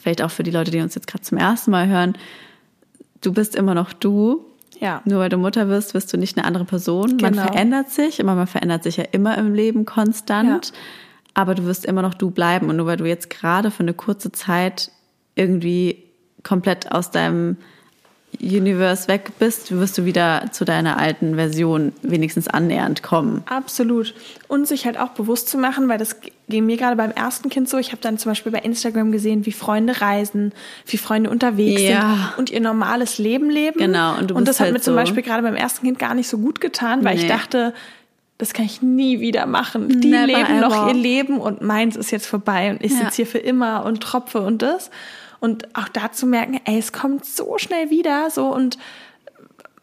vielleicht 0.00 0.22
auch 0.22 0.30
für 0.30 0.42
die 0.42 0.50
Leute, 0.50 0.70
die 0.70 0.80
uns 0.80 0.94
jetzt 0.94 1.06
gerade 1.06 1.22
zum 1.22 1.38
ersten 1.38 1.70
Mal 1.70 1.88
hören, 1.88 2.14
du 3.22 3.32
bist 3.32 3.54
immer 3.54 3.74
noch 3.74 3.92
du. 3.92 4.44
Ja. 4.80 5.02
Nur 5.04 5.20
weil 5.20 5.28
du 5.28 5.36
Mutter 5.36 5.68
wirst, 5.68 5.94
wirst 5.94 6.12
du 6.12 6.16
nicht 6.16 6.36
eine 6.36 6.46
andere 6.46 6.64
Person. 6.64 7.16
Man 7.20 7.32
Genau. 7.32 7.42
verändert 7.46 7.90
sich, 7.90 8.20
aber 8.20 8.34
man 8.34 8.46
verändert 8.46 8.82
sich 8.82 8.96
ja 8.96 9.04
immer 9.12 9.36
im 9.38 9.54
Leben 9.54 9.84
konstant. 9.84 10.66
Ja. 10.68 10.72
Aber 11.34 11.54
du 11.54 11.64
wirst 11.64 11.84
immer 11.86 12.02
noch 12.02 12.14
du 12.14 12.30
bleiben. 12.30 12.68
Und 12.68 12.76
nur 12.76 12.86
weil 12.86 12.96
du 12.96 13.04
jetzt 13.06 13.30
gerade 13.30 13.70
für 13.70 13.82
eine 13.82 13.94
kurze 13.94 14.32
Zeit 14.32 14.90
irgendwie 15.34 16.04
komplett 16.42 16.92
aus 16.92 17.10
deinem 17.10 17.56
Universe 18.40 19.08
weg 19.08 19.32
bist, 19.38 19.70
wirst 19.78 19.98
du 19.98 20.04
wieder 20.04 20.46
zu 20.52 20.64
deiner 20.64 20.98
alten 20.98 21.34
Version 21.36 21.92
wenigstens 22.02 22.48
annähernd 22.48 23.02
kommen. 23.02 23.42
Absolut. 23.46 24.14
Und 24.48 24.66
sich 24.66 24.86
halt 24.86 24.98
auch 24.98 25.10
bewusst 25.10 25.48
zu 25.48 25.58
machen, 25.58 25.88
weil 25.88 25.98
das 25.98 26.16
ging 26.48 26.66
mir 26.66 26.76
gerade 26.76 26.96
beim 26.96 27.10
ersten 27.10 27.50
Kind 27.50 27.68
so. 27.68 27.78
Ich 27.78 27.92
habe 27.92 28.00
dann 28.00 28.18
zum 28.18 28.30
Beispiel 28.30 28.50
bei 28.50 28.58
Instagram 28.60 29.12
gesehen, 29.12 29.46
wie 29.46 29.52
Freunde 29.52 30.00
reisen, 30.00 30.52
wie 30.86 30.96
Freunde 30.96 31.30
unterwegs 31.30 31.82
Ja. 31.82 32.16
sind 32.30 32.38
und 32.38 32.50
ihr 32.50 32.60
normales 32.60 33.18
Leben 33.18 33.50
leben. 33.50 33.78
Genau, 33.78 34.16
und 34.18 34.30
du 34.30 34.34
und 34.34 34.48
das 34.48 34.58
hat 34.60 34.64
halt 34.66 34.74
mir 34.74 34.80
zum 34.80 34.94
so- 34.94 35.00
Beispiel 35.00 35.22
gerade 35.22 35.42
beim 35.42 35.54
ersten 35.56 35.84
Kind 35.86 35.98
gar 35.98 36.14
nicht 36.14 36.28
so 36.28 36.38
gut 36.38 36.60
getan, 36.60 37.04
weil 37.04 37.16
ich 37.16 37.22
Nee. 37.24 37.28
dachte, 37.28 37.74
das 38.38 38.54
kann 38.54 38.64
ich 38.64 38.82
nie 38.82 39.20
wieder 39.20 39.46
machen. 39.46 40.00
Die 40.00 40.08
Never 40.10 40.26
leben 40.26 40.58
noch 40.60 40.74
ever. 40.74 40.88
ihr 40.88 40.94
Leben 41.00 41.38
und 41.38 41.62
meins 41.62 41.94
ist 41.96 42.10
jetzt 42.10 42.26
vorbei 42.26 42.70
und 42.72 42.82
ich 42.84 42.90
Ja. 42.92 42.98
sitze 43.04 43.16
hier 43.16 43.26
für 43.26 43.38
immer 43.38 43.84
und 43.84 44.00
tropfe 44.00 44.40
und 44.40 44.62
das. 44.62 44.90
Und 45.42 45.74
auch 45.76 45.88
da 45.88 46.12
zu 46.12 46.24
merken, 46.24 46.60
ey, 46.66 46.78
es 46.78 46.92
kommt 46.92 47.24
so 47.24 47.58
schnell 47.58 47.90
wieder, 47.90 48.30
so 48.30 48.46
und 48.54 48.78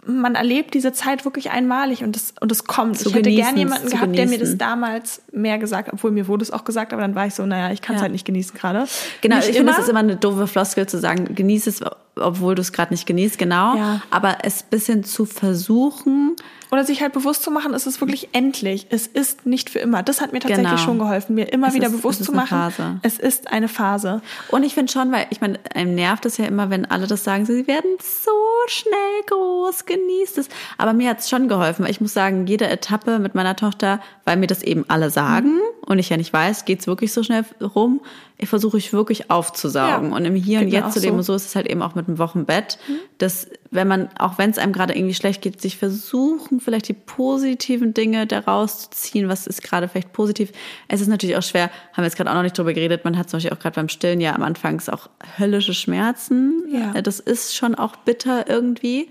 man 0.10 0.36
erlebt 0.36 0.74
diese 0.74 0.92
Zeit 0.94 1.26
wirklich 1.26 1.52
einmalig 1.52 2.04
und 2.04 2.16
es 2.16 2.34
und 2.42 2.52
es 2.52 2.64
kommt. 2.66 2.98
Zu 3.00 3.10
ich 3.10 3.16
hätte 3.16 3.30
genießen, 3.30 3.44
gerne 3.46 3.60
jemanden 3.60 3.90
gehabt, 3.90 4.16
der 4.16 4.26
mir 4.26 4.32
das 4.32 4.40
genießen. 4.40 4.58
damals 4.58 5.22
mehr 5.32 5.58
gesagt, 5.60 5.90
obwohl 5.94 6.12
mir 6.12 6.28
wurde 6.28 6.44
es 6.44 6.52
auch 6.52 6.64
gesagt, 6.64 6.92
aber 6.94 7.02
dann 7.02 7.16
war 7.16 7.28
ich 7.28 7.34
so, 7.36 7.46
naja, 7.46 7.72
ich 7.72 7.82
kann 7.82 7.96
es 7.96 8.00
Ja. 8.00 8.04
halt 8.04 8.12
nicht 8.12 8.26
genießen 8.26 8.58
gerade. 8.58 8.88
Genau, 9.22 9.36
Nicht 9.38 9.50
ich 9.50 9.58
finde, 9.58 9.72
es 9.74 9.80
ist 9.80 9.90
immer 9.90 10.00
eine 10.00 10.16
doofe 10.16 10.48
Floskel 10.48 10.88
zu 10.88 11.00
sagen, 11.00 11.34
genieß 11.36 11.68
es, 11.68 11.82
obwohl 12.16 12.56
du 12.56 12.62
es 12.62 12.72
gerade 12.72 12.94
nicht 12.94 13.06
genießt, 13.06 13.38
genau. 13.38 13.76
Ja. 13.76 14.02
Aber 14.10 14.38
es 14.44 14.64
bisschen 14.64 15.04
zu 15.04 15.26
versuchen, 15.26 16.36
Oder 16.72 16.86
sich 16.86 17.02
halt 17.02 17.14
bewusst 17.14 17.42
zu 17.42 17.50
machen, 17.50 17.74
es 17.74 17.88
ist 17.88 18.00
wirklich 18.00 18.30
endlich. 18.32 18.86
Es 18.92 19.08
ist 19.08 19.48
nicht 19.48 19.72
für 19.72 19.80
immer. 19.80 20.04
Das 20.04 20.22
hat 20.22 20.34
mir 20.34 20.40
tatsächlich 20.40 20.68
Genau. 20.70 20.78
schon 20.84 21.00
geholfen, 21.00 21.34
mir 21.34 21.52
immer 21.52 21.70
Es 21.70 21.74
wieder 21.74 21.88
ist- 21.88 21.94
bewusst 21.98 22.20
es 22.22 22.28
zu 22.28 22.32
machen, 22.32 22.48
Phase. 22.48 23.00
es 23.02 23.18
ist 23.18 23.52
eine 23.52 23.68
Phase. 23.68 24.22
Und 24.50 24.62
ich 24.62 24.76
finde 24.76 24.92
schon, 24.92 25.12
weil 25.12 25.26
ich 25.32 25.42
meine, 25.42 25.58
einem 25.74 25.96
nervt 25.96 26.28
es 26.28 26.38
ja 26.38 26.46
immer, 26.46 26.70
wenn 26.70 26.86
alle 26.86 27.08
das 27.08 27.24
sagen, 27.24 27.48
sie 27.48 27.66
werden 27.66 27.90
so 28.00 28.30
schnell 28.68 29.22
groß, 29.28 29.86
genießt 29.86 30.38
es. 30.38 30.50
Aber 30.78 30.94
mir 30.94 31.10
hat 31.10 31.20
es 31.20 31.30
schon 31.30 31.48
geholfen, 31.48 31.84
weil 31.86 31.92
ich 31.92 32.02
muss 32.02 32.14
sagen, 32.14 32.48
jede 32.48 32.68
Etappe 32.68 33.20
mit 33.20 33.36
meiner 33.36 33.56
Tochter, 33.56 34.02
weil 34.26 34.38
mir 34.38 34.48
das 34.48 34.64
eben 34.64 34.86
alle 34.88 35.10
sagen 35.10 35.56
Mhm. 35.56 35.60
und 35.88 36.00
ich 36.00 36.10
ja 36.10 36.18
nicht 36.18 36.34
weiß, 36.34 36.66
geht's 36.66 36.88
wirklich 36.88 37.14
so 37.14 37.24
schnell 37.24 37.46
rum, 37.62 38.02
ich 38.38 38.48
versuche 38.50 38.78
ich 38.78 38.94
wirklich 38.94 39.30
aufzusaugen 39.32 40.12
Ja, 40.12 40.16
und 40.16 40.26
im 40.26 40.36
Hier 40.36 40.60
und 40.62 40.68
Jetzt 40.70 40.94
zu 40.94 41.00
leben. 41.00 41.10
so. 41.10 41.14
Mhm. 41.14 41.18
Und 41.20 41.24
so 41.24 41.34
ist 41.36 41.46
es 41.48 41.56
halt 41.56 41.68
eben 41.68 41.82
auch 41.82 41.96
mit 41.96 42.08
dem 42.08 42.18
Wochenbett, 42.20 42.78
dass 43.18 43.48
wenn 43.72 43.88
man, 43.88 44.10
auch 44.18 44.38
wenn 44.38 44.50
es 44.50 44.58
einem 44.58 44.74
gerade 44.74 44.96
irgendwie 44.96 45.14
schlecht 45.14 45.42
geht, 45.42 45.62
sich 45.62 45.78
versuchen, 45.78 46.60
vielleicht 46.60 46.88
die 46.88 46.94
positiven 46.94 47.94
Dinge 47.94 48.26
daraus 48.26 48.82
zu 48.82 48.90
ziehen, 48.90 49.30
was 49.30 49.46
ist 49.46 49.62
gerade 49.62 49.88
vielleicht 49.88 50.12
positiv. 50.12 50.52
Es 50.88 51.02
ist 51.02 51.08
natürlich 51.08 51.38
auch 51.38 51.44
schwer, 51.44 51.70
haben 51.94 51.98
wir 51.98 52.06
jetzt 52.06 52.18
gerade 52.18 52.32
auch 52.32 52.36
noch 52.36 52.42
nicht 52.42 52.58
drüber 52.58 52.74
geredet, 52.74 53.06
man 53.06 53.18
hat 53.18 53.30
zum 53.30 53.38
Beispiel 53.38 53.54
auch 53.56 53.60
gerade 53.60 53.76
beim 53.76 53.90
Stillen 53.90 54.22
ja 54.22 54.34
am 54.34 54.42
Anfang 54.42 54.82
auch 54.90 55.10
höllische 55.38 55.74
Schmerzen. 55.74 56.64
Ja. 56.72 56.96
Äh, 56.96 57.04
Das 57.04 57.20
ist 57.20 57.56
schon 57.56 57.76
auch 57.76 57.96
bitter 57.98 58.50
irgendwie. 58.50 59.10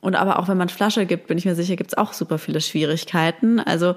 Und 0.00 0.16
aber 0.16 0.38
auch 0.38 0.48
wenn 0.48 0.56
man 0.56 0.68
Flasche 0.68 1.06
gibt, 1.06 1.26
bin 1.26 1.38
ich 1.38 1.44
mir 1.44 1.54
sicher, 1.54 1.76
gibt 1.76 1.92
es 1.92 1.98
auch 1.98 2.12
super 2.12 2.38
viele 2.38 2.60
Schwierigkeiten. 2.60 3.60
Also, 3.60 3.94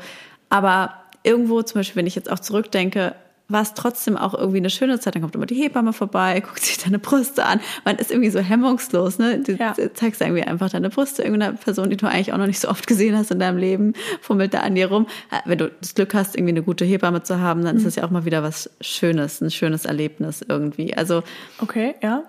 aber 0.49 0.93
irgendwo, 1.23 1.61
zum 1.61 1.79
Beispiel, 1.79 1.97
wenn 1.97 2.07
ich 2.07 2.15
jetzt 2.15 2.29
auch 2.31 2.39
zurückdenke, 2.39 3.15
war 3.53 3.61
es 3.61 3.73
trotzdem 3.73 4.17
auch 4.17 4.33
irgendwie 4.33 4.57
eine 4.57 4.69
schöne 4.69 4.99
Zeit. 4.99 5.15
Dann 5.15 5.21
kommt 5.21 5.35
immer 5.35 5.45
die 5.45 5.55
Hebamme 5.55 5.93
vorbei, 5.93 6.39
guckt 6.45 6.59
sich 6.63 6.77
deine 6.79 6.99
Brüste 6.99 7.45
an. 7.45 7.61
Man 7.85 7.95
ist 7.97 8.11
irgendwie 8.11 8.29
so 8.31 8.39
hemmungslos, 8.39 9.19
ne? 9.19 9.39
Du 9.39 9.53
Ja. 9.53 9.73
zeigst 9.93 10.19
irgendwie 10.21 10.43
einfach 10.43 10.69
deine 10.69 10.89
Brüste 10.89 11.23
irgendeiner 11.23 11.53
Person, 11.53 11.89
die 11.89 11.95
du 11.97 12.07
eigentlich 12.07 12.33
auch 12.33 12.37
noch 12.37 12.47
nicht 12.47 12.59
so 12.59 12.67
oft 12.67 12.85
gesehen 12.87 13.15
hast 13.17 13.31
in 13.31 13.39
deinem 13.39 13.57
Leben, 13.57 13.93
fummelt 14.21 14.53
da 14.53 14.59
an 14.59 14.75
dir 14.75 14.87
rum. 14.87 15.07
Wenn 15.45 15.57
du 15.59 15.71
das 15.79 15.95
Glück 15.95 16.13
hast, 16.13 16.35
irgendwie 16.35 16.51
eine 16.51 16.63
gute 16.63 16.83
Hebamme 16.83 17.23
zu 17.23 17.39
haben, 17.39 17.63
dann 17.63 17.77
ist 17.77 17.85
das 17.85 17.95
ja 17.95 18.03
auch 18.03 18.09
mal 18.09 18.25
wieder 18.25 18.43
was 18.43 18.69
Schönes, 18.81 19.39
ein 19.39 19.51
schönes 19.51 19.85
Erlebnis 19.85 20.43
irgendwie. 20.47 20.93
Also, 20.97 21.23
Okay, 21.59 21.95
ja. 22.01 22.23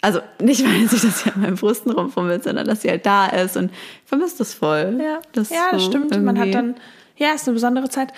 also 0.00 0.20
nicht, 0.40 0.64
weil 0.64 0.88
sie 0.88 1.06
das 1.06 1.24
ja 1.24 1.32
an 1.32 1.42
meinen 1.42 1.56
Brüsten 1.56 1.92
rumfummelt, 1.92 2.44
sondern 2.44 2.66
dass 2.66 2.82
sie 2.82 2.88
halt 2.88 3.04
da 3.06 3.26
ist 3.26 3.56
und 3.56 3.70
ich 3.70 4.08
vermisse 4.08 4.38
das 4.38 4.54
voll. 4.54 4.98
Ja, 5.02 5.20
Das 5.32 5.50
ja, 5.50 5.66
das 5.70 5.82
so 5.82 5.88
stimmt. 5.90 6.10
Man 6.10 6.36
irgendwie- 6.36 6.40
hat 6.40 6.54
dann, 6.54 6.74
ja, 7.16 7.32
ist 7.34 7.46
eine 7.46 7.54
besondere 7.54 7.88
Zeit. 7.90 8.12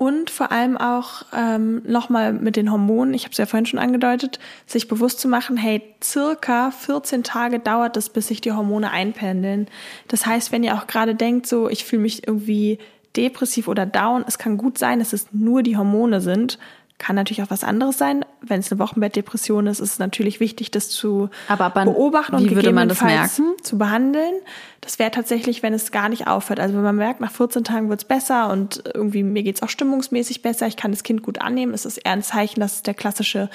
Und 0.00 0.30
vor 0.30 0.50
allem 0.50 0.78
auch 0.78 1.26
ähm, 1.36 1.82
nochmal 1.86 2.32
mit 2.32 2.56
den 2.56 2.72
Hormonen, 2.72 3.12
ich 3.12 3.24
habe 3.24 3.32
es 3.32 3.36
ja 3.36 3.44
vorhin 3.44 3.66
schon 3.66 3.78
angedeutet, 3.78 4.38
sich 4.64 4.88
bewusst 4.88 5.20
zu 5.20 5.28
machen, 5.28 5.58
hey, 5.58 5.82
circa 6.02 6.70
14 6.70 7.22
Tage 7.22 7.58
dauert 7.58 7.98
es, 7.98 8.08
bis 8.08 8.28
sich 8.28 8.40
die 8.40 8.52
Hormone 8.52 8.90
einpendeln. 8.92 9.66
Das 10.08 10.24
heißt, 10.24 10.52
wenn 10.52 10.64
ihr 10.64 10.74
auch 10.74 10.86
gerade 10.86 11.14
denkt, 11.14 11.46
so, 11.46 11.68
ich 11.68 11.84
fühle 11.84 12.00
mich 12.00 12.26
irgendwie 12.26 12.78
depressiv 13.14 13.68
oder 13.68 13.84
down, 13.84 14.24
es 14.26 14.38
kann 14.38 14.56
gut 14.56 14.78
sein, 14.78 15.00
dass 15.00 15.12
es 15.12 15.26
nur 15.32 15.62
die 15.62 15.76
Hormone 15.76 16.22
sind, 16.22 16.58
kann 17.00 17.16
natürlich 17.16 17.42
auch 17.42 17.50
was 17.50 17.64
anderes 17.64 17.98
sein. 17.98 18.24
Wenn 18.42 18.60
es 18.60 18.70
eine 18.70 18.78
Wochenbettdepression 18.78 19.66
ist, 19.66 19.80
ist 19.80 19.92
es 19.94 19.98
natürlich 19.98 20.38
wichtig, 20.38 20.70
das 20.70 20.90
zu 20.90 21.30
Aber 21.48 21.72
wann- 21.74 21.86
beobachten 21.88 22.36
und 22.36 22.46
gegebenenfalls 22.46 23.40
zu 23.62 23.78
behandeln. 23.78 24.34
Das 24.82 24.98
wäre 24.98 25.10
tatsächlich, 25.10 25.62
wenn 25.62 25.74
es 25.74 25.90
gar 25.90 26.08
nicht 26.08 26.26
aufhört. 26.26 26.60
Also 26.60 26.74
wenn 26.76 26.82
man 26.82 26.96
merkt, 26.96 27.20
nach 27.20 27.32
14 27.32 27.64
Tagen 27.64 27.88
wird's 27.88 28.04
besser 28.04 28.50
und 28.50 28.82
irgendwie 28.94 29.22
mir 29.22 29.42
geht's 29.42 29.62
auch 29.62 29.68
stimmungsmäßig 29.68 30.42
besser, 30.42 30.66
ich 30.66 30.76
kann 30.76 30.92
das 30.92 31.02
Kind 31.02 31.22
gut 31.22 31.40
annehmen, 31.40 31.74
ist 31.74 31.86
es 31.86 31.98
eher 31.98 32.12
ein 32.12 32.22
Zeichen, 32.22 32.60
dass 32.60 32.76
es 32.76 32.82
der 32.82 32.94
klassische 32.94 33.50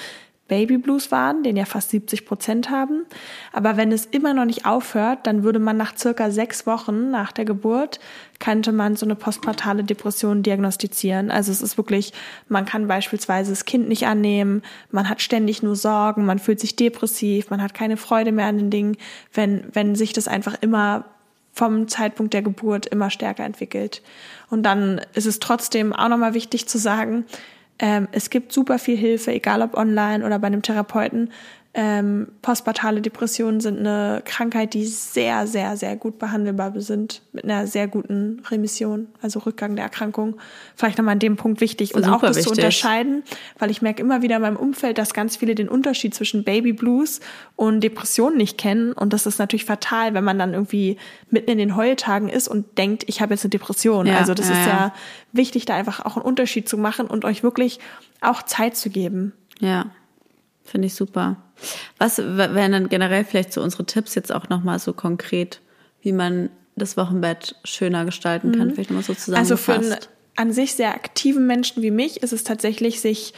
Baby 0.48 0.78
Blues 0.78 1.10
waren, 1.10 1.42
den 1.42 1.56
ja 1.56 1.64
fast 1.64 1.90
70 1.90 2.24
Prozent 2.24 2.70
haben. 2.70 3.04
Aber 3.52 3.76
wenn 3.76 3.90
es 3.90 4.06
immer 4.06 4.32
noch 4.32 4.44
nicht 4.44 4.64
aufhört, 4.64 5.26
dann 5.26 5.42
würde 5.42 5.58
man 5.58 5.76
nach 5.76 5.96
circa 5.96 6.30
sechs 6.30 6.66
Wochen 6.66 7.10
nach 7.10 7.32
der 7.32 7.44
Geburt, 7.44 7.98
könnte 8.38 8.70
man 8.70 8.94
so 8.96 9.06
eine 9.06 9.16
postpartale 9.16 9.82
Depression 9.82 10.42
diagnostizieren. 10.42 11.30
Also 11.30 11.50
es 11.50 11.62
ist 11.62 11.76
wirklich, 11.76 12.12
man 12.48 12.64
kann 12.64 12.86
beispielsweise 12.86 13.50
das 13.50 13.64
Kind 13.64 13.88
nicht 13.88 14.06
annehmen, 14.06 14.62
man 14.90 15.08
hat 15.08 15.20
ständig 15.20 15.62
nur 15.62 15.74
Sorgen, 15.74 16.26
man 16.26 16.38
fühlt 16.38 16.60
sich 16.60 16.76
depressiv, 16.76 17.50
man 17.50 17.62
hat 17.62 17.74
keine 17.74 17.96
Freude 17.96 18.30
mehr 18.30 18.46
an 18.46 18.58
den 18.58 18.70
Dingen, 18.70 18.96
wenn, 19.32 19.64
wenn 19.72 19.96
sich 19.96 20.12
das 20.12 20.28
einfach 20.28 20.56
immer 20.60 21.06
vom 21.52 21.88
Zeitpunkt 21.88 22.34
der 22.34 22.42
Geburt 22.42 22.84
immer 22.86 23.08
stärker 23.08 23.44
entwickelt. 23.44 24.02
Und 24.50 24.62
dann 24.62 25.00
ist 25.14 25.26
es 25.26 25.40
trotzdem 25.40 25.94
auch 25.94 26.08
nochmal 26.08 26.34
wichtig 26.34 26.68
zu 26.68 26.76
sagen, 26.76 27.24
ähm, 27.78 28.08
es 28.12 28.30
gibt 28.30 28.52
super 28.52 28.78
viel 28.78 28.96
Hilfe, 28.96 29.32
egal 29.32 29.62
ob 29.62 29.74
online 29.74 30.24
oder 30.24 30.38
bei 30.38 30.46
einem 30.46 30.62
Therapeuten. 30.62 31.30
Ähm, 31.78 32.28
postpartale 32.40 33.02
Depressionen 33.02 33.60
sind 33.60 33.78
eine 33.78 34.22
Krankheit, 34.24 34.72
die 34.72 34.86
sehr, 34.86 35.46
sehr, 35.46 35.76
sehr 35.76 35.94
gut 35.94 36.18
behandelbar 36.18 36.72
sind, 36.80 37.20
mit 37.34 37.44
einer 37.44 37.66
sehr 37.66 37.86
guten 37.86 38.40
Remission, 38.50 39.08
also 39.20 39.40
Rückgang 39.40 39.76
der 39.76 39.84
Erkrankung. 39.84 40.38
Vielleicht 40.74 40.96
nochmal 40.96 41.12
an 41.12 41.18
dem 41.18 41.36
Punkt 41.36 41.60
wichtig 41.60 41.94
und 41.94 42.06
auch 42.06 42.22
das 42.22 42.36
zu 42.36 42.36
wichtig. 42.38 42.52
unterscheiden, 42.52 43.24
weil 43.58 43.70
ich 43.70 43.82
merke 43.82 44.00
immer 44.00 44.22
wieder 44.22 44.36
in 44.36 44.42
meinem 44.42 44.56
Umfeld, 44.56 44.96
dass 44.96 45.12
ganz 45.12 45.36
viele 45.36 45.54
den 45.54 45.68
Unterschied 45.68 46.14
zwischen 46.14 46.44
Baby 46.44 46.72
Blues 46.72 47.20
und 47.56 47.82
Depression 47.82 48.38
nicht 48.38 48.56
kennen. 48.56 48.94
Und 48.94 49.12
das 49.12 49.26
ist 49.26 49.38
natürlich 49.38 49.66
fatal, 49.66 50.14
wenn 50.14 50.24
man 50.24 50.38
dann 50.38 50.54
irgendwie 50.54 50.96
mitten 51.28 51.50
in 51.50 51.58
den 51.58 51.76
Heultagen 51.76 52.30
ist 52.30 52.48
und 52.48 52.78
denkt, 52.78 53.04
ich 53.06 53.20
habe 53.20 53.34
jetzt 53.34 53.44
eine 53.44 53.50
Depression. 53.50 54.06
Ja, 54.06 54.16
also 54.16 54.32
das 54.32 54.48
ja, 54.48 54.54
ist 54.54 54.66
ja. 54.66 54.72
ja 54.72 54.94
wichtig, 55.32 55.66
da 55.66 55.74
einfach 55.76 56.06
auch 56.06 56.16
einen 56.16 56.24
Unterschied 56.24 56.70
zu 56.70 56.78
machen 56.78 57.06
und 57.06 57.26
euch 57.26 57.42
wirklich 57.42 57.80
auch 58.22 58.42
Zeit 58.44 58.78
zu 58.78 58.88
geben. 58.88 59.34
Ja, 59.60 59.90
finde 60.64 60.86
ich 60.86 60.94
super. 60.94 61.36
Was 61.98 62.18
wären 62.18 62.72
dann 62.72 62.88
generell 62.88 63.24
vielleicht 63.24 63.52
so 63.52 63.62
unsere 63.62 63.84
Tipps 63.84 64.14
jetzt 64.14 64.32
auch 64.32 64.48
nochmal 64.48 64.78
so 64.78 64.92
konkret, 64.92 65.60
wie 66.00 66.12
man 66.12 66.50
das 66.76 66.96
Wochenbett 66.96 67.56
schöner 67.64 68.04
gestalten 68.04 68.52
kann? 68.52 68.72
Vielleicht 68.72 68.90
nochmal 68.90 69.04
so 69.04 69.12
Also 69.34 69.56
für 69.56 69.72
einen 69.74 69.82
zusammengefasst. 69.82 70.10
an 70.36 70.52
sich 70.52 70.74
sehr 70.74 70.94
aktiven 70.94 71.46
Menschen 71.46 71.82
wie 71.82 71.90
mich 71.90 72.22
ist 72.22 72.32
es 72.32 72.44
tatsächlich, 72.44 73.00
sich 73.00 73.32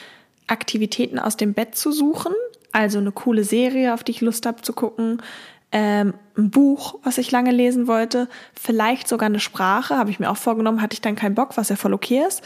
Aktivitäten 0.47 1.19
aus 1.19 1.37
dem 1.37 1.55
Bett 1.55 1.75
zu 1.75 1.93
suchen. 1.93 2.33
Also 2.73 2.99
eine 2.99 3.12
coole 3.12 3.45
Serie, 3.45 3.95
auf 3.95 4.03
die 4.03 4.12
ich 4.12 4.21
Lust 4.21 4.47
habe 4.47 4.62
zu 4.62 4.73
gucken. 4.73 5.23
Ähm, 5.71 6.14
ein 6.37 6.51
Buch, 6.51 6.99
was 7.03 7.19
ich 7.19 7.31
lange 7.31 7.51
lesen 7.51 7.87
wollte. 7.87 8.29
Vielleicht 8.55 9.07
sogar 9.07 9.27
eine 9.27 9.41
Sprache, 9.41 9.99
habe 9.99 10.11
ich 10.11 10.19
mir 10.19 10.31
auch 10.31 10.37
vorgenommen, 10.39 10.81
hatte 10.81 10.95
ich 10.95 11.03
dann 11.03 11.14
keinen 11.14 11.35
Bock, 11.35 11.57
was 11.57 11.69
ja 11.69 11.77
voll 11.77 11.93
okay 11.93 12.23
ist. 12.27 12.43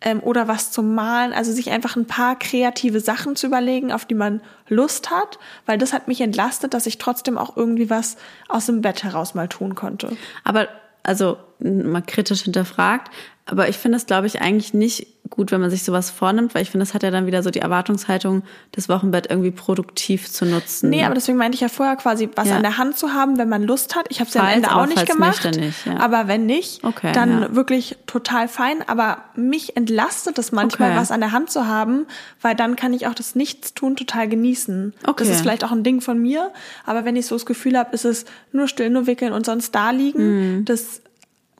Ähm, 0.00 0.20
oder 0.20 0.46
was 0.46 0.72
zum 0.72 0.94
Malen. 0.94 1.32
Also 1.32 1.52
sich 1.52 1.70
einfach 1.70 1.96
ein 1.96 2.06
paar 2.06 2.38
kreative 2.38 3.00
Sachen 3.00 3.36
zu 3.36 3.46
überlegen, 3.46 3.92
auf 3.92 4.04
die 4.04 4.14
man 4.14 4.40
Lust 4.68 5.10
hat. 5.10 5.38
Weil 5.64 5.78
das 5.78 5.92
hat 5.92 6.08
mich 6.08 6.20
entlastet, 6.20 6.74
dass 6.74 6.86
ich 6.86 6.98
trotzdem 6.98 7.38
auch 7.38 7.56
irgendwie 7.56 7.90
was 7.90 8.16
aus 8.48 8.66
dem 8.66 8.82
Bett 8.82 9.02
heraus 9.04 9.34
mal 9.34 9.48
tun 9.48 9.74
konnte. 9.74 10.16
Aber, 10.44 10.68
also, 11.02 11.38
mal 11.60 12.02
kritisch 12.02 12.42
hinterfragt. 12.42 13.10
Aber 13.48 13.68
ich 13.68 13.76
finde 13.78 13.96
es, 13.96 14.06
glaube 14.06 14.26
ich, 14.26 14.42
eigentlich 14.42 14.74
nicht 14.74 15.06
gut, 15.30 15.52
wenn 15.52 15.60
man 15.60 15.70
sich 15.70 15.84
sowas 15.84 16.10
vornimmt, 16.10 16.54
weil 16.54 16.62
ich 16.62 16.70
finde, 16.70 16.84
das 16.84 16.94
hat 16.94 17.04
ja 17.04 17.12
dann 17.12 17.26
wieder 17.26 17.44
so 17.44 17.50
die 17.50 17.60
Erwartungshaltung, 17.60 18.42
das 18.72 18.88
Wochenbett 18.88 19.28
irgendwie 19.30 19.52
produktiv 19.52 20.28
zu 20.30 20.44
nutzen. 20.46 20.90
Nee, 20.90 21.04
aber 21.04 21.14
deswegen 21.14 21.38
meinte 21.38 21.54
ich 21.54 21.60
ja 21.60 21.68
vorher 21.68 21.94
quasi, 21.94 22.28
was 22.34 22.48
Ja. 22.48 22.56
an 22.56 22.62
der 22.62 22.76
Hand 22.78 22.96
zu 22.98 23.12
haben, 23.12 23.38
wenn 23.38 23.48
man 23.48 23.62
Lust 23.62 23.94
hat. 23.94 24.06
Ich 24.08 24.18
habe 24.18 24.26
es 24.28 24.34
ja 24.34 24.42
am 24.42 24.48
Ende 24.48 24.74
auch 24.74 24.86
nicht 24.86 25.06
gemacht. 25.06 25.44
nicht, 25.44 25.60
nicht, 25.60 25.86
ja. 25.86 25.96
Aber 25.98 26.26
wenn 26.26 26.46
nicht, 26.46 26.82
Okay, 26.82 27.12
dann 27.12 27.42
ja. 27.42 27.54
wirklich 27.54 27.96
total 28.06 28.48
fein. 28.48 28.78
Aber 28.88 29.18
mich 29.36 29.76
entlastet 29.76 30.38
es 30.38 30.50
manchmal, 30.50 30.90
Okay. 30.90 31.00
was 31.00 31.12
an 31.12 31.20
der 31.20 31.30
Hand 31.30 31.50
zu 31.50 31.66
haben, 31.68 32.06
weil 32.42 32.56
dann 32.56 32.74
kann 32.74 32.92
ich 32.92 33.06
auch 33.06 33.14
das 33.14 33.36
Nichtstun 33.36 33.94
total 33.94 34.28
genießen. 34.28 34.92
Okay. 35.06 35.14
Das 35.24 35.28
ist 35.28 35.40
vielleicht 35.42 35.62
auch 35.64 35.72
ein 35.72 35.84
Ding 35.84 36.00
von 36.00 36.20
mir. 36.20 36.50
Aber 36.84 37.04
wenn 37.04 37.14
ich 37.14 37.26
so 37.26 37.36
das 37.36 37.46
Gefühl 37.46 37.78
habe, 37.78 37.94
ist 37.94 38.04
es 38.04 38.24
nur 38.52 38.66
still, 38.66 38.90
nur 38.90 39.06
wickeln 39.06 39.32
und 39.32 39.46
sonst 39.46 39.72
da 39.74 39.90
liegen, 39.90 40.56
Mhm. 40.58 40.64
das 40.64 41.00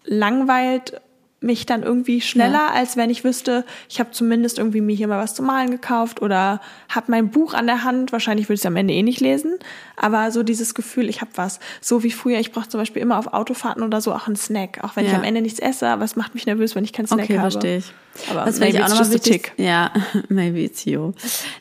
langweilt 0.04 1.00
mich 1.46 1.64
dann 1.64 1.82
irgendwie 1.82 2.20
schneller, 2.20 2.72
als 2.74 2.96
wenn 2.96 3.08
ich 3.08 3.24
wüsste, 3.24 3.64
ich 3.88 3.98
habe 4.00 4.10
zumindest 4.10 4.58
irgendwie 4.58 4.80
mir 4.80 4.94
hier 4.94 5.08
mal 5.08 5.18
was 5.22 5.34
zum 5.34 5.46
Malen 5.46 5.70
gekauft 5.70 6.20
oder 6.20 6.60
habe 6.88 7.10
mein 7.10 7.30
Buch 7.30 7.54
an 7.54 7.66
der 7.66 7.84
Hand. 7.84 8.12
Wahrscheinlich 8.12 8.46
würde 8.48 8.54
ich 8.56 8.60
es 8.60 8.66
am 8.66 8.76
Ende 8.76 8.92
eh 8.92 9.02
nicht 9.02 9.20
lesen, 9.20 9.58
aber 9.96 10.30
so 10.30 10.42
dieses 10.42 10.74
Gefühl, 10.74 11.08
ich 11.08 11.20
habe 11.22 11.30
was. 11.36 11.60
So 11.80 12.02
wie 12.02 12.10
früher, 12.10 12.38
ich 12.38 12.52
brauche 12.52 12.68
zum 12.68 12.80
Beispiel 12.80 13.00
immer 13.00 13.18
auf 13.18 13.28
Autofahrten 13.32 13.82
oder 13.82 14.00
so 14.00 14.12
auch 14.12 14.26
einen 14.26 14.36
Snack, 14.36 14.80
auch 14.82 14.96
wenn 14.96 15.06
ich 15.06 15.12
Ja. 15.12 15.16
am 15.18 15.24
Ende 15.24 15.40
nichts 15.40 15.58
esse, 15.60 15.86
aber 15.88 16.04
es 16.04 16.16
macht 16.16 16.34
mich 16.34 16.44
nervös, 16.46 16.74
wenn 16.74 16.84
ich 16.84 16.92
keinen 16.92 17.06
Snack 17.06 17.20
Okay, 17.24 17.38
habe. 17.38 17.50
verstehe 17.50 17.78
ich. 17.78 17.92
Aber 18.30 18.46
was 18.46 18.54
finde 18.58 18.68
ich 18.68 18.74
maybe 18.74 18.84
auch 18.84 18.88
it's 18.90 18.98
just 18.98 19.10
a 19.10 19.14
wichtig. 19.14 19.42
tick. 19.44 19.52
Ja, 19.64 19.92
maybe 20.28 20.60
it's 20.60 20.84
you. 20.84 21.12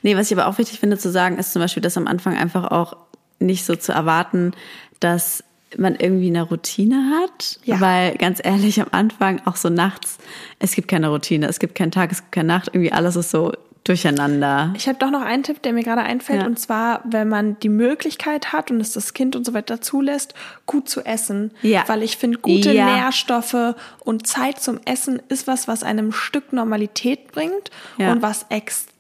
Nee, 0.02 0.18
was 0.18 0.32
ich 0.32 0.38
aber 0.38 0.48
auch 0.48 0.58
wichtig 0.58 0.80
finde 0.80 0.98
zu 0.98 1.12
sagen, 1.12 1.38
ist 1.38 1.54
zum 1.54 1.62
Beispiel, 1.62 1.84
dass 1.84 1.96
am 1.98 2.08
Anfang 2.08 2.36
einfach 2.38 2.72
auch 2.72 2.98
nicht 3.40 3.66
so 3.66 3.76
zu 3.76 3.92
erwarten, 3.92 4.54
dass 5.00 5.44
man 5.78 5.96
irgendwie 5.96 6.28
eine 6.28 6.44
Routine 6.44 7.12
hat, 7.22 7.60
Ja. 7.64 7.80
weil 7.82 8.16
ganz 8.16 8.40
ehrlich 8.44 8.82
am 8.82 8.88
Anfang 8.92 9.42
auch 9.46 9.56
so 9.56 9.70
nachts, 9.70 10.18
es 10.60 10.74
gibt 10.76 10.88
keine 10.88 11.10
Routine, 11.10 11.48
es 11.48 11.60
gibt 11.60 11.76
keinen 11.76 11.92
Tag, 11.92 12.12
es 12.12 12.20
gibt 12.20 12.32
keine 12.32 12.48
Nacht, 12.48 12.70
irgendwie 12.74 12.92
alles 12.92 13.16
ist 13.16 13.32
so 13.32 13.52
durcheinander. 13.84 14.74
Ich 14.76 14.88
habe 14.88 14.98
doch 14.98 15.12
noch 15.12 15.22
einen 15.22 15.44
Tipp, 15.44 15.62
der 15.62 15.72
mir 15.72 15.84
gerade 15.84 16.02
einfällt, 16.02 16.42
Ja. 16.42 16.48
und 16.48 16.58
zwar, 16.60 17.02
wenn 17.06 17.30
man 17.30 17.58
die 17.60 17.70
Möglichkeit 17.70 18.52
hat 18.52 18.72
und 18.72 18.82
es 18.82 18.94
das 18.94 19.14
Kind 19.14 19.36
und 19.36 19.46
so 19.46 19.54
weiter 19.54 19.80
zulässt, 19.80 20.34
gut 20.66 20.90
zu 20.90 21.06
essen. 21.06 21.52
Ja. 21.62 21.84
Weil 21.88 22.02
ich 22.04 22.18
finde, 22.18 22.40
gute 22.40 22.74
Ja. 22.74 22.96
Nährstoffe 22.96 23.76
und 24.00 24.28
Zeit 24.28 24.60
zum 24.60 24.80
Essen 24.86 25.22
ist 25.30 25.46
was, 25.48 25.68
was 25.68 25.84
einem 25.84 26.10
ein 26.10 26.14
Stück 26.14 26.52
Normalität 26.52 27.32
bringt 27.32 27.70
Ja. 27.98 28.12
und 28.12 28.22
was 28.24 28.48
extrem 28.50 28.95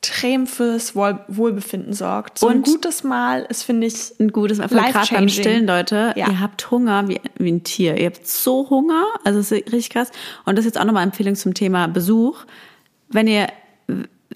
fürs 0.47 0.95
Wohl 0.95 1.19
Wohlbefinden 1.27 1.93
sorgt. 1.93 2.39
So 2.39 2.47
ein 2.47 2.57
Und- 2.57 2.65
gutes 2.65 3.03
Mahl 3.03 3.45
ist, 3.49 3.63
finde 3.63 3.87
ich, 3.87 4.13
ein 4.19 4.31
gutes 4.31 4.57
Mal. 4.57 4.67
Gerade 4.67 5.07
beim. 5.13 5.29
Stillen, 5.29 5.67
Leute, 5.67 6.13
Ja. 6.15 6.27
ihr 6.29 6.39
habt 6.39 6.69
Hunger 6.71 7.07
wie, 7.07 7.19
wie 7.37 7.51
ein 7.51 7.63
Tier. 7.63 7.97
Ihr 7.97 8.07
habt 8.07 8.27
so 8.27 8.69
Hunger, 8.69 9.05
also 9.23 9.39
es 9.39 9.51
ist 9.51 9.71
richtig 9.71 9.89
krass. 9.91 10.11
Und 10.45 10.57
das 10.57 10.65
ist 10.65 10.73
jetzt 10.75 10.79
auch 10.81 10.85
nochmal 10.85 11.03
Empfehlung 11.03 11.35
zum 11.35 11.53
Thema 11.53 11.87
Besuch. 11.87 12.45
Wenn 13.09 13.27
ihr 13.27 13.47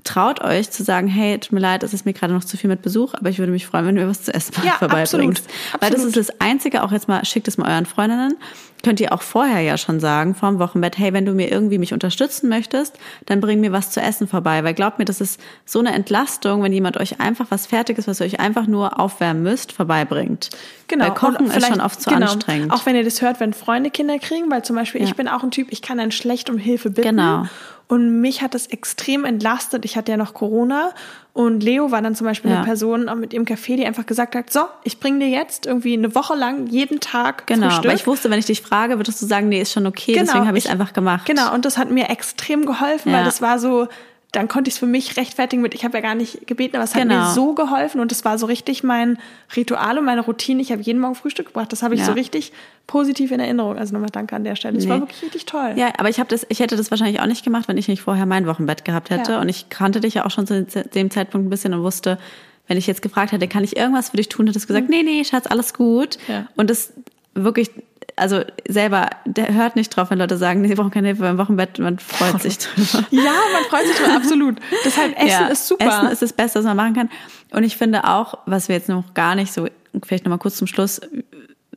traut 0.04 0.42
euch 0.42 0.70
zu 0.72 0.84
sagen, 0.84 1.08
hey, 1.08 1.38
tut 1.40 1.52
mir 1.52 1.60
leid, 1.60 1.84
es 1.84 1.94
ist 1.94 2.06
mir 2.06 2.14
gerade 2.14 2.34
noch 2.34 2.44
zu 2.44 2.56
viel 2.58 2.70
mit 2.70 2.82
Besuch, 2.82 3.14
aber 3.16 3.30
ich 3.30 3.40
würde 3.40 3.52
mich 3.52 3.66
freuen, 3.66 3.86
wenn 3.86 3.96
du 3.96 4.02
mir 4.02 4.08
was 4.10 4.24
zu 4.24 4.34
essen 4.34 4.54
Ja, 4.64 4.74
vorbeibringst. 4.74 5.46
absolut. 5.46 5.82
Weil 5.82 5.90
das 5.92 6.00
Absolut. 6.06 6.18
ist 6.18 6.30
das 6.30 6.42
Einzige, 6.42 6.84
auch 6.84 6.92
jetzt 6.92 7.08
mal, 7.08 7.26
schickt 7.26 7.48
es 7.48 7.58
mal 7.58 7.70
euren 7.70 7.86
Freundinnen, 7.86 8.36
könnt 8.84 9.00
ihr 9.00 9.14
auch 9.14 9.22
vorher 9.22 9.62
ja 9.62 9.78
schon 9.78 10.00
sagen, 10.00 10.36
vorm 10.36 10.60
Wochenbett, 10.60 10.98
hey, 10.98 11.14
wenn 11.14 11.26
du 11.26 11.34
mir 11.34 11.52
irgendwie 11.52 11.78
mich 11.78 11.94
unterstützen 11.94 12.50
möchtest, 12.50 12.98
dann 13.26 13.42
bring 13.42 13.60
mir 13.60 13.72
was 13.72 13.92
zu 13.92 14.02
essen 14.02 14.28
vorbei. 14.28 14.64
Weil 14.64 14.74
glaubt 14.74 15.00
mir, 15.00 15.06
das 15.06 15.22
ist 15.22 15.40
so 15.66 15.80
eine 15.80 15.94
Entlastung, 15.94 16.64
wenn 16.64 16.74
jemand 16.74 16.98
euch 16.98 17.20
einfach 17.20 17.48
was 17.50 17.66
Fertiges, 17.66 18.08
was 18.08 18.20
ihr 18.22 18.26
euch 18.26 18.40
einfach 18.40 18.68
nur 18.68 19.00
aufwärmen 19.00 19.44
müsst, 19.44 19.72
vorbeibringt. 19.72 20.50
Genau. 20.88 21.06
Weil 21.06 21.14
Kochen 21.14 21.48
ist 21.48 21.68
schon 21.68 21.82
oft 21.82 22.02
zu 22.02 22.10
genau. 22.10 22.32
anstrengend. 22.32 22.72
Auch 22.72 22.86
wenn 22.86 22.96
ihr 22.96 23.04
das 23.04 23.22
hört, 23.22 23.40
wenn 23.40 23.54
Freunde 23.54 23.92
Kinder 23.92 24.18
kriegen, 24.20 24.50
weil 24.50 24.64
zum 24.64 24.76
Beispiel 24.76 25.02
ich 25.02 25.10
Ja. 25.10 25.16
bin 25.16 25.28
auch 25.28 25.44
ein 25.44 25.52
Typ, 25.52 25.68
ich 25.72 25.82
kann 25.82 25.98
dann 25.98 26.12
schlecht 26.12 26.50
um 26.50 26.58
Hilfe 26.58 26.90
bitten. 26.90 27.10
Genau. 27.10 27.46
Und 27.90 28.22
mich 28.22 28.42
hat 28.44 28.54
das 28.54 28.68
extrem 28.68 29.26
entlastet. 29.26 29.84
Ich 29.84 29.98
hatte 29.98 30.12
ja 30.12 30.18
noch 30.18 30.36
Corona 30.36 30.92
und 31.34 31.64
Leo 31.64 31.90
war 31.92 32.04
dann 32.04 32.14
zum 32.14 32.26
Beispiel 32.28 32.52
Ja. 32.52 32.58
eine 32.58 32.66
Person 32.66 33.10
mit 33.20 33.34
ihrem 33.34 33.46
Café, 33.46 33.76
die 33.78 33.86
einfach 33.86 34.06
gesagt 34.06 34.36
hat, 34.36 34.54
so, 34.54 34.62
ich 34.84 35.00
bringe 35.00 35.20
dir 35.26 35.30
jetzt 35.30 35.66
irgendwie 35.66 35.94
eine 35.94 36.14
Woche 36.14 36.36
lang 36.36 36.68
jeden 36.68 37.00
Tag 37.00 37.48
Genau, 37.48 37.66
Frühstück. 37.68 37.86
weil 37.90 37.96
ich 37.96 38.06
wusste, 38.06 38.30
wenn 38.30 38.38
ich 38.38 38.46
dich 38.46 38.62
frage, 38.62 39.00
würdest 39.00 39.22
du 39.24 39.26
sagen, 39.26 39.50
nee, 39.50 39.60
ist 39.62 39.74
schon 39.74 39.88
okay, 39.88 40.14
deswegen 40.14 40.46
habe 40.48 40.58
ich 40.60 40.66
es 40.66 40.72
einfach 40.72 40.94
gemacht. 40.94 41.26
Genau, 41.26 41.52
und 41.54 41.66
das 41.66 41.80
hat 41.80 41.90
mir 41.90 42.10
extrem 42.10 42.68
geholfen, 42.68 43.12
Ja. 43.12 43.18
weil 43.18 43.26
das 43.26 43.42
war 43.42 43.58
so, 43.58 43.88
dann 44.32 44.48
konnte 44.48 44.68
ich 44.70 44.76
es 44.76 44.80
für 44.80 44.86
mich 44.86 45.18
rechtfertigen 45.18 45.62
mit, 45.64 45.74
ich 45.74 45.84
habe 45.84 45.98
ja 45.98 46.02
gar 46.02 46.14
nicht 46.14 46.46
gebeten, 46.46 46.76
aber 46.76 46.84
es 46.84 46.94
hat 46.94 47.02
Genau. 47.02 47.16
mir 47.16 47.32
so 47.34 47.56
geholfen 47.56 48.00
und 48.00 48.12
es 48.12 48.24
war 48.26 48.38
so 48.38 48.46
richtig 48.46 48.84
mein 48.84 49.18
Ritual 49.56 49.98
und 49.98 50.06
meine 50.06 50.22
Routine. 50.22 50.62
Ich 50.62 50.72
habe 50.72 50.82
jeden 50.84 51.00
Morgen 51.00 51.16
Frühstück 51.16 51.48
gebracht. 51.48 51.72
Das 51.72 51.82
habe 51.82 51.96
ich 51.96 52.02
Ja. 52.02 52.06
so 52.06 52.12
richtig 52.12 52.52
positiv 52.86 53.32
in 53.32 53.40
Erinnerung. 53.40 53.78
Also 53.78 53.94
nochmal 53.94 54.12
danke 54.12 54.36
an 54.36 54.44
der 54.44 54.56
Stelle. 54.56 54.78
Es 54.78 54.84
Nee. 54.86 54.92
war 54.92 55.00
wirklich 55.00 55.24
richtig 55.24 55.46
toll. 55.46 55.74
Ja, 55.78 55.92
aber 55.98 56.10
ich 56.10 56.20
habe 56.20 56.30
das, 56.30 56.46
ich 56.50 56.60
hätte 56.60 56.76
das 56.76 56.92
wahrscheinlich 56.92 57.20
auch 57.22 57.26
nicht 57.26 57.44
gemacht, 57.44 57.68
wenn 57.68 57.78
ich 57.78 57.88
nicht 57.88 58.02
vorher 58.04 58.28
mein 58.28 58.46
Wochenbett 58.46 58.86
gehabt 58.86 59.10
hätte. 59.10 59.32
Ja. 59.34 59.42
Und 59.42 59.50
ich 59.50 59.70
kannte 59.70 60.00
dich 60.00 60.14
ja 60.14 60.26
auch 60.26 60.32
schon 60.32 60.46
zu 60.46 60.64
dem 60.64 61.10
Zeitpunkt 61.10 61.48
ein 61.48 61.50
bisschen 61.50 61.74
und 61.74 61.82
wusste, 61.82 62.20
wenn 62.68 62.78
ich 62.78 62.86
jetzt 62.86 63.02
gefragt 63.02 63.32
hätte, 63.32 63.48
kann 63.48 63.64
ich 63.64 63.78
irgendwas 63.78 64.10
für 64.12 64.18
dich 64.18 64.30
tun, 64.30 64.46
hättest 64.46 64.66
du 64.66 64.68
gesagt, 64.68 64.90
nee, 64.90 65.02
nee, 65.02 65.24
Schatz, 65.24 65.48
alles 65.48 65.74
gut. 65.74 66.20
Mhm. 66.28 66.34
Ja. 66.34 66.48
Und 66.56 66.70
das 66.70 66.94
wirklich 67.34 67.72
also 68.20 68.42
selber, 68.68 69.10
der 69.26 69.54
hört 69.54 69.76
nicht 69.76 69.90
drauf, 69.90 70.10
wenn 70.12 70.20
Leute 70.20 70.38
sagen, 70.38 70.62
nee, 70.62 70.68
sie 70.68 70.76
brauchen 70.76 70.92
keine 70.92 71.08
Hilfe 71.08 71.24
beim 71.24 71.38
Wochenbett, 71.38 71.80
man 71.80 71.98
freut 72.00 72.42
sich 72.42 72.58
drüber. 72.60 73.06
Ja, 73.12 73.34
man 73.54 73.64
freut 73.70 73.88
sich 73.88 73.96
drüber, 73.96 74.16
absolut. 74.16 74.58
Deshalb 74.86 75.16
Essen 75.18 75.28
Ja, 75.28 75.48
ist 75.48 75.68
super. 75.68 75.86
Essen 75.88 76.08
ist 76.12 76.22
das 76.22 76.34
Beste, 76.34 76.60
was 76.60 76.66
man 76.66 76.78
machen 76.78 76.94
kann. 76.94 77.10
Und 77.52 77.64
ich 77.64 77.78
finde 77.78 78.04
auch, 78.06 78.36
was 78.46 78.68
wir 78.70 78.76
jetzt 78.76 78.90
noch 78.90 79.14
gar 79.14 79.36
nicht 79.36 79.52
so, 79.54 79.68
vielleicht 80.06 80.26
nochmal 80.26 80.40
kurz 80.40 80.58
zum 80.58 80.68
Schluss 80.68 81.02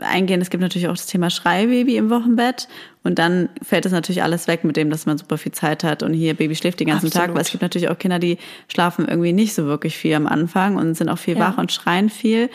eingehen, 0.00 0.40
es 0.40 0.48
gibt 0.50 0.62
natürlich 0.62 0.88
auch 0.88 0.96
das 0.96 1.06
Thema 1.06 1.28
Schreibaby 1.30 1.96
im 1.96 2.08
Wochenbett. 2.10 2.66
Und 3.04 3.18
dann 3.18 3.48
fällt 3.62 3.84
das 3.84 3.92
natürlich 3.92 4.22
alles 4.22 4.48
weg 4.48 4.64
mit 4.64 4.76
dem, 4.76 4.88
dass 4.90 5.06
man 5.06 5.18
super 5.18 5.36
viel 5.38 5.52
Zeit 5.52 5.84
hat 5.84 6.02
und 6.02 6.12
hier 6.14 6.34
Baby 6.34 6.54
schläft 6.54 6.80
den 6.80 6.86
ganzen 6.88 7.10
Tag. 7.10 7.22
Absolut. 7.22 7.34
Weil 7.36 7.42
es 7.42 7.50
gibt 7.50 7.62
natürlich 7.62 7.88
auch 7.90 7.98
Kinder, 7.98 8.18
die 8.18 8.38
schlafen 8.68 9.06
irgendwie 9.08 9.32
nicht 9.32 9.54
so 9.54 9.64
wirklich 9.66 9.96
viel 9.98 10.14
am 10.14 10.26
Anfang 10.26 10.76
und 10.76 10.94
sind 10.94 11.08
auch 11.08 11.18
viel 11.18 11.36
Ja. 11.36 11.40
wach 11.40 11.58
und 11.58 11.72
schreien 11.72 12.08
viel. 12.10 12.48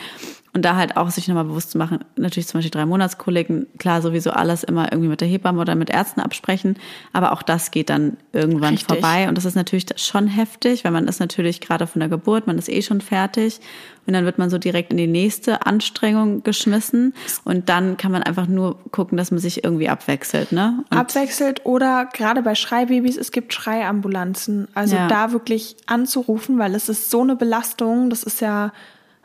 Und 0.57 0.63
da 0.63 0.75
halt 0.75 0.97
auch 0.97 1.11
sich 1.11 1.27
nochmal 1.27 1.43
bewusst 1.43 1.69
zu 1.69 1.77
machen, 1.77 1.99
natürlich 2.15 2.47
zum 2.47 2.57
Beispiel 2.57 2.71
drei 2.71 2.87
Monatskollegen, 2.87 3.67
klar 3.77 4.01
sowieso 4.01 4.31
alles 4.31 4.63
immer 4.63 4.91
irgendwie 4.91 5.07
mit 5.07 5.21
der 5.21 5.27
Hebamme 5.27 5.61
oder 5.61 5.75
mit 5.75 5.91
Ärzten 5.91 6.19
absprechen, 6.19 6.77
aber 7.13 7.31
auch 7.31 7.43
das 7.43 7.69
geht 7.69 7.91
dann 7.91 8.17
irgendwann 8.33 8.73
Richtig. 8.73 8.87
vorbei. 8.87 9.29
Und 9.29 9.37
das 9.37 9.45
ist 9.45 9.53
natürlich 9.53 9.85
schon 9.97 10.25
heftig, 10.25 10.83
weil 10.83 10.91
man 10.91 11.07
ist 11.07 11.19
natürlich 11.19 11.61
gerade 11.61 11.85
von 11.85 11.99
der 11.99 12.09
Geburt, 12.09 12.47
man 12.47 12.57
ist 12.57 12.69
eh 12.69 12.81
schon 12.81 13.01
fertig 13.01 13.59
und 14.07 14.13
dann 14.13 14.25
wird 14.25 14.39
man 14.39 14.49
so 14.49 14.57
direkt 14.57 14.89
in 14.89 14.97
die 14.97 15.05
nächste 15.05 15.67
Anstrengung 15.67 16.41
geschmissen 16.41 17.13
und 17.43 17.69
dann 17.69 17.97
kann 17.97 18.11
man 18.11 18.23
einfach 18.23 18.47
nur 18.47 18.79
gucken, 18.89 19.15
dass 19.15 19.29
man 19.29 19.39
sich 19.39 19.63
irgendwie 19.63 19.89
abwechselt, 19.89 20.51
ne? 20.53 20.83
Und 20.89 20.97
abwechselt 20.97 21.67
oder 21.67 22.07
gerade 22.11 22.41
bei 22.41 22.55
Schreibabys, 22.55 23.15
es 23.17 23.31
gibt 23.31 23.53
Schreiambulanzen. 23.53 24.69
Also 24.73 24.95
Ja. 24.95 25.07
da 25.07 25.31
wirklich 25.33 25.77
anzurufen, 25.85 26.57
weil 26.57 26.73
es 26.73 26.89
ist 26.89 27.11
so 27.11 27.21
eine 27.21 27.35
Belastung. 27.35 28.09
Das 28.09 28.23
ist 28.23 28.41
ja, 28.41 28.73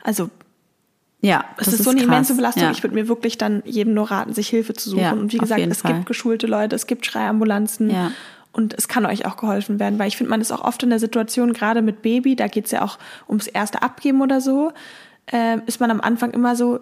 also 0.03 0.29
ja, 1.23 1.45
es 1.57 1.65
das 1.65 1.75
ist, 1.75 1.83
so 1.83 1.89
eine 1.89 1.99
krass. 1.99 2.07
immense 2.07 2.35
Belastung. 2.35 2.63
Ja. 2.63 2.71
Ich 2.71 2.83
würde 2.83 2.95
mir 2.95 3.07
wirklich 3.07 3.37
dann 3.37 3.63
jedem 3.65 3.93
nur 3.93 4.11
raten, 4.11 4.33
sich 4.33 4.49
Hilfe 4.49 4.73
zu 4.73 4.89
suchen. 4.89 5.01
Ja, 5.01 5.13
und 5.13 5.31
wie 5.31 5.37
gesagt, 5.37 5.61
es 5.61 5.81
Fall. 5.81 5.93
gibt 5.93 6.05
geschulte 6.05 6.47
Leute, 6.47 6.75
es 6.75 6.85
gibt 6.85 7.05
Schreiambulanzen. 7.05 7.89
Ja. 7.89 8.11
Und 8.51 8.75
es 8.77 8.87
kann 8.89 9.05
euch 9.05 9.25
auch 9.25 9.37
geholfen 9.37 9.79
werden, 9.79 9.97
weil 9.97 10.09
ich 10.09 10.17
finde, 10.17 10.29
man 10.29 10.41
ist 10.41 10.51
auch 10.51 10.63
oft 10.63 10.83
in 10.83 10.89
der 10.89 10.99
Situation, 10.99 11.53
gerade 11.53 11.81
mit 11.81 12.01
Baby, 12.01 12.35
da 12.35 12.47
geht's 12.47 12.71
ja 12.71 12.83
auch 12.83 12.99
ums 13.27 13.47
erste 13.47 13.81
Abgeben 13.81 14.21
oder 14.21 14.41
so, 14.41 14.73
ähm, 15.31 15.63
ist 15.65 15.79
man 15.79 15.89
am 15.89 16.01
Anfang 16.01 16.31
immer 16.31 16.55
so, 16.55 16.79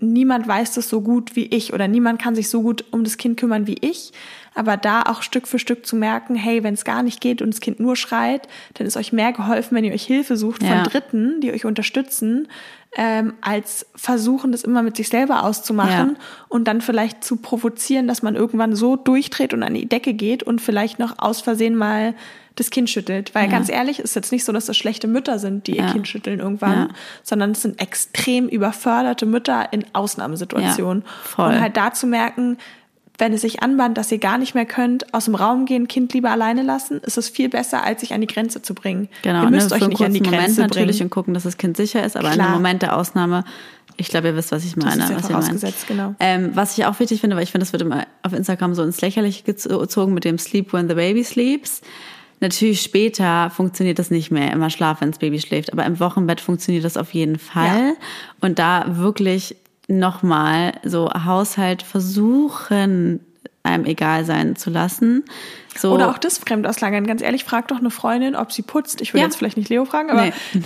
niemand 0.00 0.46
weiß 0.46 0.74
das 0.74 0.88
so 0.88 1.00
gut 1.00 1.34
wie 1.36 1.46
ich 1.46 1.72
oder 1.72 1.88
niemand 1.88 2.20
kann 2.22 2.34
sich 2.34 2.48
so 2.48 2.62
gut 2.62 2.84
um 2.92 3.02
das 3.04 3.16
Kind 3.16 3.38
kümmern 3.38 3.66
wie 3.66 3.76
ich. 3.80 4.12
Aber 4.54 4.76
da 4.76 5.02
auch 5.02 5.22
Stück 5.22 5.46
für 5.48 5.58
Stück 5.58 5.86
zu 5.86 5.96
merken, 5.96 6.34
hey, 6.34 6.62
wenn 6.62 6.74
es 6.74 6.84
gar 6.84 7.02
nicht 7.02 7.20
geht 7.20 7.42
und 7.42 7.52
das 7.52 7.60
Kind 7.60 7.80
nur 7.80 7.96
schreit, 7.96 8.48
dann 8.74 8.86
ist 8.86 8.96
euch 8.96 9.12
mehr 9.12 9.32
geholfen, 9.32 9.76
wenn 9.76 9.84
ihr 9.84 9.92
euch 9.92 10.04
Hilfe 10.06 10.36
sucht 10.36 10.62
Ja. 10.62 10.68
von 10.82 10.84
Dritten, 10.84 11.40
die 11.40 11.52
euch 11.52 11.64
unterstützen, 11.64 12.48
ähm, 12.96 13.34
als 13.40 13.86
versuchen, 13.94 14.50
das 14.52 14.62
immer 14.64 14.82
mit 14.82 14.96
sich 14.96 15.08
selber 15.08 15.44
auszumachen 15.44 16.10
Ja. 16.16 16.22
und 16.48 16.64
dann 16.66 16.80
vielleicht 16.80 17.22
zu 17.22 17.36
provozieren, 17.36 18.08
dass 18.08 18.22
man 18.22 18.34
irgendwann 18.34 18.74
so 18.74 18.96
durchdreht 18.96 19.52
und 19.52 19.62
an 19.62 19.74
die 19.74 19.86
Decke 19.86 20.14
geht 20.14 20.42
und 20.42 20.60
vielleicht 20.60 20.98
noch 20.98 21.18
aus 21.18 21.40
Versehen 21.40 21.76
mal 21.76 22.14
das 22.58 22.70
Kind 22.70 22.90
schüttelt. 22.90 23.34
Weil 23.34 23.44
Ja. 23.44 23.50
ganz 23.50 23.68
ehrlich, 23.68 23.98
ist 24.00 24.14
jetzt 24.16 24.32
nicht 24.32 24.44
so, 24.44 24.52
dass 24.52 24.66
das 24.66 24.76
schlechte 24.76 25.06
Mütter 25.06 25.38
sind, 25.38 25.66
die 25.66 25.76
ihr 25.76 25.84
Ja. 25.84 25.92
Kind 25.92 26.08
schütteln 26.08 26.40
irgendwann, 26.40 26.72
Ja. 26.72 26.88
sondern 27.22 27.52
es 27.52 27.62
sind 27.62 27.80
extrem 27.80 28.48
überförderte 28.48 29.26
Mütter 29.26 29.68
in 29.72 29.84
Ausnahmesituationen. 29.92 31.04
Und 31.36 31.60
halt 31.60 31.76
da 31.76 31.92
zu 31.92 32.06
merken, 32.06 32.58
wenn 33.20 33.32
es 33.32 33.40
sich 33.40 33.62
anbahnt, 33.64 33.98
dass 33.98 34.12
ihr 34.12 34.18
gar 34.18 34.38
nicht 34.38 34.54
mehr 34.54 34.64
könnt, 34.66 35.12
aus 35.12 35.24
dem 35.24 35.34
Raum 35.34 35.64
gehen, 35.66 35.88
Kind 35.88 36.12
lieber 36.14 36.30
alleine 36.30 36.62
lassen, 36.62 37.00
ist 37.00 37.18
es 37.18 37.28
viel 37.28 37.48
besser, 37.48 37.82
als 37.82 38.00
sich 38.00 38.14
an 38.14 38.20
die 38.20 38.28
Grenze 38.28 38.62
zu 38.62 38.74
bringen. 38.74 39.08
Genau, 39.22 39.42
ihr 39.42 39.50
müsst 39.50 39.70
ne, 39.70 39.76
euch 39.76 39.88
nicht 39.88 40.02
an 40.02 40.12
die 40.14 40.20
Grenze 40.20 40.36
Moment 40.36 40.58
natürlich 40.58 40.98
bringen. 40.98 41.06
und 41.06 41.10
gucken, 41.10 41.34
dass 41.34 41.42
das 41.42 41.56
Kind 41.56 41.76
sicher 41.76 42.04
ist, 42.04 42.16
aber 42.16 42.28
in 42.28 42.34
Klar. 42.34 42.46
einem 42.46 42.56
Moment 42.56 42.82
der 42.82 42.96
Ausnahme, 42.96 43.44
ich 43.96 44.06
glaube, 44.08 44.28
ihr 44.28 44.36
wisst, 44.36 44.52
was 44.52 44.64
ich 44.64 44.76
meine. 44.76 45.02
ist 45.02 45.10
ja 45.28 45.34
was 45.36 45.48
ihr 45.64 45.72
genau. 45.88 46.14
Ähm, 46.20 46.52
was 46.54 46.78
ich 46.78 46.84
auch 46.86 47.00
wichtig 47.00 47.20
finde, 47.20 47.34
weil 47.34 47.42
ich 47.42 47.50
finde, 47.50 47.64
das 47.64 47.72
wird 47.72 47.82
immer 47.82 48.06
auf 48.22 48.32
Instagram 48.32 48.74
so 48.74 48.84
ins 48.84 49.00
Lächerliche 49.00 49.42
gezogen 49.42 50.14
mit 50.14 50.24
dem 50.24 50.38
Sleep 50.38 50.72
when 50.72 50.88
the 50.88 50.94
baby 50.94 51.24
sleeps. 51.24 51.80
Natürlich 52.40 52.82
später 52.82 53.50
funktioniert 53.50 53.98
das 53.98 54.10
nicht 54.10 54.30
mehr, 54.30 54.52
immer 54.52 54.70
Schlaf, 54.70 55.00
wenn 55.00 55.10
das 55.10 55.18
Baby 55.18 55.40
schläft, 55.40 55.72
aber 55.72 55.84
im 55.84 55.98
Wochenbett 55.98 56.40
funktioniert 56.40 56.84
das 56.84 56.96
auf 56.96 57.12
jeden 57.12 57.38
Fall. 57.38 57.94
Und 58.40 58.58
da 58.58 58.84
wirklich 58.96 59.56
nochmal 59.88 60.74
so 60.84 61.10
Haushalt 61.10 61.82
versuchen, 61.82 63.20
einem 63.62 63.84
egal 63.86 64.24
sein 64.24 64.56
zu 64.56 64.70
lassen. 64.70 65.24
So, 65.76 65.92
Oder 65.94 66.10
auch 66.10 66.18
das 66.18 66.38
Fremdauslagern. 66.38 67.06
Ganz 67.06 67.22
ehrlich, 67.22 67.44
frag 67.44 67.68
doch 67.68 67.78
eine 67.78 67.90
Freundin, 67.90 68.36
ob 68.36 68.52
sie 68.52 68.62
putzt. 68.62 69.00
Ich 69.00 69.14
will 69.14 69.20
Ja. 69.20 69.26
jetzt 69.26 69.36
vielleicht 69.36 69.56
nicht 69.56 69.68
Leo 69.68 69.84
fragen, 69.84 70.10
aber. 70.10 70.26
Nee. 70.26 70.32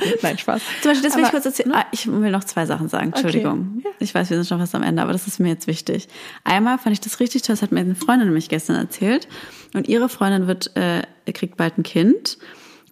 Nein, 0.22 0.38
Spaß. 0.38 0.62
Zum 0.82 0.90
Beispiel, 0.90 1.08
das 1.08 1.16
will 1.16 1.22
ich 1.22 1.28
Aber, 1.28 1.30
kurz 1.32 1.46
erzählen. 1.46 1.72
Ah, 1.74 1.84
ich 1.92 2.06
will 2.06 2.30
noch 2.30 2.44
zwei 2.44 2.66
Sachen 2.66 2.88
sagen. 2.88 3.12
Entschuldigung. 3.12 3.80
Ja. 3.84 3.90
Ich 3.98 4.14
weiß, 4.14 4.30
wir 4.30 4.36
sind 4.36 4.46
schon 4.46 4.58
fast 4.58 4.74
am 4.74 4.82
Ende, 4.82 5.02
aber 5.02 5.12
das 5.12 5.26
ist 5.26 5.40
mir 5.40 5.48
jetzt 5.48 5.66
wichtig. 5.66 6.08
Einmal 6.44 6.78
fand 6.78 6.92
ich 6.94 7.00
das 7.00 7.20
richtig 7.20 7.42
toll, 7.42 7.54
das 7.54 7.62
hat 7.62 7.72
mir 7.72 7.80
eine 7.80 7.94
Freundin 7.94 8.28
nämlich 8.28 8.48
gestern 8.48 8.76
erzählt. 8.76 9.28
Und 9.74 9.88
ihre 9.88 10.08
Freundin 10.08 10.46
wird, 10.46 10.76
äh, 10.76 11.02
kriegt 11.32 11.56
bald 11.56 11.78
ein 11.78 11.82
Kind. 11.82 12.38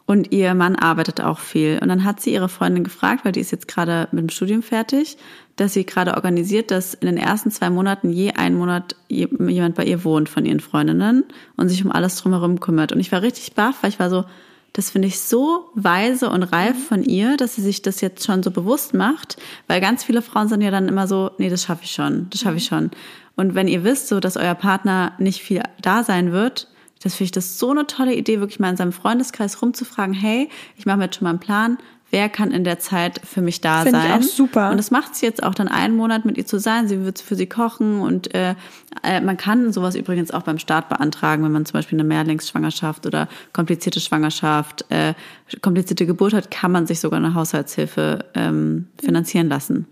Und 0.07 0.33
ihr 0.33 0.55
Mann 0.55 0.75
arbeitet 0.75 1.21
auch 1.21 1.39
viel. 1.39 1.79
Und 1.83 1.89
dann 1.91 2.03
hat 2.05 2.21
sie 2.21 2.33
ihre 2.33 2.49
Freundin 2.49 2.83
gefragt, 2.83 3.27
weil 3.27 3.33
die 3.33 3.41
ist 3.41 3.51
jetzt 3.51 3.69
gerade 3.69 4.09
mit 4.11 4.23
dem 4.23 4.31
Studium 4.31 4.63
fertig, 4.63 5.19
dass 5.57 5.75
sie 5.75 5.85
gerade 5.85 6.15
organisiert, 6.15 6.71
dass 6.71 6.95
in 6.95 7.09
den 7.09 7.19
ersten 7.19 7.51
zwei 7.51 7.69
Monaten 7.69 8.09
je 8.11 8.33
einen 8.33 8.57
Monat 8.57 8.97
je- 9.09 9.29
jemand 9.49 9.75
bei 9.75 9.85
ihr 9.85 10.05
wohnt 10.05 10.31
von 10.31 10.47
ihren 10.47 10.61
Freundinnen 10.61 11.25
und 11.59 11.69
sich 11.69 11.85
um 11.85 11.93
alles 11.93 12.17
drumherum 12.17 12.59
kümmert. 12.59 12.93
Und 12.93 13.01
ich 13.01 13.13
war 13.13 13.21
richtig 13.21 13.53
baff, 13.55 13.83
weil 13.83 13.91
ich 13.91 13.99
war 13.99 14.09
so, 14.09 14.25
das 14.73 14.91
finde 14.91 15.09
ich 15.09 15.21
so 15.21 15.71
weise 15.75 16.31
und 16.31 16.43
reif 16.43 16.89
von 16.89 17.03
ihr, 17.03 17.37
dass 17.37 17.55
sie 17.57 17.63
sich 17.63 17.83
das 17.83 18.01
jetzt 18.01 18.25
schon 18.25 18.43
so 18.43 18.51
bewusst 18.51 18.95
macht, 18.95 19.37
weil 19.67 19.81
ganz 19.81 20.05
viele 20.05 20.23
Frauen 20.23 20.49
sind 20.49 20.61
ja 20.61 20.71
dann 20.71 20.89
immer 20.89 21.07
so, 21.07 21.31
nee, 21.39 21.49
das 21.49 21.65
schaffe 21.65 21.85
ich 21.85 21.93
schon, 21.93 22.29
das 22.31 22.41
schaffe 22.41 22.57
ich 22.57 22.67
schon. 22.67 22.91
Und 23.37 23.55
wenn 23.55 23.69
ihr 23.69 23.85
wisst, 23.85 24.09
so, 24.09 24.21
dass 24.21 24.37
euer 24.37 24.55
Partner 24.55 25.13
nicht 25.19 25.43
viel 25.43 25.63
da 25.81 26.05
sein 26.05 26.33
wird, 26.33 26.69
das 27.03 27.15
finde 27.15 27.25
ich 27.27 27.33
das 27.33 27.59
so 27.59 27.71
eine 27.71 27.87
tolle 27.87 28.15
Idee, 28.15 28.41
wirklich 28.41 28.59
mal 28.59 28.71
in 28.71 28.77
seinem 28.77 28.93
Freundeskreis 28.93 29.63
rumzufragen, 29.63 30.15
hey, 30.15 30.49
ich 30.77 30.87
mache 30.87 30.97
mir 30.97 31.05
jetzt 31.05 31.17
schon 31.17 31.25
mal 31.25 31.31
einen 31.31 31.39
Plan, 31.39 31.79
wer 32.11 32.29
kann 32.29 32.51
in 32.53 32.65
der 32.65 32.79
Zeit 32.79 33.21
für 33.25 33.41
mich 33.43 33.61
da 33.61 33.83
Finde 33.83 33.99
ich 33.99 34.05
sein? 34.05 34.21
auch 34.21 34.23
super. 34.23 34.71
Und 34.71 34.77
das 34.79 34.91
macht 34.91 35.15
sie 35.15 35.27
jetzt 35.27 35.43
auch 35.43 35.55
dann 35.55 35.69
einen 35.69 35.97
Monat 35.97 36.25
mit 36.25 36.39
ihr 36.39 36.47
zu 36.47 36.59
sein. 36.59 36.89
Sie 36.89 37.05
wird 37.05 37.21
für 37.21 37.35
sie 37.35 37.47
kochen 37.47 38.01
und 38.01 38.35
äh, 38.35 38.55
äh, 39.03 39.21
man 39.21 39.37
kann 39.37 39.73
sowas 39.73 39.95
übrigens 39.95 40.31
auch 40.31 40.43
beim 40.43 40.59
Staat 40.59 40.89
beantragen, 40.89 41.45
wenn 41.45 41.53
man 41.53 41.67
zum 41.67 41.75
Beispiel 41.75 41.99
eine 41.99 42.09
Mehrlingsschwangerschaft 42.09 43.07
oder 43.07 43.29
komplizierte 43.53 44.01
Schwangerschaft, 44.01 44.85
äh, 44.91 45.15
komplizierte 45.63 46.07
Geburt 46.07 46.33
hat, 46.33 46.51
kann 46.51 46.73
man 46.73 46.87
sich 46.87 47.01
sogar 47.01 47.19
eine 47.19 47.35
Haushaltshilfe 47.35 48.25
ähm, 48.35 48.89
finanzieren 49.01 49.49
lassen. 49.49 49.87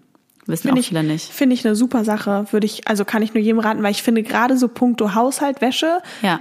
Wissen 0.46 0.62
Finde 0.68 0.74
auch 0.76 0.80
ich, 0.80 0.88
viele 0.88 1.02
nicht. 1.02 1.32
finde 1.32 1.54
ich 1.54 1.66
eine 1.66 1.74
super 1.74 2.04
Sache. 2.04 2.46
Würde 2.52 2.66
ich, 2.66 2.86
also 2.86 3.04
kann 3.04 3.20
ich 3.22 3.34
nur 3.34 3.42
jedem 3.42 3.58
raten, 3.58 3.82
weil 3.82 3.90
ich 3.90 4.02
finde 4.04 4.22
gerade 4.22 4.56
so 4.56 4.68
puncto 4.68 5.14
Haushalt, 5.14 5.60
Wäsche, 5.60 5.98
Ja. 6.22 6.38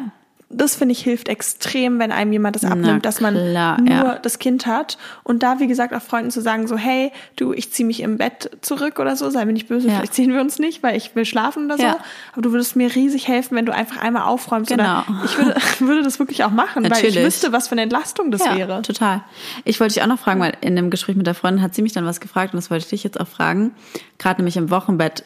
Das 0.58 0.76
finde 0.76 0.93
ich 0.93 1.01
hilft 1.01 1.28
extrem, 1.28 1.99
wenn 1.99 2.12
einem 2.12 2.32
jemand 2.32 2.56
das 2.56 2.64
abnimmt, 2.64 3.06
dass 3.06 3.20
man 3.20 3.36
klar, 3.36 3.80
nur 3.82 3.89
ja. 3.89 4.20
das 4.20 4.39
Kind 4.39 4.66
hat. 4.66 4.97
Und 5.24 5.43
da, 5.43 5.60
wie 5.60 5.68
gesagt, 5.68 5.93
auch 5.93 6.01
Freunden 6.01 6.32
zu 6.32 6.41
sagen, 6.41 6.68
so, 6.68 6.78
hey, 6.78 7.12
du, 7.36 7.53
ich 7.53 7.72
ziehe 7.72 7.86
mich 7.86 7.99
im 8.01 8.18
Bett 8.18 8.49
zurück 8.62 8.99
oder 8.99 9.16
so, 9.16 9.30
sei 9.30 9.45
mir 9.45 9.53
nicht 9.53 9.68
böse, 9.68 9.88
Ja. 9.88 9.95
vielleicht 9.95 10.14
sehen 10.14 10.34
wir 10.34 10.41
uns 10.41 10.60
nicht, 10.60 10.82
weil 10.84 10.95
ich 10.95 11.16
will 11.16 11.26
schlafen 11.26 11.66
oder 11.66 11.78
so. 11.78 11.84
Ja. 11.84 11.97
Aber 12.34 12.41
du 12.41 12.51
würdest 12.51 12.76
mir 12.76 12.93
riesig 12.93 13.28
helfen, 13.28 13.56
wenn 13.58 13.66
du 13.66 13.74
einfach 13.74 13.97
einmal 13.97 14.24
aufräumst. 14.24 14.72
Genau. 14.72 14.99
Oder 15.01 15.22
ich 15.26 15.38
würde, 15.38 15.56
würde 15.80 16.03
das 16.03 16.20
wirklich 16.20 16.43
auch 16.43 16.51
machen, 16.51 16.84
weil 16.84 16.89
Natürlich. 16.89 17.18
ich 17.18 17.24
wüsste, 17.24 17.51
was 17.51 17.68
für 17.68 17.74
eine 17.74 17.82
Entlastung 17.82 18.32
das 18.32 18.45
ja, 18.45 18.56
wäre. 18.58 18.82
total. 18.82 19.24
Ich 19.66 19.80
wollte 19.80 19.95
dich 19.95 20.03
auch 20.03 20.08
noch 20.08 20.20
fragen, 20.20 20.39
weil 20.39 20.53
in 20.62 20.76
dem 20.76 20.89
Gespräch 20.89 21.16
mit 21.16 21.28
der 21.28 21.36
Freundin 21.36 21.62
hat 21.62 21.76
sie 21.76 21.82
mich 21.82 21.93
dann 21.93 22.06
was 22.06 22.20
gefragt 22.20 22.53
und 22.53 22.58
das 22.58 22.70
wollte 22.72 22.86
ich 22.86 22.89
dich 22.89 23.03
jetzt 23.03 23.20
auch 23.20 23.28
fragen. 23.28 23.72
Gerade 24.18 24.41
nämlich 24.41 24.58
im 24.58 24.70
Wochenbett, 24.70 25.24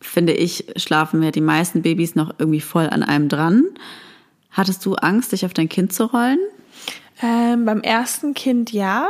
finde 0.00 0.32
ich, 0.32 0.66
schlafen 0.76 1.20
wir 1.20 1.30
die 1.30 1.40
meisten 1.40 1.82
Babys 1.82 2.14
noch 2.14 2.34
irgendwie 2.38 2.60
voll 2.60 2.88
an 2.88 3.02
einem 3.02 3.28
dran. 3.28 3.64
Hattest 4.52 4.84
du 4.84 4.94
Angst, 4.94 5.32
dich 5.32 5.44
auf 5.44 5.54
dein 5.54 5.68
Kind 5.68 5.92
zu 5.92 6.04
rollen? 6.04 6.38
Ähm, 7.22 7.64
beim 7.64 7.80
ersten 7.80 8.34
Kind 8.34 8.72
ja. 8.72 9.08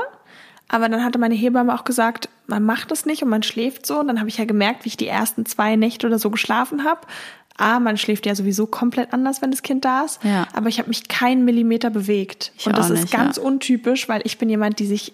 Aber 0.68 0.88
dann 0.88 1.04
hatte 1.04 1.18
meine 1.18 1.34
Hebamme 1.34 1.74
auch 1.74 1.84
gesagt, 1.84 2.28
man 2.46 2.64
macht 2.64 2.90
das 2.90 3.04
nicht 3.06 3.22
und 3.22 3.28
man 3.28 3.42
schläft 3.42 3.86
so. 3.86 3.98
Und 4.00 4.08
dann 4.08 4.18
habe 4.18 4.28
ich 4.28 4.38
ja 4.38 4.44
gemerkt, 4.44 4.84
wie 4.84 4.88
ich 4.88 4.96
die 4.96 5.06
ersten 5.06 5.44
zwei 5.46 5.76
Nächte 5.76 6.06
oder 6.06 6.18
so 6.18 6.30
geschlafen 6.30 6.84
habe. 6.84 7.00
A, 7.58 7.78
man 7.80 7.98
schläft 7.98 8.24
ja 8.24 8.34
sowieso 8.34 8.66
komplett 8.66 9.12
anders, 9.12 9.42
wenn 9.42 9.50
das 9.50 9.62
Kind 9.62 9.84
da 9.84 10.02
ist. 10.04 10.22
Ja. 10.24 10.46
Aber 10.54 10.68
ich 10.68 10.78
habe 10.78 10.88
mich 10.88 11.08
keinen 11.08 11.44
Millimeter 11.44 11.90
bewegt. 11.90 12.52
Ich 12.56 12.66
und 12.66 12.76
das 12.76 12.86
auch 12.86 12.94
ist 12.94 13.02
nicht, 13.02 13.12
ganz 13.12 13.36
ja. 13.36 13.42
untypisch, 13.42 14.08
weil 14.08 14.22
ich 14.24 14.38
bin 14.38 14.48
jemand, 14.48 14.78
die 14.78 14.86
sich 14.86 15.12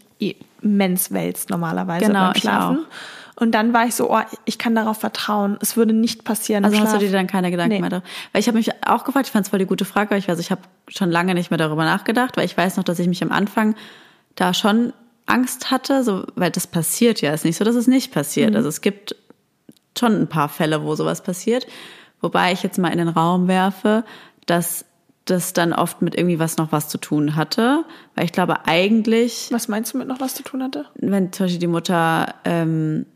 immens 0.63 1.13
wälzt 1.13 1.51
normalerweise 1.51 2.07
Genau, 2.07 2.27
beim 2.27 2.33
ich 2.37 2.43
Schlafen. 2.43 2.79
auch. 2.79 3.18
Und 3.41 3.53
dann 3.53 3.73
war 3.73 3.87
ich 3.87 3.95
so, 3.95 4.11
oh, 4.13 4.19
ich 4.47 4.59
kann 4.59 4.75
darauf 4.75 4.99
vertrauen. 4.99 5.59
Es 5.61 5.77
würde 5.77 5.93
nicht 5.93 6.25
passieren. 6.25 6.65
Also 6.65 6.81
hast 6.81 6.95
du 6.95 6.99
dir 6.99 7.13
dann 7.13 7.29
keine 7.29 7.51
Gedanken 7.53 7.75
Nee. 7.75 7.81
mehr 7.81 7.91
darüber? 7.91 8.07
Weil 8.33 8.41
ich 8.41 8.49
habe 8.49 8.59
mich 8.59 8.71
auch 8.85 9.05
gefragt, 9.05 9.27
ich 9.27 9.33
fand 9.33 9.47
es 9.47 9.51
voll 9.51 9.61
die 9.61 9.67
gute 9.67 9.85
Frage, 9.85 10.11
weil 10.11 10.19
ich 10.19 10.27
weiß, 10.29 10.39
ich 10.41 10.51
habe 10.51 10.63
schon 10.89 11.11
lange 11.11 11.35
nicht 11.35 11.51
mehr 11.51 11.59
darüber 11.59 11.85
nachgedacht, 11.85 12.37
weil 12.37 12.45
ich 12.47 12.57
weiß 12.57 12.77
noch, 12.77 12.85
dass 12.85 12.99
ich 12.99 13.07
mich 13.07 13.23
am 13.23 13.31
Anfang 13.31 13.77
da 14.35 14.55
schon 14.55 14.93
Angst 15.27 15.71
hatte, 15.71 16.03
so, 16.03 16.25
weil 16.35 16.51
das 16.51 16.67
passiert 16.67 17.21
ja. 17.21 17.31
Es 17.33 17.41
ist 17.41 17.45
nicht 17.45 17.59
so, 17.59 17.65
dass 17.65 17.77
es 17.77 17.87
nicht 17.87 18.13
passiert. 18.13 18.57
Also 18.57 18.69
es 18.69 18.81
gibt 18.81 19.15
schon 19.97 20.21
ein 20.21 20.29
paar 20.29 20.49
Fälle, 20.49 20.83
wo 20.83 20.95
sowas 20.97 21.23
passiert. 21.23 21.67
Wobei 22.21 22.53
ich 22.53 22.63
jetzt 22.65 22.79
mal 22.79 22.89
in 22.89 22.99
den 22.99 23.09
Raum 23.09 23.47
werfe, 23.47 24.05
dass 24.47 24.85
das 25.27 25.53
dann 25.53 25.73
oft 25.73 26.03
mit 26.03 26.17
irgendwie 26.17 26.39
was 26.39 26.57
noch 26.57 26.73
was 26.73 26.89
zu 26.89 26.99
tun 26.99 27.37
hatte. 27.37 27.85
Weil 28.15 28.25
ich 28.25 28.33
glaube 28.33 28.67
eigentlich, 28.67 29.49
Was 29.53 29.69
meinst 29.69 29.93
du 29.95 29.99
mit 29.99 30.09
noch 30.09 30.21
was 30.21 30.35
zu 30.35 30.43
tun 30.43 30.63
hatte? 30.63 30.87
wenn 30.97 31.33
zum 31.33 31.45
Beispiel 31.45 31.61
die 31.61 31.67
Mutter 31.67 32.35
ähm, 32.45 33.07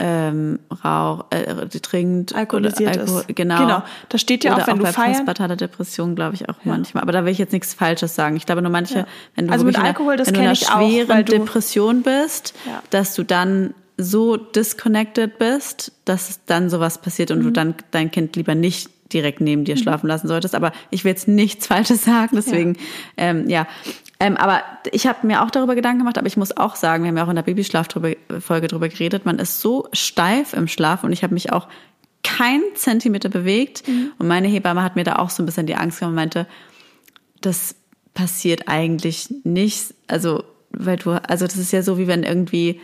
ähm, 0.00 0.58
Rauch, 0.84 1.26
äh, 1.30 1.66
trinkt. 1.68 2.34
Alkoholisiert 2.34 2.98
Alkohol, 2.98 3.20
ist. 3.28 3.36
Genau. 3.36 3.58
Genau. 3.58 3.82
Da 4.08 4.18
steht 4.18 4.44
ja 4.44 4.54
oder 4.54 4.62
auch, 4.64 4.66
wenn 4.66 4.78
du 4.78 4.82
bei 4.84 4.92
feiern- 4.92 5.56
Depression, 5.56 6.14
glaube 6.16 6.34
ich, 6.34 6.48
auch 6.48 6.56
manchmal. 6.64 7.02
Aber 7.02 7.12
da 7.12 7.24
will 7.24 7.32
ich 7.32 7.38
jetzt 7.38 7.52
nichts 7.52 7.74
Falsches 7.74 8.14
sagen. 8.14 8.36
Ich 8.36 8.46
glaube 8.46 8.62
nur 8.62 8.70
manche, 8.72 9.06
wenn 9.36 9.46
du 9.46 9.52
Also 9.52 9.64
mit 9.64 9.74
wirklich 9.74 9.76
in 9.76 9.80
einer- 9.80 9.88
Alkohol, 9.98 10.16
das 10.16 10.26
wenn 10.28 10.34
du 10.34 10.40
in 10.40 10.46
einer 10.46 10.52
auch, 10.58 10.78
schweren 10.80 11.24
du- 11.24 11.32
Depression 11.32 12.02
bist, 12.02 12.54
Ja. 12.66 12.82
dass 12.90 13.14
du 13.14 13.22
dann 13.22 13.74
so 13.96 14.36
disconnected 14.36 15.38
bist, 15.38 15.92
dass 16.04 16.40
dann 16.46 16.68
sowas 16.70 16.98
passiert 17.00 17.30
und 17.30 17.40
du 17.42 17.48
Mhm. 17.50 17.54
dann 17.54 17.74
dein 17.92 18.10
Kind 18.10 18.34
lieber 18.34 18.56
nicht 18.56 18.90
direkt 19.12 19.40
neben 19.40 19.64
dir 19.64 19.76
schlafen 19.76 20.08
lassen 20.08 20.26
solltest. 20.26 20.56
Aber 20.56 20.72
ich 20.90 21.04
will 21.04 21.10
jetzt 21.10 21.28
nichts 21.28 21.68
Falsches 21.68 22.04
sagen, 22.04 22.30
deswegen, 22.34 22.76
ähm, 23.16 23.48
ja. 23.48 23.68
Ähm, 24.20 24.36
aber 24.36 24.62
ich 24.92 25.06
habe 25.06 25.26
mir 25.26 25.42
auch 25.42 25.50
darüber 25.50 25.74
Gedanken 25.74 25.98
gemacht, 25.98 26.18
aber 26.18 26.26
ich 26.26 26.36
muss 26.36 26.56
auch 26.56 26.76
sagen, 26.76 27.02
wir 27.02 27.08
haben 27.08 27.16
ja 27.16 27.24
auch 27.24 27.28
in 27.28 27.36
der 27.36 27.42
Babyschlaf-Folge 27.42 28.68
drüber 28.68 28.88
geredet, 28.88 29.26
man 29.26 29.38
ist 29.38 29.60
so 29.60 29.88
steif 29.92 30.52
im 30.52 30.68
Schlaf 30.68 31.04
und 31.04 31.12
ich 31.12 31.22
habe 31.22 31.34
mich 31.34 31.52
auch 31.52 31.68
kein 32.22 32.62
Zentimeter 32.74 33.28
bewegt. 33.28 33.84
Und 34.18 34.26
meine 34.28 34.48
Hebamme 34.48 34.82
hat 34.82 34.96
mir 34.96 35.04
da 35.04 35.16
auch 35.16 35.30
so 35.30 35.42
ein 35.42 35.46
bisschen 35.46 35.66
die 35.66 35.74
Angst 35.76 35.98
gemacht 35.98 36.10
und 36.10 36.16
meinte, 36.16 36.46
das 37.40 37.74
passiert 38.14 38.68
eigentlich 38.68 39.28
nicht. 39.44 39.94
Also, 40.06 40.44
weil 40.70 40.96
du, 40.96 41.10
also 41.10 41.46
das 41.46 41.56
ist 41.56 41.72
ja 41.72 41.82
so, 41.82 41.98
wie 41.98 42.06
wenn 42.06 42.22
irgendwie, 42.22 42.80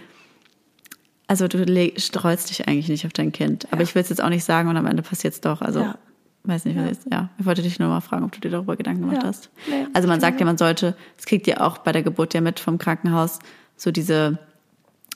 also 1.27 1.49
du 1.49 1.65
streust 1.97 2.51
dich 2.51 2.69
eigentlich 2.69 2.89
nicht 2.89 3.07
auf 3.07 3.13
dein 3.13 3.33
Kind. 3.33 3.67
Aber 3.71 3.83
ich 3.83 3.95
will 3.95 4.03
es 4.03 4.11
jetzt 4.11 4.23
auch 4.23 4.29
nicht 4.29 4.45
sagen 4.45 4.69
und 4.69 4.77
am 4.77 4.87
Ende 4.87 5.03
passiert 5.03 5.35
es 5.35 5.41
doch. 5.41 5.63
Also, 5.63 5.81
Ja. 5.81 5.99
Weiß 6.45 6.65
nicht, 6.65 6.79
was 6.79 6.87
jetzt, 6.89 7.07
ja. 7.13 7.29
Ich 7.39 7.47
wollte 7.47 7.63
dich 7.63 7.79
nur 7.79 7.89
mal 7.89 8.01
fragen, 8.01 8.25
ob 8.25 8.33
du 8.33 8.41
dir 8.41 8.51
darüber 8.51 8.77
Gedanken 8.77 9.03
gemacht 9.03 9.23
Ja. 9.23 9.29
hast. 9.29 9.51
Nee, 9.69 9.87
also 9.93 10.09
man 10.09 10.21
sagt 10.21 10.41
ja, 10.41 10.47
man 10.47 10.59
sollte, 10.59 10.97
das 11.17 11.27
kriegt 11.27 11.47
ihr 11.47 11.61
auch 11.61 11.79
bei 11.79 11.93
der 11.93 12.03
Geburt 12.03 12.35
ja 12.35 12.41
mit 12.41 12.61
vom 12.61 12.79
Krankenhaus, 12.79 13.39
so 13.77 13.91
diese 13.91 14.39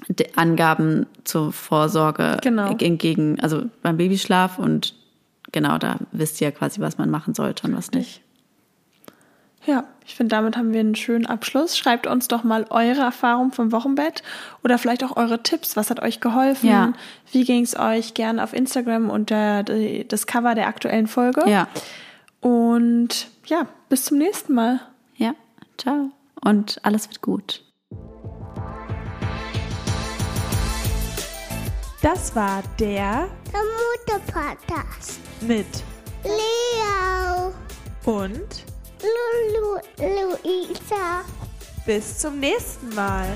die 0.08 0.36
Angaben 0.36 1.06
zur 1.22 1.52
Vorsorge 1.52 2.38
Genau. 2.42 2.76
entgegen, 2.76 3.38
also 3.40 3.62
beim 3.82 3.96
Babyschlaf 3.96 4.58
und 4.58 4.94
genau, 5.52 5.78
da 5.78 5.98
wisst 6.12 6.40
ihr 6.40 6.48
ja 6.48 6.50
quasi, 6.50 6.80
was 6.80 6.98
man 6.98 7.10
machen 7.10 7.32
sollte 7.32 7.66
und 7.68 7.76
was 7.76 7.92
nicht. 7.92 8.20
Ja, 9.66 9.84
ich 10.06 10.14
finde, 10.14 10.36
damit 10.36 10.56
haben 10.56 10.72
wir 10.72 10.80
einen 10.80 10.94
schönen 10.94 11.24
Abschluss. 11.26 11.78
Schreibt 11.78 12.06
uns 12.06 12.28
doch 12.28 12.44
mal 12.44 12.66
eure 12.68 13.00
Erfahrung 13.00 13.50
vom 13.52 13.72
Wochenbett 13.72 14.22
oder 14.62 14.76
vielleicht 14.76 15.02
auch 15.04 15.16
eure 15.16 15.42
Tipps. 15.42 15.76
Was 15.76 15.88
hat 15.90 16.02
euch 16.02 16.20
geholfen? 16.20 16.68
Ja. 16.68 16.92
Wie 17.32 17.44
ging 17.44 17.62
es 17.64 17.78
euch? 17.78 18.12
Gerne 18.12 18.44
auf 18.44 18.52
Instagram 18.52 19.08
unter 19.08 19.62
das 19.62 20.26
Cover 20.26 20.54
der 20.54 20.66
aktuellen 20.68 21.06
Folge. 21.06 21.48
Ja. 21.48 21.68
Und 22.40 23.28
ja, 23.46 23.66
bis 23.88 24.04
zum 24.04 24.18
nächsten 24.18 24.52
Mal. 24.54 24.80
Ja, 25.16 25.34
ciao. 25.78 26.10
Und 26.42 26.78
alles 26.82 27.08
wird 27.08 27.22
gut. 27.22 27.62
Das 32.02 32.36
war 32.36 32.62
der 32.78 33.28
Der 33.50 33.60
Mutter-Podcast. 34.12 35.20
mit 35.40 35.66
Leo. 36.22 37.54
und 38.04 38.66
Lulu, 39.04 39.78
Luisa. 39.98 41.24
bis 41.84 42.18
zum 42.18 42.40
nächsten 42.40 42.94
Mal. 42.94 43.26